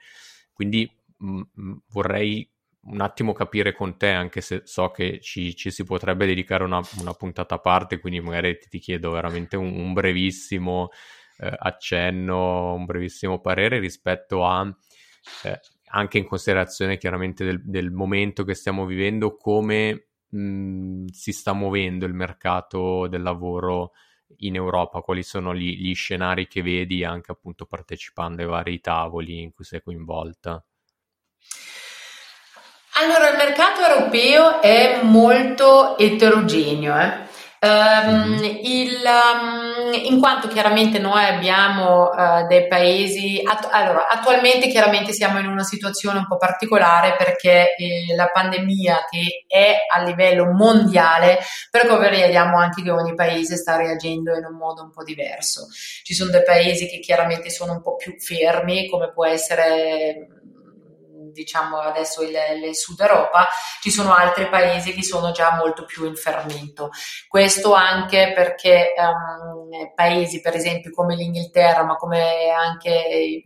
Quindi 0.54 0.90
mh, 1.18 1.32
mm, 1.32 1.42
mm, 1.60 1.74
vorrei 1.90 2.50
un 2.84 3.02
attimo 3.02 3.34
capire 3.34 3.74
con 3.74 3.98
te, 3.98 4.10
anche 4.10 4.42
se 4.42 4.62
so 4.66 4.90
che 4.90 5.20
ci, 5.22 5.56
ci 5.56 5.70
si 5.70 5.84
potrebbe 5.84 6.26
dedicare 6.26 6.64
una, 6.64 6.82
una, 7.00 7.14
puntata 7.14 7.56
a 7.56 7.60
parte, 7.60 8.00
quindi 8.00 8.20
magari 8.22 8.58
ti, 8.58 8.70
ti 8.70 8.80
chiedo 8.80 9.12
veramente 9.12 9.56
un, 9.56 9.72
un 9.72 9.94
brevissimo 9.94 10.90
eh, 11.38 11.54
accenno, 11.60 12.74
un 12.74 12.86
brevissimo 12.86 13.40
parere 13.40 13.80
rispetto 13.80 14.46
a, 14.46 14.66
eh, 15.44 15.60
anche 15.92 16.18
in 16.18 16.26
considerazione 16.26 16.98
chiaramente 16.98 17.44
del, 17.44 17.62
del 17.64 17.92
momento 17.92 18.44
che 18.44 18.56
stiamo 18.56 18.86
vivendo, 18.86 19.36
come 19.36 20.11
mh, 20.32 21.06
si 21.12 21.32
sta 21.32 21.54
muovendo 21.54 22.06
il 22.06 22.14
mercato 22.14 23.08
del 23.08 23.22
lavoro 23.22 23.92
in 24.38 24.56
Europa, 24.56 25.02
quali 25.02 25.24
sono 25.24 25.54
gli, 25.54 25.78
gli 25.78 25.94
scenari 25.94 26.48
che 26.48 26.62
vedi 26.62 27.04
anche 27.04 27.32
appunto 27.32 27.66
partecipando 27.66 28.42
ai 28.42 28.48
vari 28.48 28.80
tavoli 28.80 29.42
in 29.42 29.52
cui 29.52 29.66
sei 29.66 29.82
coinvolta? 29.82 30.64
Allora, 32.94 33.30
il 33.30 33.38
mercato 33.38 33.82
europeo 33.82 34.62
è 34.62 35.00
molto 35.04 35.98
eterogeneo. 35.98 36.98
Eh? 37.00 37.30
Um, 37.62 38.44
il, 38.64 39.02
um, 39.06 39.61
in 39.94 40.20
quanto 40.20 40.48
chiaramente 40.48 41.00
noi 41.00 41.24
abbiamo 41.24 42.10
uh, 42.10 42.48
dei 42.48 42.68
paesi, 42.68 43.42
att- 43.44 43.70
allora 43.72 44.08
attualmente 44.08 44.68
chiaramente 44.70 45.14
siamo 45.14 45.40
in 45.40 45.48
una 45.48 45.64
situazione 45.64 46.20
un 46.20 46.28
po' 46.28 46.38
particolare 46.38 47.16
perché 47.16 47.76
eh, 47.76 48.16
la 48.16 48.28
pandemia 48.28 49.06
che 49.10 49.46
è 49.48 49.76
a 49.94 50.04
livello 50.04 50.52
mondiale, 50.52 51.40
però 51.70 51.98
vediamo 51.98 52.58
anche 52.58 52.82
che 52.82 52.92
ogni 52.92 53.14
paese 53.14 53.56
sta 53.56 53.76
reagendo 53.76 54.36
in 54.36 54.46
un 54.46 54.56
modo 54.56 54.84
un 54.84 54.92
po' 54.92 55.04
diverso. 55.04 55.68
Ci 56.04 56.14
sono 56.14 56.32
dei 56.32 56.44
paesi 56.44 56.88
che 56.88 57.00
chiaramente 57.00 57.50
sono 57.50 57.74
un 57.74 57.82
po' 57.82 57.96
più 57.96 58.16
fermi, 58.20 58.88
come 58.88 59.12
può 59.12 59.26
essere 59.26 60.31
diciamo 61.32 61.78
adesso 61.78 62.22
il, 62.22 62.36
il, 62.64 62.76
Sud 62.76 63.00
Europa, 63.00 63.48
ci 63.82 63.92
sono 63.92 64.14
altri 64.14 64.48
paesi 64.50 64.94
che 64.94 65.04
sono 65.04 65.32
già 65.32 65.56
molto 65.56 65.86
più 65.86 66.06
in 66.06 66.16
fermento. 66.16 66.90
Questo 67.28 67.74
anche 67.74 68.32
perché 68.34 68.94
um, 68.98 69.94
paesi 69.96 70.42
per 70.42 70.56
esempio 70.56 70.92
come 70.92 71.16
l'Inghilterra, 71.16 71.84
ma 71.84 71.96
come 71.96 72.50
anche 72.50 73.44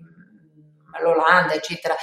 l'Olanda, 1.02 1.54
eccetera, 1.54 1.96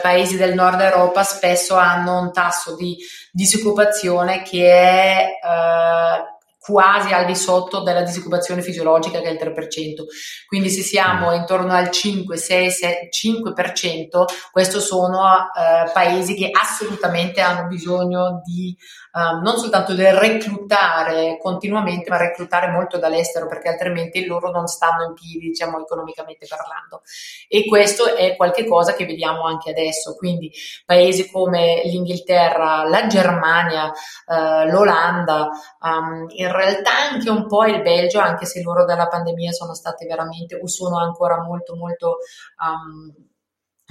paesi 0.00 0.36
del 0.36 0.54
nord 0.54 0.80
Europa 0.80 1.22
spesso 1.22 1.74
hanno 1.74 2.20
un 2.20 2.32
tasso 2.32 2.76
di 2.76 2.96
disoccupazione 3.32 4.42
che 4.42 4.70
è 4.70 5.28
uh, 5.42 6.37
quasi 6.68 7.14
al 7.14 7.24
di 7.24 7.34
sotto 7.34 7.80
della 7.80 8.02
disoccupazione 8.02 8.60
fisiologica 8.60 9.20
che 9.20 9.28
è 9.28 9.30
il 9.30 9.38
3%. 9.38 10.04
Quindi 10.46 10.68
se 10.68 10.82
siamo 10.82 11.30
mm. 11.30 11.34
intorno 11.34 11.72
al 11.72 11.90
5, 11.90 12.36
6, 12.36 12.70
6 12.70 13.08
5%, 13.10 14.24
questi 14.52 14.80
sono 14.80 15.22
eh, 15.24 15.90
paesi 15.92 16.34
che 16.34 16.50
assolutamente 16.52 17.40
hanno 17.40 17.66
bisogno 17.68 18.42
di 18.44 18.76
um, 19.12 19.40
non 19.42 19.56
soltanto 19.58 19.94
del 19.94 20.14
reclutare 20.14 21.38
continuamente, 21.40 22.10
ma 22.10 22.16
reclutare 22.16 22.68
molto 22.68 22.98
dall'estero 22.98 23.46
perché 23.46 23.68
altrimenti 23.68 24.24
loro 24.26 24.50
non 24.50 24.66
stanno 24.66 25.04
in 25.04 25.14
piedi, 25.14 25.48
diciamo, 25.48 25.80
economicamente 25.80 26.46
parlando. 26.46 27.02
E 27.48 27.64
questo 27.66 28.14
è 28.14 28.36
qualcosa 28.36 28.94
che 28.94 29.06
vediamo 29.06 29.44
anche 29.44 29.70
adesso. 29.70 30.14
Quindi 30.14 30.52
paesi 30.84 31.30
come 31.30 31.82
l'Inghilterra, 31.84 32.84
la 32.84 33.06
Germania, 33.06 33.86
uh, 33.86 34.68
l'Olanda, 34.70 35.48
um, 35.80 36.26
in 36.28 36.52
realtà 36.58 36.90
anche 37.10 37.30
un 37.30 37.46
po' 37.46 37.64
il 37.64 37.82
Belgio, 37.82 38.20
anche 38.20 38.46
se 38.46 38.62
loro 38.62 38.84
dalla 38.84 39.08
pandemia 39.08 39.52
sono 39.52 39.74
state 39.74 40.06
veramente 40.06 40.56
o 40.56 40.66
sono 40.66 40.98
ancora 40.98 41.42
molto 41.42 41.74
molto 41.76 42.18
um, 42.62 43.12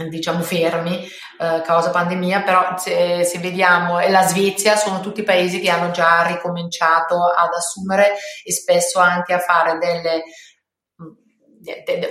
diciamo 0.09 0.43
fermi 0.43 1.03
eh, 1.39 1.61
causa 1.63 1.89
pandemia, 1.89 2.43
però 2.43 2.77
se, 2.77 3.23
se, 3.23 3.39
vediamo 3.39 3.99
e 3.99 4.11
la 4.11 4.21
Svezia 4.21 4.75
sono 4.75 4.99
tutti 4.99 5.23
paesi 5.23 5.59
che 5.59 5.69
hanno 5.69 5.89
già 5.89 6.23
ricominciato 6.23 7.15
ad 7.15 7.51
assumere 7.53 8.13
e 8.43 8.51
spesso 8.51 8.99
anche 8.99 9.33
a 9.33 9.39
fare 9.39 9.79
delle 9.79 10.23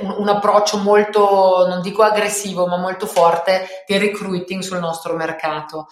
un, 0.01 0.15
un 0.19 0.29
approccio 0.29 0.79
molto, 0.79 1.67
non 1.69 1.81
dico 1.81 2.03
aggressivo, 2.03 2.67
ma 2.67 2.77
molto 2.77 3.07
forte 3.07 3.85
di 3.87 3.97
recruiting 3.97 4.63
sul 4.63 4.79
nostro 4.79 5.15
mercato. 5.15 5.87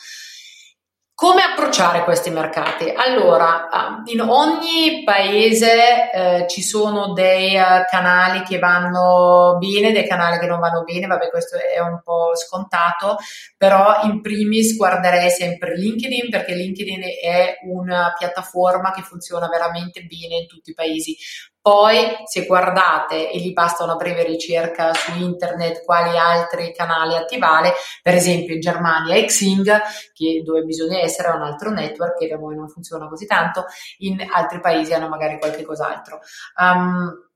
Come 1.16 1.42
approcciare 1.42 2.02
questi 2.02 2.30
mercati? 2.30 2.90
Allora, 2.90 3.68
ah, 3.68 4.02
in 4.06 4.20
ogni 4.20 5.04
paese 5.04 6.10
eh, 6.10 6.46
ci 6.48 6.60
sono 6.60 7.12
dei 7.12 7.54
uh, 7.54 7.84
canali 7.88 8.42
che 8.42 8.58
vanno 8.58 9.56
bene, 9.60 9.92
dei 9.92 10.08
canali 10.08 10.40
che 10.40 10.46
non 10.46 10.58
vanno 10.58 10.82
bene, 10.82 11.06
vabbè 11.06 11.30
questo 11.30 11.56
è 11.56 11.78
un 11.78 12.00
po' 12.02 12.34
scontato, 12.34 13.18
però 13.56 14.02
in 14.02 14.22
primis 14.22 14.76
guarderei 14.76 15.30
sempre 15.30 15.76
LinkedIn 15.78 16.30
perché 16.30 16.52
LinkedIn 16.52 17.02
è 17.22 17.58
una 17.68 18.12
piattaforma 18.18 18.90
che 18.90 19.02
funziona 19.02 19.46
veramente 19.46 20.00
bene 20.02 20.40
in 20.40 20.46
tutti 20.48 20.70
i 20.70 20.74
paesi. 20.74 21.16
Poi, 21.64 21.96
se 22.26 22.44
guardate 22.44 23.30
e 23.30 23.38
gli 23.38 23.54
basta 23.54 23.84
una 23.84 23.94
breve 23.94 24.22
ricerca 24.22 24.92
su 24.92 25.12
internet 25.16 25.82
quali 25.82 26.18
altri 26.18 26.74
canali 26.74 27.16
attivare, 27.16 27.72
per 28.02 28.12
esempio 28.12 28.52
in 28.52 28.60
Germania 28.60 29.24
Xing, 29.24 29.80
che 30.12 30.42
dove 30.44 30.60
bisogna 30.64 30.98
essere 30.98 31.30
un 31.30 31.40
altro 31.40 31.70
network 31.70 32.18
che 32.18 32.28
da 32.28 32.36
voi 32.36 32.54
non 32.54 32.68
funziona 32.68 33.08
così 33.08 33.24
tanto, 33.24 33.64
in 34.00 34.22
altri 34.30 34.60
paesi 34.60 34.92
hanno 34.92 35.08
magari 35.08 35.38
qualche 35.38 35.62
cos'altro. 35.62 36.20
Um, 36.60 37.30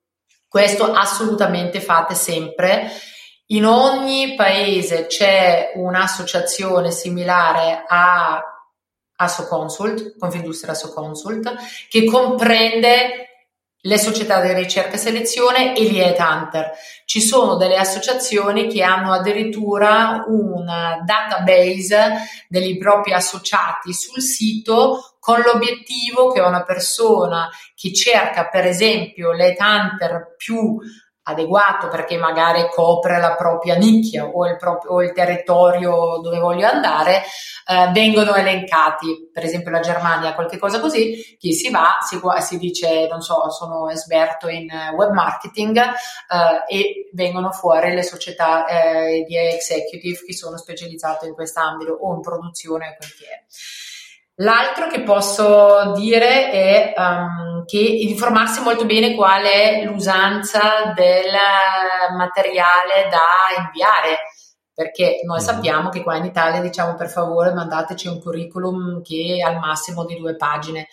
questo 0.47 0.93
assolutamente 0.93 1.81
fate 1.81 2.14
sempre. 2.14 2.91
In 3.47 3.64
ogni 3.64 4.35
paese 4.35 5.07
c'è 5.07 5.72
un'associazione 5.76 6.91
similare 6.91 7.83
a 7.89 8.43
Assoconsult, 9.16 10.18
Confindustria 10.18 10.72
Assoconsult, 10.72 11.55
che 11.89 12.05
comprende 12.05 13.28
le 13.89 13.99
società 13.99 14.43
di 14.43 14.53
ricerca 14.53 14.97
e 14.97 14.99
selezione 14.99 15.74
e 15.74 15.84
gli 15.84 15.99
headhunter. 15.99 16.72
Ci 17.07 17.22
sono 17.22 17.57
delle 17.57 17.78
associazioni 17.78 18.68
che 18.68 18.82
hanno 18.82 19.12
addirittura 19.12 20.24
un 20.28 20.66
database 21.05 22.18
dei 22.49 22.76
propri 22.76 23.14
associati 23.14 23.95
sul 23.95 24.20
sito 24.20 25.16
con 25.18 25.41
l'obiettivo 25.41 26.30
che 26.30 26.41
una 26.41 26.64
persona 26.64 27.49
che 27.74 27.95
cerca 27.95 28.49
per 28.49 28.66
esempio 28.66 29.32
l'headhunter 29.32 30.34
più 30.36 30.78
adeguato 31.29 31.89
perché 31.89 32.16
magari 32.16 32.68
copre 32.70 33.20
la 33.20 33.35
propria 33.35 33.76
nicchia 33.76 34.24
o 34.26 34.47
il, 34.47 34.57
proprio, 34.57 34.93
o 34.93 35.03
il 35.03 35.12
territorio 35.12 36.18
dove 36.22 36.39
voglio 36.39 36.66
andare, 36.66 37.22
eh, 37.66 37.91
vengono 37.93 38.35
elencati. 38.35 39.31
Per 39.33 39.45
esempio 39.45 39.70
la 39.70 39.81
Germania, 39.81 40.35
qualche 40.35 40.59
cosa 40.59 40.81
così, 40.81 41.37
chi 41.39 41.53
si 41.53 41.70
va, 41.70 41.99
si, 42.01 42.18
si 42.41 42.59
dice, 42.59 43.07
non 43.09 43.20
so, 43.20 43.51
sono 43.51 43.91
esperto 43.91 44.49
in 44.49 44.68
web 44.97 45.12
marketing 45.12 45.76
eh, 45.76 46.74
e 46.74 47.11
vengono 47.12 47.51
fuori 47.51 47.95
le 47.95 48.03
società 48.03 48.66
eh, 48.66 49.24
di 49.26 49.37
executive 49.37 50.24
che 50.24 50.35
sono 50.35 50.57
specializzate 50.57 51.26
in 51.26 51.35
quest'ambito 51.35 51.93
o 51.93 52.14
in 52.14 52.20
produzione 52.20 52.89
o 52.89 52.97
quel 52.97 53.14
che 53.14 53.24
è. 53.24 53.45
L'altro 54.41 54.86
che 54.86 55.03
posso 55.03 55.95
dire 55.97 56.51
è 56.51 56.95
um, 56.97 57.64
che 57.64 57.80
informarsi 57.80 58.61
molto 58.61 58.86
bene 58.86 59.16
qual 59.16 59.43
è 59.43 59.82
l'usanza 59.84 60.93
del 60.95 61.34
materiale 62.16 63.09
da 63.11 63.61
inviare, 63.64 64.18
perché 64.72 65.22
noi 65.24 65.41
mm. 65.41 65.45
sappiamo 65.45 65.89
che 65.89 66.05
qua 66.05 66.16
in 66.16 66.24
Italia 66.24 66.61
diciamo 66.61 66.95
per 66.95 67.09
favore 67.09 67.53
mandateci 67.53 68.07
un 68.07 68.20
curriculum 68.20 69.03
che 69.03 69.39
è 69.41 69.43
al 69.43 69.59
massimo 69.59 70.05
di 70.05 70.16
due 70.16 70.36
pagine 70.36 70.86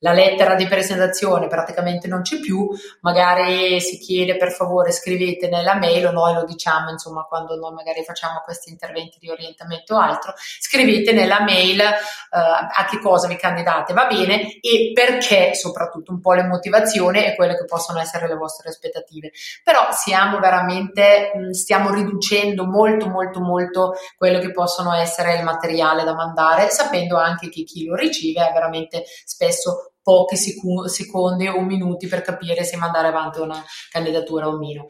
la 0.00 0.12
lettera 0.12 0.54
di 0.54 0.66
presentazione 0.66 1.46
praticamente 1.46 2.08
non 2.08 2.22
c'è 2.22 2.38
più, 2.40 2.68
magari 3.00 3.80
si 3.80 3.98
chiede 3.98 4.36
per 4.36 4.50
favore 4.52 4.92
scrivete 4.92 5.48
nella 5.48 5.74
mail 5.74 6.06
o 6.06 6.10
noi 6.10 6.34
lo 6.34 6.44
diciamo 6.44 6.90
insomma 6.90 7.24
quando 7.24 7.56
noi 7.56 7.72
magari 7.72 8.02
facciamo 8.04 8.40
questi 8.44 8.70
interventi 8.70 9.18
di 9.18 9.30
orientamento 9.30 9.94
o 9.94 9.98
altro, 9.98 10.34
scrivete 10.36 11.12
nella 11.12 11.42
mail 11.42 11.80
uh, 11.80 11.86
a 12.30 12.86
che 12.88 12.98
cosa 12.98 13.28
vi 13.28 13.36
candidate, 13.36 13.92
va 13.92 14.06
bene 14.06 14.58
e 14.60 14.92
perché 14.94 15.54
soprattutto 15.54 16.12
un 16.12 16.20
po' 16.20 16.32
le 16.32 16.44
motivazioni 16.44 17.24
e 17.24 17.34
quelle 17.34 17.56
che 17.56 17.64
possono 17.64 18.00
essere 18.00 18.26
le 18.26 18.36
vostre 18.36 18.70
aspettative. 18.70 19.32
Però 19.62 19.88
siamo 19.92 20.38
veramente, 20.38 21.32
mh, 21.34 21.50
stiamo 21.50 21.92
riducendo 21.92 22.64
molto 22.64 23.08
molto 23.08 23.40
molto 23.40 23.94
quello 24.16 24.38
che 24.38 24.50
possono 24.50 24.94
essere 24.94 25.36
il 25.36 25.44
materiale 25.44 26.04
da 26.04 26.14
mandare, 26.14 26.70
sapendo 26.70 27.16
anche 27.16 27.48
che 27.50 27.64
chi 27.64 27.84
lo 27.84 27.94
riceve 27.94 28.48
è 28.48 28.52
veramente 28.52 29.04
spesso 29.24 29.89
pochi 30.02 30.36
secondi 30.36 31.48
o 31.48 31.60
minuti 31.60 32.06
per 32.06 32.22
capire 32.22 32.64
se 32.64 32.76
mandare 32.76 33.08
avanti 33.08 33.40
una 33.40 33.62
candidatura 33.90 34.48
o 34.48 34.58
meno. 34.58 34.86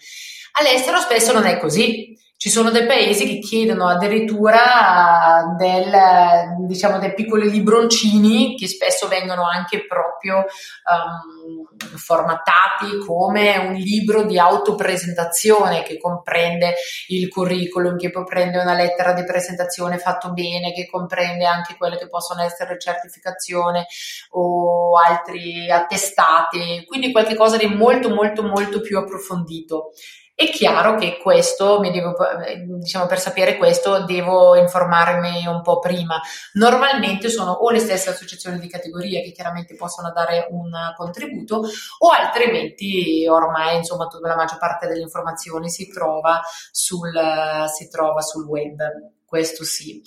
All'estero 0.52 0.98
spesso 0.98 1.32
non 1.32 1.46
è 1.46 1.58
così. 1.58 2.16
Ci 2.36 2.48
sono 2.48 2.70
dei 2.70 2.86
paesi 2.86 3.26
che 3.26 3.38
chiedono 3.38 3.86
addirittura 3.86 5.54
del, 5.58 5.92
diciamo, 6.70 6.98
dei 6.98 7.12
piccoli 7.12 7.50
libroncini 7.50 8.56
che 8.56 8.68
spesso 8.68 9.08
vengono 9.08 9.46
anche 9.46 9.84
proprio 9.86 10.36
um, 10.38 11.96
formattati 11.96 12.98
come 13.04 13.58
un 13.58 13.74
libro 13.74 14.22
di 14.22 14.38
autopresentazione 14.38 15.82
che 15.82 15.98
comprende 15.98 16.74
il 17.08 17.28
curriculum, 17.28 17.98
che 17.98 18.12
comprende 18.12 18.58
una 18.58 18.74
lettera 18.74 19.12
di 19.12 19.24
presentazione 19.24 19.98
fatto 19.98 20.32
bene, 20.32 20.72
che 20.72 20.88
comprende 20.88 21.44
anche 21.44 21.76
quelle 21.76 21.98
che 21.98 22.08
possono 22.08 22.42
essere 22.42 22.78
certificazione 22.78 23.86
o 24.30 24.96
altri 24.96 25.70
attestati, 25.70 26.84
quindi 26.86 27.10
qualcosa 27.10 27.56
di 27.56 27.66
molto 27.66 28.10
molto 28.10 28.42
molto 28.42 28.80
più 28.80 28.96
approfondito 28.96 29.90
È 30.40 30.48
chiaro 30.48 30.96
che 30.96 31.18
questo, 31.18 31.80
mi 31.80 31.90
devo, 31.90 32.14
diciamo, 32.78 33.04
per 33.04 33.20
sapere 33.20 33.58
questo 33.58 34.06
devo 34.06 34.56
informarmi 34.56 35.46
un 35.46 35.60
po' 35.60 35.80
prima. 35.80 36.18
Normalmente 36.54 37.28
sono 37.28 37.50
o 37.50 37.68
le 37.68 37.78
stesse 37.78 38.08
associazioni 38.08 38.58
di 38.58 38.66
categoria 38.66 39.20
che 39.20 39.32
chiaramente 39.32 39.74
possono 39.74 40.10
dare 40.12 40.46
un 40.48 40.70
contributo 40.96 41.56
o 41.98 42.08
altrimenti 42.08 43.26
ormai 43.28 43.76
insomma 43.76 44.08
la 44.22 44.34
maggior 44.34 44.56
parte 44.56 44.86
delle 44.86 45.02
informazioni 45.02 45.68
si 45.68 45.92
trova 45.92 46.40
sul, 46.70 47.12
si 47.66 47.90
trova 47.90 48.22
sul 48.22 48.46
web. 48.46 48.80
Questo 49.26 49.62
sì. 49.62 50.02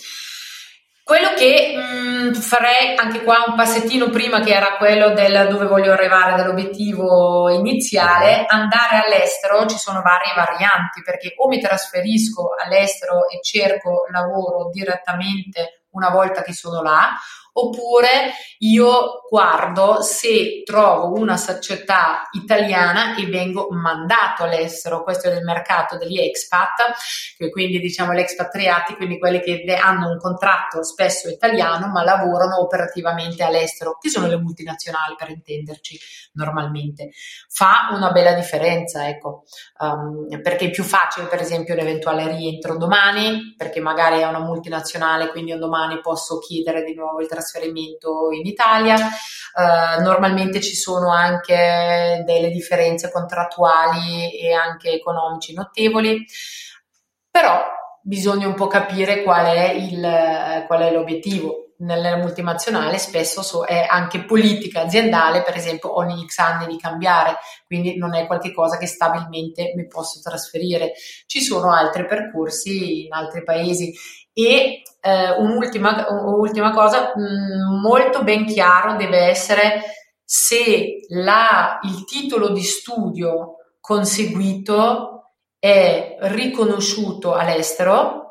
Quello 1.03 1.33
che 1.33 1.73
mh, 1.75 2.29
mm, 2.29 2.33
farei 2.33 2.95
anche 2.95 3.23
qua 3.23 3.43
un 3.45 3.55
passettino 3.55 4.09
prima, 4.09 4.39
che 4.39 4.53
era 4.53 4.77
quello 4.77 5.09
del 5.09 5.47
dove 5.49 5.65
voglio 5.65 5.91
arrivare, 5.91 6.35
dell'obiettivo 6.35 7.49
iniziale, 7.49 8.45
andare 8.47 9.03
all'estero 9.03 9.65
ci 9.65 9.77
sono 9.77 10.01
varie 10.01 10.33
varianti, 10.33 11.01
perché 11.03 11.33
o 11.35 11.49
mi 11.49 11.59
trasferisco 11.59 12.51
all'estero 12.57 13.27
e 13.27 13.41
cerco 13.41 14.05
lavoro 14.11 14.69
direttamente 14.71 15.83
una 15.89 16.09
volta 16.09 16.41
che 16.41 16.53
sono 16.53 16.81
là, 16.81 17.11
oppure 17.53 18.33
io 18.59 19.21
guardo 19.29 20.01
se 20.01 20.63
trovo 20.63 21.19
una 21.19 21.37
società 21.37 22.27
italiana 22.31 23.15
e 23.15 23.25
vengo 23.25 23.67
mandato 23.71 24.43
all'estero, 24.43 25.03
questo 25.03 25.27
è 25.27 25.31
del 25.31 25.43
mercato 25.43 25.97
degli 25.97 26.19
expat, 26.19 27.49
quindi 27.51 27.79
diciamo 27.79 28.13
gli 28.13 28.19
expatriati, 28.19 28.95
quindi 28.95 29.19
quelli 29.19 29.41
che 29.41 29.63
hanno 29.75 30.09
un 30.09 30.17
contratto 30.17 30.83
spesso 30.83 31.29
italiano 31.29 31.87
ma 31.87 32.03
lavorano 32.03 32.59
operativamente 32.61 33.43
all'estero, 33.43 33.97
che 33.99 34.09
sono 34.09 34.27
le 34.27 34.37
multinazionali 34.37 35.15
per 35.17 35.29
intenderci 35.29 35.99
normalmente. 36.33 37.11
Fa 37.49 37.89
una 37.91 38.11
bella 38.11 38.33
differenza, 38.33 39.07
ecco, 39.07 39.43
um, 39.79 40.41
perché 40.41 40.65
è 40.65 40.69
più 40.69 40.83
facile 40.83 41.27
per 41.27 41.41
esempio 41.41 41.75
l'eventuale 41.75 42.27
rientro 42.27 42.77
domani, 42.77 43.53
perché 43.57 43.79
magari 43.79 44.19
è 44.19 44.27
una 44.27 44.39
multinazionale, 44.39 45.29
quindi 45.29 45.51
un 45.51 45.59
domani 45.59 45.99
posso 46.01 46.39
chiedere 46.39 46.83
di 46.83 46.95
nuovo 46.95 47.19
il 47.19 47.27
trasferimento 47.27 47.41
trasferimento 47.43 48.31
in 48.31 48.45
Italia. 48.45 48.95
Uh, 48.95 50.01
normalmente 50.01 50.61
ci 50.61 50.75
sono 50.75 51.11
anche 51.11 52.23
delle 52.25 52.49
differenze 52.49 53.11
contrattuali 53.11 54.39
e 54.39 54.53
anche 54.53 54.91
economici 54.91 55.53
notevoli, 55.53 56.25
però 57.29 57.61
bisogna 58.01 58.47
un 58.47 58.55
po' 58.55 58.67
capire 58.67 59.21
qual 59.21 59.45
è, 59.45 59.71
il, 59.71 60.63
qual 60.65 60.81
è 60.81 60.91
l'obiettivo 60.91 61.63
nella 61.83 62.15
multinazionale 62.17 62.97
spesso 62.97 63.41
so, 63.41 63.65
è 63.65 63.85
anche 63.89 64.23
politica 64.23 64.81
aziendale, 64.81 65.43
per 65.43 65.55
esempio 65.55 65.97
ogni 65.97 66.25
X 66.25 66.37
anni 66.39 66.67
di 66.67 66.77
cambiare, 66.77 67.37
quindi 67.65 67.97
non 67.97 68.15
è 68.15 68.25
qualcosa 68.25 68.77
che 68.77 68.87
stabilmente 68.87 69.73
mi 69.75 69.87
posso 69.87 70.19
trasferire. 70.21 70.93
Ci 71.25 71.41
sono 71.41 71.73
altri 71.73 72.05
percorsi 72.05 73.05
in 73.05 73.13
altri 73.13 73.43
paesi 73.43 73.93
e 74.33 74.81
eh, 75.01 75.31
un'ultima, 75.37 76.07
un'ultima 76.09 76.71
cosa, 76.71 77.13
mm, 77.17 77.79
molto 77.81 78.23
ben 78.23 78.45
chiaro 78.45 78.95
deve 78.95 79.19
essere 79.27 79.83
se 80.23 81.01
la, 81.09 81.79
il 81.83 82.05
titolo 82.05 82.49
di 82.49 82.63
studio 82.63 83.57
conseguito 83.79 85.33
è 85.59 86.17
riconosciuto 86.21 87.33
all'estero 87.33 88.23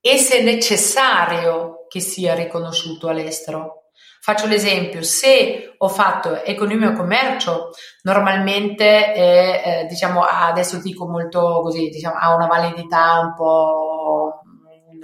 e 0.00 0.16
se 0.16 0.38
è 0.38 0.42
necessario 0.42 1.86
che 1.88 2.00
sia 2.00 2.34
riconosciuto 2.34 3.08
all'estero. 3.08 3.80
Faccio 4.22 4.46
l'esempio, 4.46 5.02
se 5.02 5.74
ho 5.78 5.88
fatto 5.88 6.42
economia 6.42 6.90
e 6.90 6.94
commercio, 6.94 7.70
normalmente 8.02 9.12
è, 9.12 9.62
eh, 9.64 9.86
diciamo, 9.86 10.22
adesso 10.22 10.78
dico 10.80 11.08
molto 11.08 11.62
così, 11.62 11.88
diciamo, 11.88 12.16
ha 12.18 12.34
una 12.34 12.46
validità 12.46 13.18
un 13.20 13.34
po' 13.34 14.29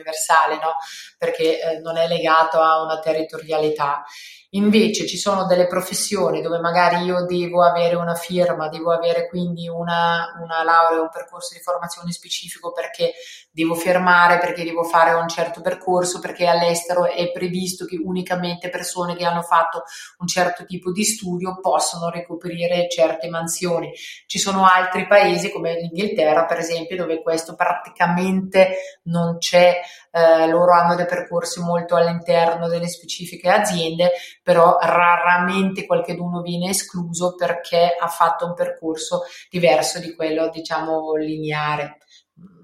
universale, 0.07 0.54
no? 0.54 0.76
perché 1.18 1.61
eh, 1.61 1.78
non 1.80 1.96
è 1.96 2.07
legato 2.07 2.61
a 2.61 2.82
una 2.82 2.98
territorialità. 3.00 4.04
Invece 4.51 5.07
ci 5.07 5.18
sono 5.18 5.44
delle 5.44 5.66
professioni 5.66 6.40
dove 6.40 6.59
magari 6.61 7.05
io 7.05 7.24
devo 7.24 7.62
avere 7.64 7.97
una 7.97 8.14
firma, 8.14 8.68
devo 8.68 8.92
avere 8.92 9.28
quindi 9.28 9.68
una, 9.68 10.38
una 10.42 10.62
laurea, 10.62 11.01
un 11.01 11.11
percorso 11.11 11.55
di 11.55 11.61
formazione 11.61 12.12
specifico 12.12 12.72
perché 12.72 13.12
devo 13.51 13.74
firmare, 13.74 14.38
perché 14.38 14.64
devo 14.64 14.84
fare 14.84 15.12
un 15.14 15.28
certo 15.28 15.61
percorso, 15.61 16.20
perché 16.20 16.47
all'estero 16.47 17.07
è 17.07 17.32
previsto 17.32 17.86
che 17.86 17.99
unicamente 18.03 18.68
persone 18.68 19.16
che 19.16 19.24
hanno 19.24 19.42
fatto 19.42 19.82
un 20.18 20.26
certo 20.26 20.64
tipo 20.64 20.92
di 20.92 21.05
studio 21.05 21.59
possono 21.61 22.09
ricoprire 22.11 22.88
certe 22.88 23.28
mansioni. 23.28 23.90
Ci 24.26 24.38
sono 24.38 24.64
altri 24.64 25.07
paesi 25.07 25.51
come 25.51 25.74
l'Inghilterra, 25.74 26.44
per 26.44 26.59
esempio, 26.59 26.97
dove 26.97 27.22
questo 27.22 27.55
praticamente 27.55 29.01
non 29.05 29.38
c'è, 29.38 29.80
eh, 30.11 30.47
loro 30.49 30.72
hanno 30.72 30.94
dei 30.94 31.07
percorsi 31.07 31.61
molto 31.61 31.97
all'interno 31.97 32.68
delle 32.68 32.88
specifiche 32.88 33.51
aziende, 33.51 34.12
però 34.47 34.78
raramente 34.80 35.86
qualcuno 35.86 36.40
viene 36.40 36.68
escluso 36.68 37.34
perché 37.34 37.97
ha 37.99 38.07
fatto 38.07 38.47
un 38.47 38.55
percorso 38.55 39.22
diverso 39.51 39.99
di 39.99 40.14
quello, 40.14 40.51
diciamo, 40.51 41.16
lineare. 41.16 41.99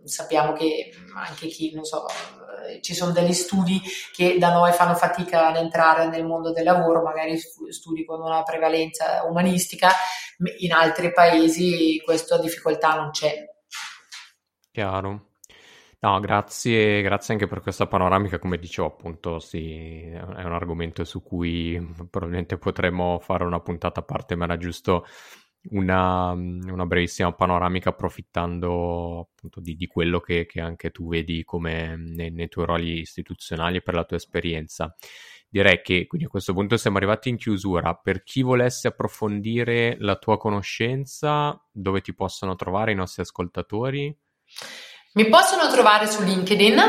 Sappiamo 0.04 0.52
che 0.52 0.92
anche 1.16 1.48
chi, 1.48 1.74
non 1.74 1.82
so, 1.82 2.06
ci 2.82 2.94
sono 2.94 3.10
degli 3.10 3.32
studi 3.32 3.82
che 4.14 4.38
da 4.38 4.52
noi 4.52 4.70
fanno 4.70 4.94
fatica 4.94 5.48
ad 5.48 5.56
entrare 5.56 6.06
nel 6.06 6.24
mondo 6.24 6.52
del 6.52 6.62
lavoro, 6.62 7.02
magari 7.02 7.36
studi 7.36 8.04
con 8.04 8.20
una 8.20 8.44
prevalenza 8.44 9.24
umanistica, 9.24 9.90
in 10.58 10.72
altri 10.72 11.12
paesi 11.12 12.00
questa 12.04 12.38
difficoltà 12.38 12.94
non 12.94 13.10
c'è. 13.10 13.44
Chiaro. 14.70 15.31
No, 16.04 16.18
grazie, 16.18 17.00
grazie 17.00 17.32
anche 17.34 17.46
per 17.46 17.60
questa 17.60 17.86
panoramica, 17.86 18.40
come 18.40 18.58
dicevo 18.58 18.88
appunto, 18.88 19.38
sì, 19.38 20.00
è 20.10 20.18
un 20.20 20.52
argomento 20.52 21.04
su 21.04 21.22
cui 21.22 21.78
probabilmente 22.10 22.58
potremmo 22.58 23.20
fare 23.20 23.44
una 23.44 23.60
puntata 23.60 24.00
a 24.00 24.02
parte, 24.02 24.34
ma 24.34 24.42
era 24.44 24.56
giusto 24.56 25.04
una, 25.70 26.30
una 26.32 26.86
brevissima 26.86 27.32
panoramica 27.32 27.90
approfittando 27.90 29.20
appunto 29.32 29.60
di, 29.60 29.76
di 29.76 29.86
quello 29.86 30.18
che, 30.18 30.44
che, 30.44 30.60
anche 30.60 30.90
tu 30.90 31.06
vedi 31.08 31.44
come 31.44 31.94
nei, 31.96 32.32
nei 32.32 32.48
tuoi 32.48 32.66
ruoli 32.66 32.98
istituzionali 32.98 33.76
e 33.76 33.82
per 33.82 33.94
la 33.94 34.04
tua 34.04 34.16
esperienza. 34.16 34.92
Direi 35.48 35.82
che 35.82 36.06
quindi 36.08 36.26
a 36.26 36.30
questo 36.30 36.52
punto 36.52 36.76
siamo 36.76 36.96
arrivati 36.96 37.28
in 37.28 37.36
chiusura. 37.36 37.94
Per 37.94 38.24
chi 38.24 38.42
volesse 38.42 38.88
approfondire 38.88 39.94
la 40.00 40.16
tua 40.16 40.36
conoscenza, 40.36 41.56
dove 41.70 42.00
ti 42.00 42.12
possono 42.12 42.56
trovare 42.56 42.90
i 42.90 42.96
nostri 42.96 43.22
ascoltatori? 43.22 44.12
Mi 45.14 45.28
possono 45.28 45.70
trovare 45.70 46.06
su 46.06 46.22
LinkedIn, 46.22 46.80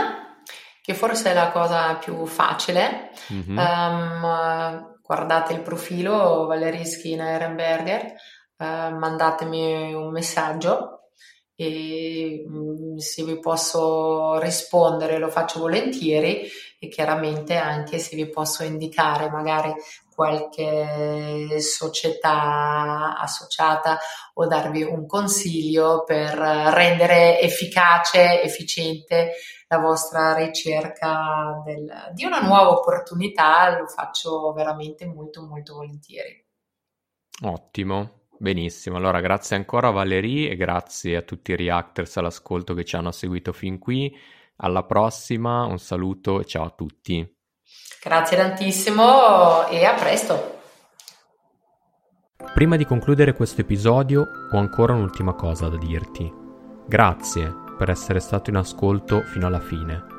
che 0.82 0.93
forse 0.93 1.32
è 1.32 1.34
la 1.34 1.51
cosa 1.51 1.95
più 1.95 2.26
facile. 2.26 3.11
Mm-hmm. 3.34 3.57
Um, 3.57 4.99
guardate 5.01 5.53
il 5.53 5.61
profilo 5.61 6.45
Valerischi 6.45 7.11
Ehrenberger, 7.13 8.13
uh, 8.57 8.95
mandatemi 8.97 9.93
un 9.93 10.11
messaggio 10.11 11.09
e 11.55 12.45
um, 12.47 12.95
se 12.97 13.24
vi 13.24 13.38
posso 13.39 14.39
rispondere 14.39 15.17
lo 15.17 15.28
faccio 15.30 15.59
volentieri 15.59 16.49
e 16.84 16.90
chiaramente 16.90 17.56
anche 17.56 17.98
se 17.98 18.18
vi 18.18 18.28
posso 18.30 18.64
indicare 18.64 19.30
magari 19.30 19.74
qualche 20.14 21.60
società 21.62 23.18
associata 23.18 23.98
o 24.34 24.46
darvi 24.48 24.84
un 24.84 25.08
consiglio 25.08 26.04
per 26.04 26.34
rendere 26.36 27.40
efficace, 27.40 28.42
efficiente 28.44 29.32
la 29.70 29.78
vostra 29.78 30.36
ricerca 30.36 31.62
del, 31.66 32.12
di 32.14 32.26
una 32.26 32.42
nuova 32.42 32.72
opportunità, 32.72 33.80
lo 33.80 33.88
faccio 33.88 34.52
veramente 34.52 35.06
molto 35.06 35.42
molto 35.44 35.76
volentieri. 35.76 36.46
Ottimo. 37.44 38.22
Benissimo, 38.38 38.98
allora 38.98 39.22
grazie 39.22 39.56
ancora 39.56 39.90
Valerie 39.90 40.50
e 40.50 40.58
grazie 40.58 41.16
a 41.16 41.22
tutti 41.22 41.52
i 41.52 41.56
reactors 41.56 42.18
all'ascolto 42.18 42.74
che 42.74 42.84
ci 42.84 42.98
hanno 42.98 43.12
seguito 43.12 43.54
fin 43.54 43.80
qui. 43.80 44.14
Alla 44.58 44.84
prossima, 44.84 45.66
un 45.66 45.80
saluto 45.80 46.39
e 46.39 46.45
ciao 46.45 46.66
a 46.66 46.70
tutti. 46.70 47.28
Grazie 48.04 48.38
tantissimo 48.38 49.68
e 49.68 49.86
a 49.86 49.93
presto. 49.93 50.60
Prima 52.54 52.76
di 52.76 52.86
concludere 52.86 53.34
questo 53.34 53.62
episodio 53.62 54.26
ho 54.51 54.58
ancora 54.58 54.93
un'ultima 54.93 55.34
cosa 55.34 55.70
da 55.70 55.78
dirti. 55.78 56.32
Grazie 56.86 57.62
per 57.78 57.89
essere 57.89 58.20
stato 58.20 58.49
in 58.49 58.58
ascolto 58.58 59.22
fino 59.22 59.47
alla 59.47 59.60
fine. 59.60 60.12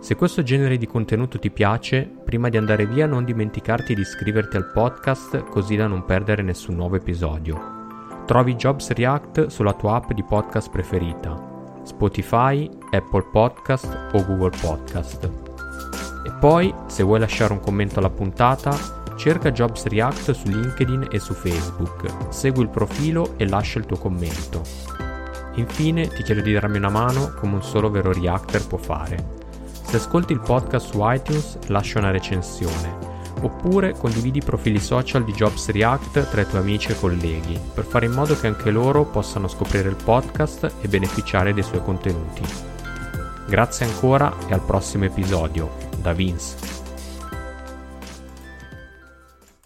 Se 0.00 0.16
questo 0.16 0.42
genere 0.42 0.76
di 0.76 0.86
contenuto 0.86 1.38
ti 1.38 1.50
piace, 1.50 2.02
prima 2.02 2.50
di 2.50 2.58
andare 2.58 2.86
via 2.86 3.06
non 3.06 3.24
dimenticarti 3.24 3.94
di 3.94 4.02
iscriverti 4.02 4.56
al 4.56 4.70
podcast 4.70 5.44
così 5.44 5.76
da 5.76 5.86
non 5.86 6.04
perdere 6.04 6.42
nessun 6.42 6.74
nuovo 6.74 6.96
episodio. 6.96 8.22
Trovi 8.26 8.54
Jobs 8.56 8.90
React 8.90 9.46
sulla 9.46 9.72
tua 9.72 9.94
app 9.94 10.12
di 10.12 10.22
podcast 10.22 10.70
preferita 10.70 11.52
Spotify, 11.84 12.68
Apple 12.90 13.24
Podcast 13.30 14.08
o 14.12 14.24
Google 14.24 14.56
Podcast. 14.60 15.30
E 16.26 16.32
poi, 16.40 16.74
se 16.86 17.02
vuoi 17.02 17.20
lasciare 17.20 17.52
un 17.52 17.60
commento 17.60 17.98
alla 17.98 18.10
puntata, 18.10 18.76
cerca 19.16 19.52
Jobs 19.52 19.84
React 19.84 20.30
su 20.32 20.48
LinkedIn 20.48 21.08
e 21.10 21.18
su 21.18 21.34
Facebook, 21.34 22.06
segui 22.30 22.62
il 22.62 22.68
profilo 22.68 23.34
e 23.36 23.46
lascia 23.46 23.78
il 23.78 23.86
tuo 23.86 23.96
commento. 23.96 24.62
Infine 25.54 26.08
ti 26.08 26.22
chiedo 26.22 26.40
di 26.40 26.52
darmi 26.52 26.78
una 26.78 26.90
mano 26.90 27.32
come 27.38 27.54
un 27.54 27.62
solo 27.62 27.90
vero 27.90 28.12
reactor 28.12 28.66
può 28.66 28.78
fare. 28.78 29.42
Se 29.82 29.96
ascolti 29.96 30.32
il 30.32 30.40
podcast 30.40 30.90
su 30.90 30.98
iTunes, 31.00 31.58
lascia 31.68 32.00
una 32.00 32.10
recensione 32.10 33.13
oppure 33.44 33.92
condividi 33.92 34.38
i 34.38 34.44
profili 34.44 34.80
social 34.80 35.24
di 35.24 35.32
Jobs 35.32 35.68
React 35.68 36.30
tra 36.30 36.40
i 36.40 36.46
tuoi 36.46 36.62
amici 36.62 36.90
e 36.90 36.98
colleghi 36.98 37.58
per 37.72 37.84
fare 37.84 38.06
in 38.06 38.12
modo 38.12 38.38
che 38.38 38.46
anche 38.46 38.70
loro 38.70 39.04
possano 39.04 39.48
scoprire 39.48 39.88
il 39.88 39.96
podcast 40.02 40.72
e 40.80 40.88
beneficiare 40.88 41.52
dei 41.52 41.62
suoi 41.62 41.82
contenuti. 41.82 42.42
Grazie 43.46 43.86
ancora 43.86 44.34
e 44.48 44.52
al 44.52 44.62
prossimo 44.62 45.04
episodio. 45.04 45.70
Da 46.00 46.12
Vince. 46.12 46.73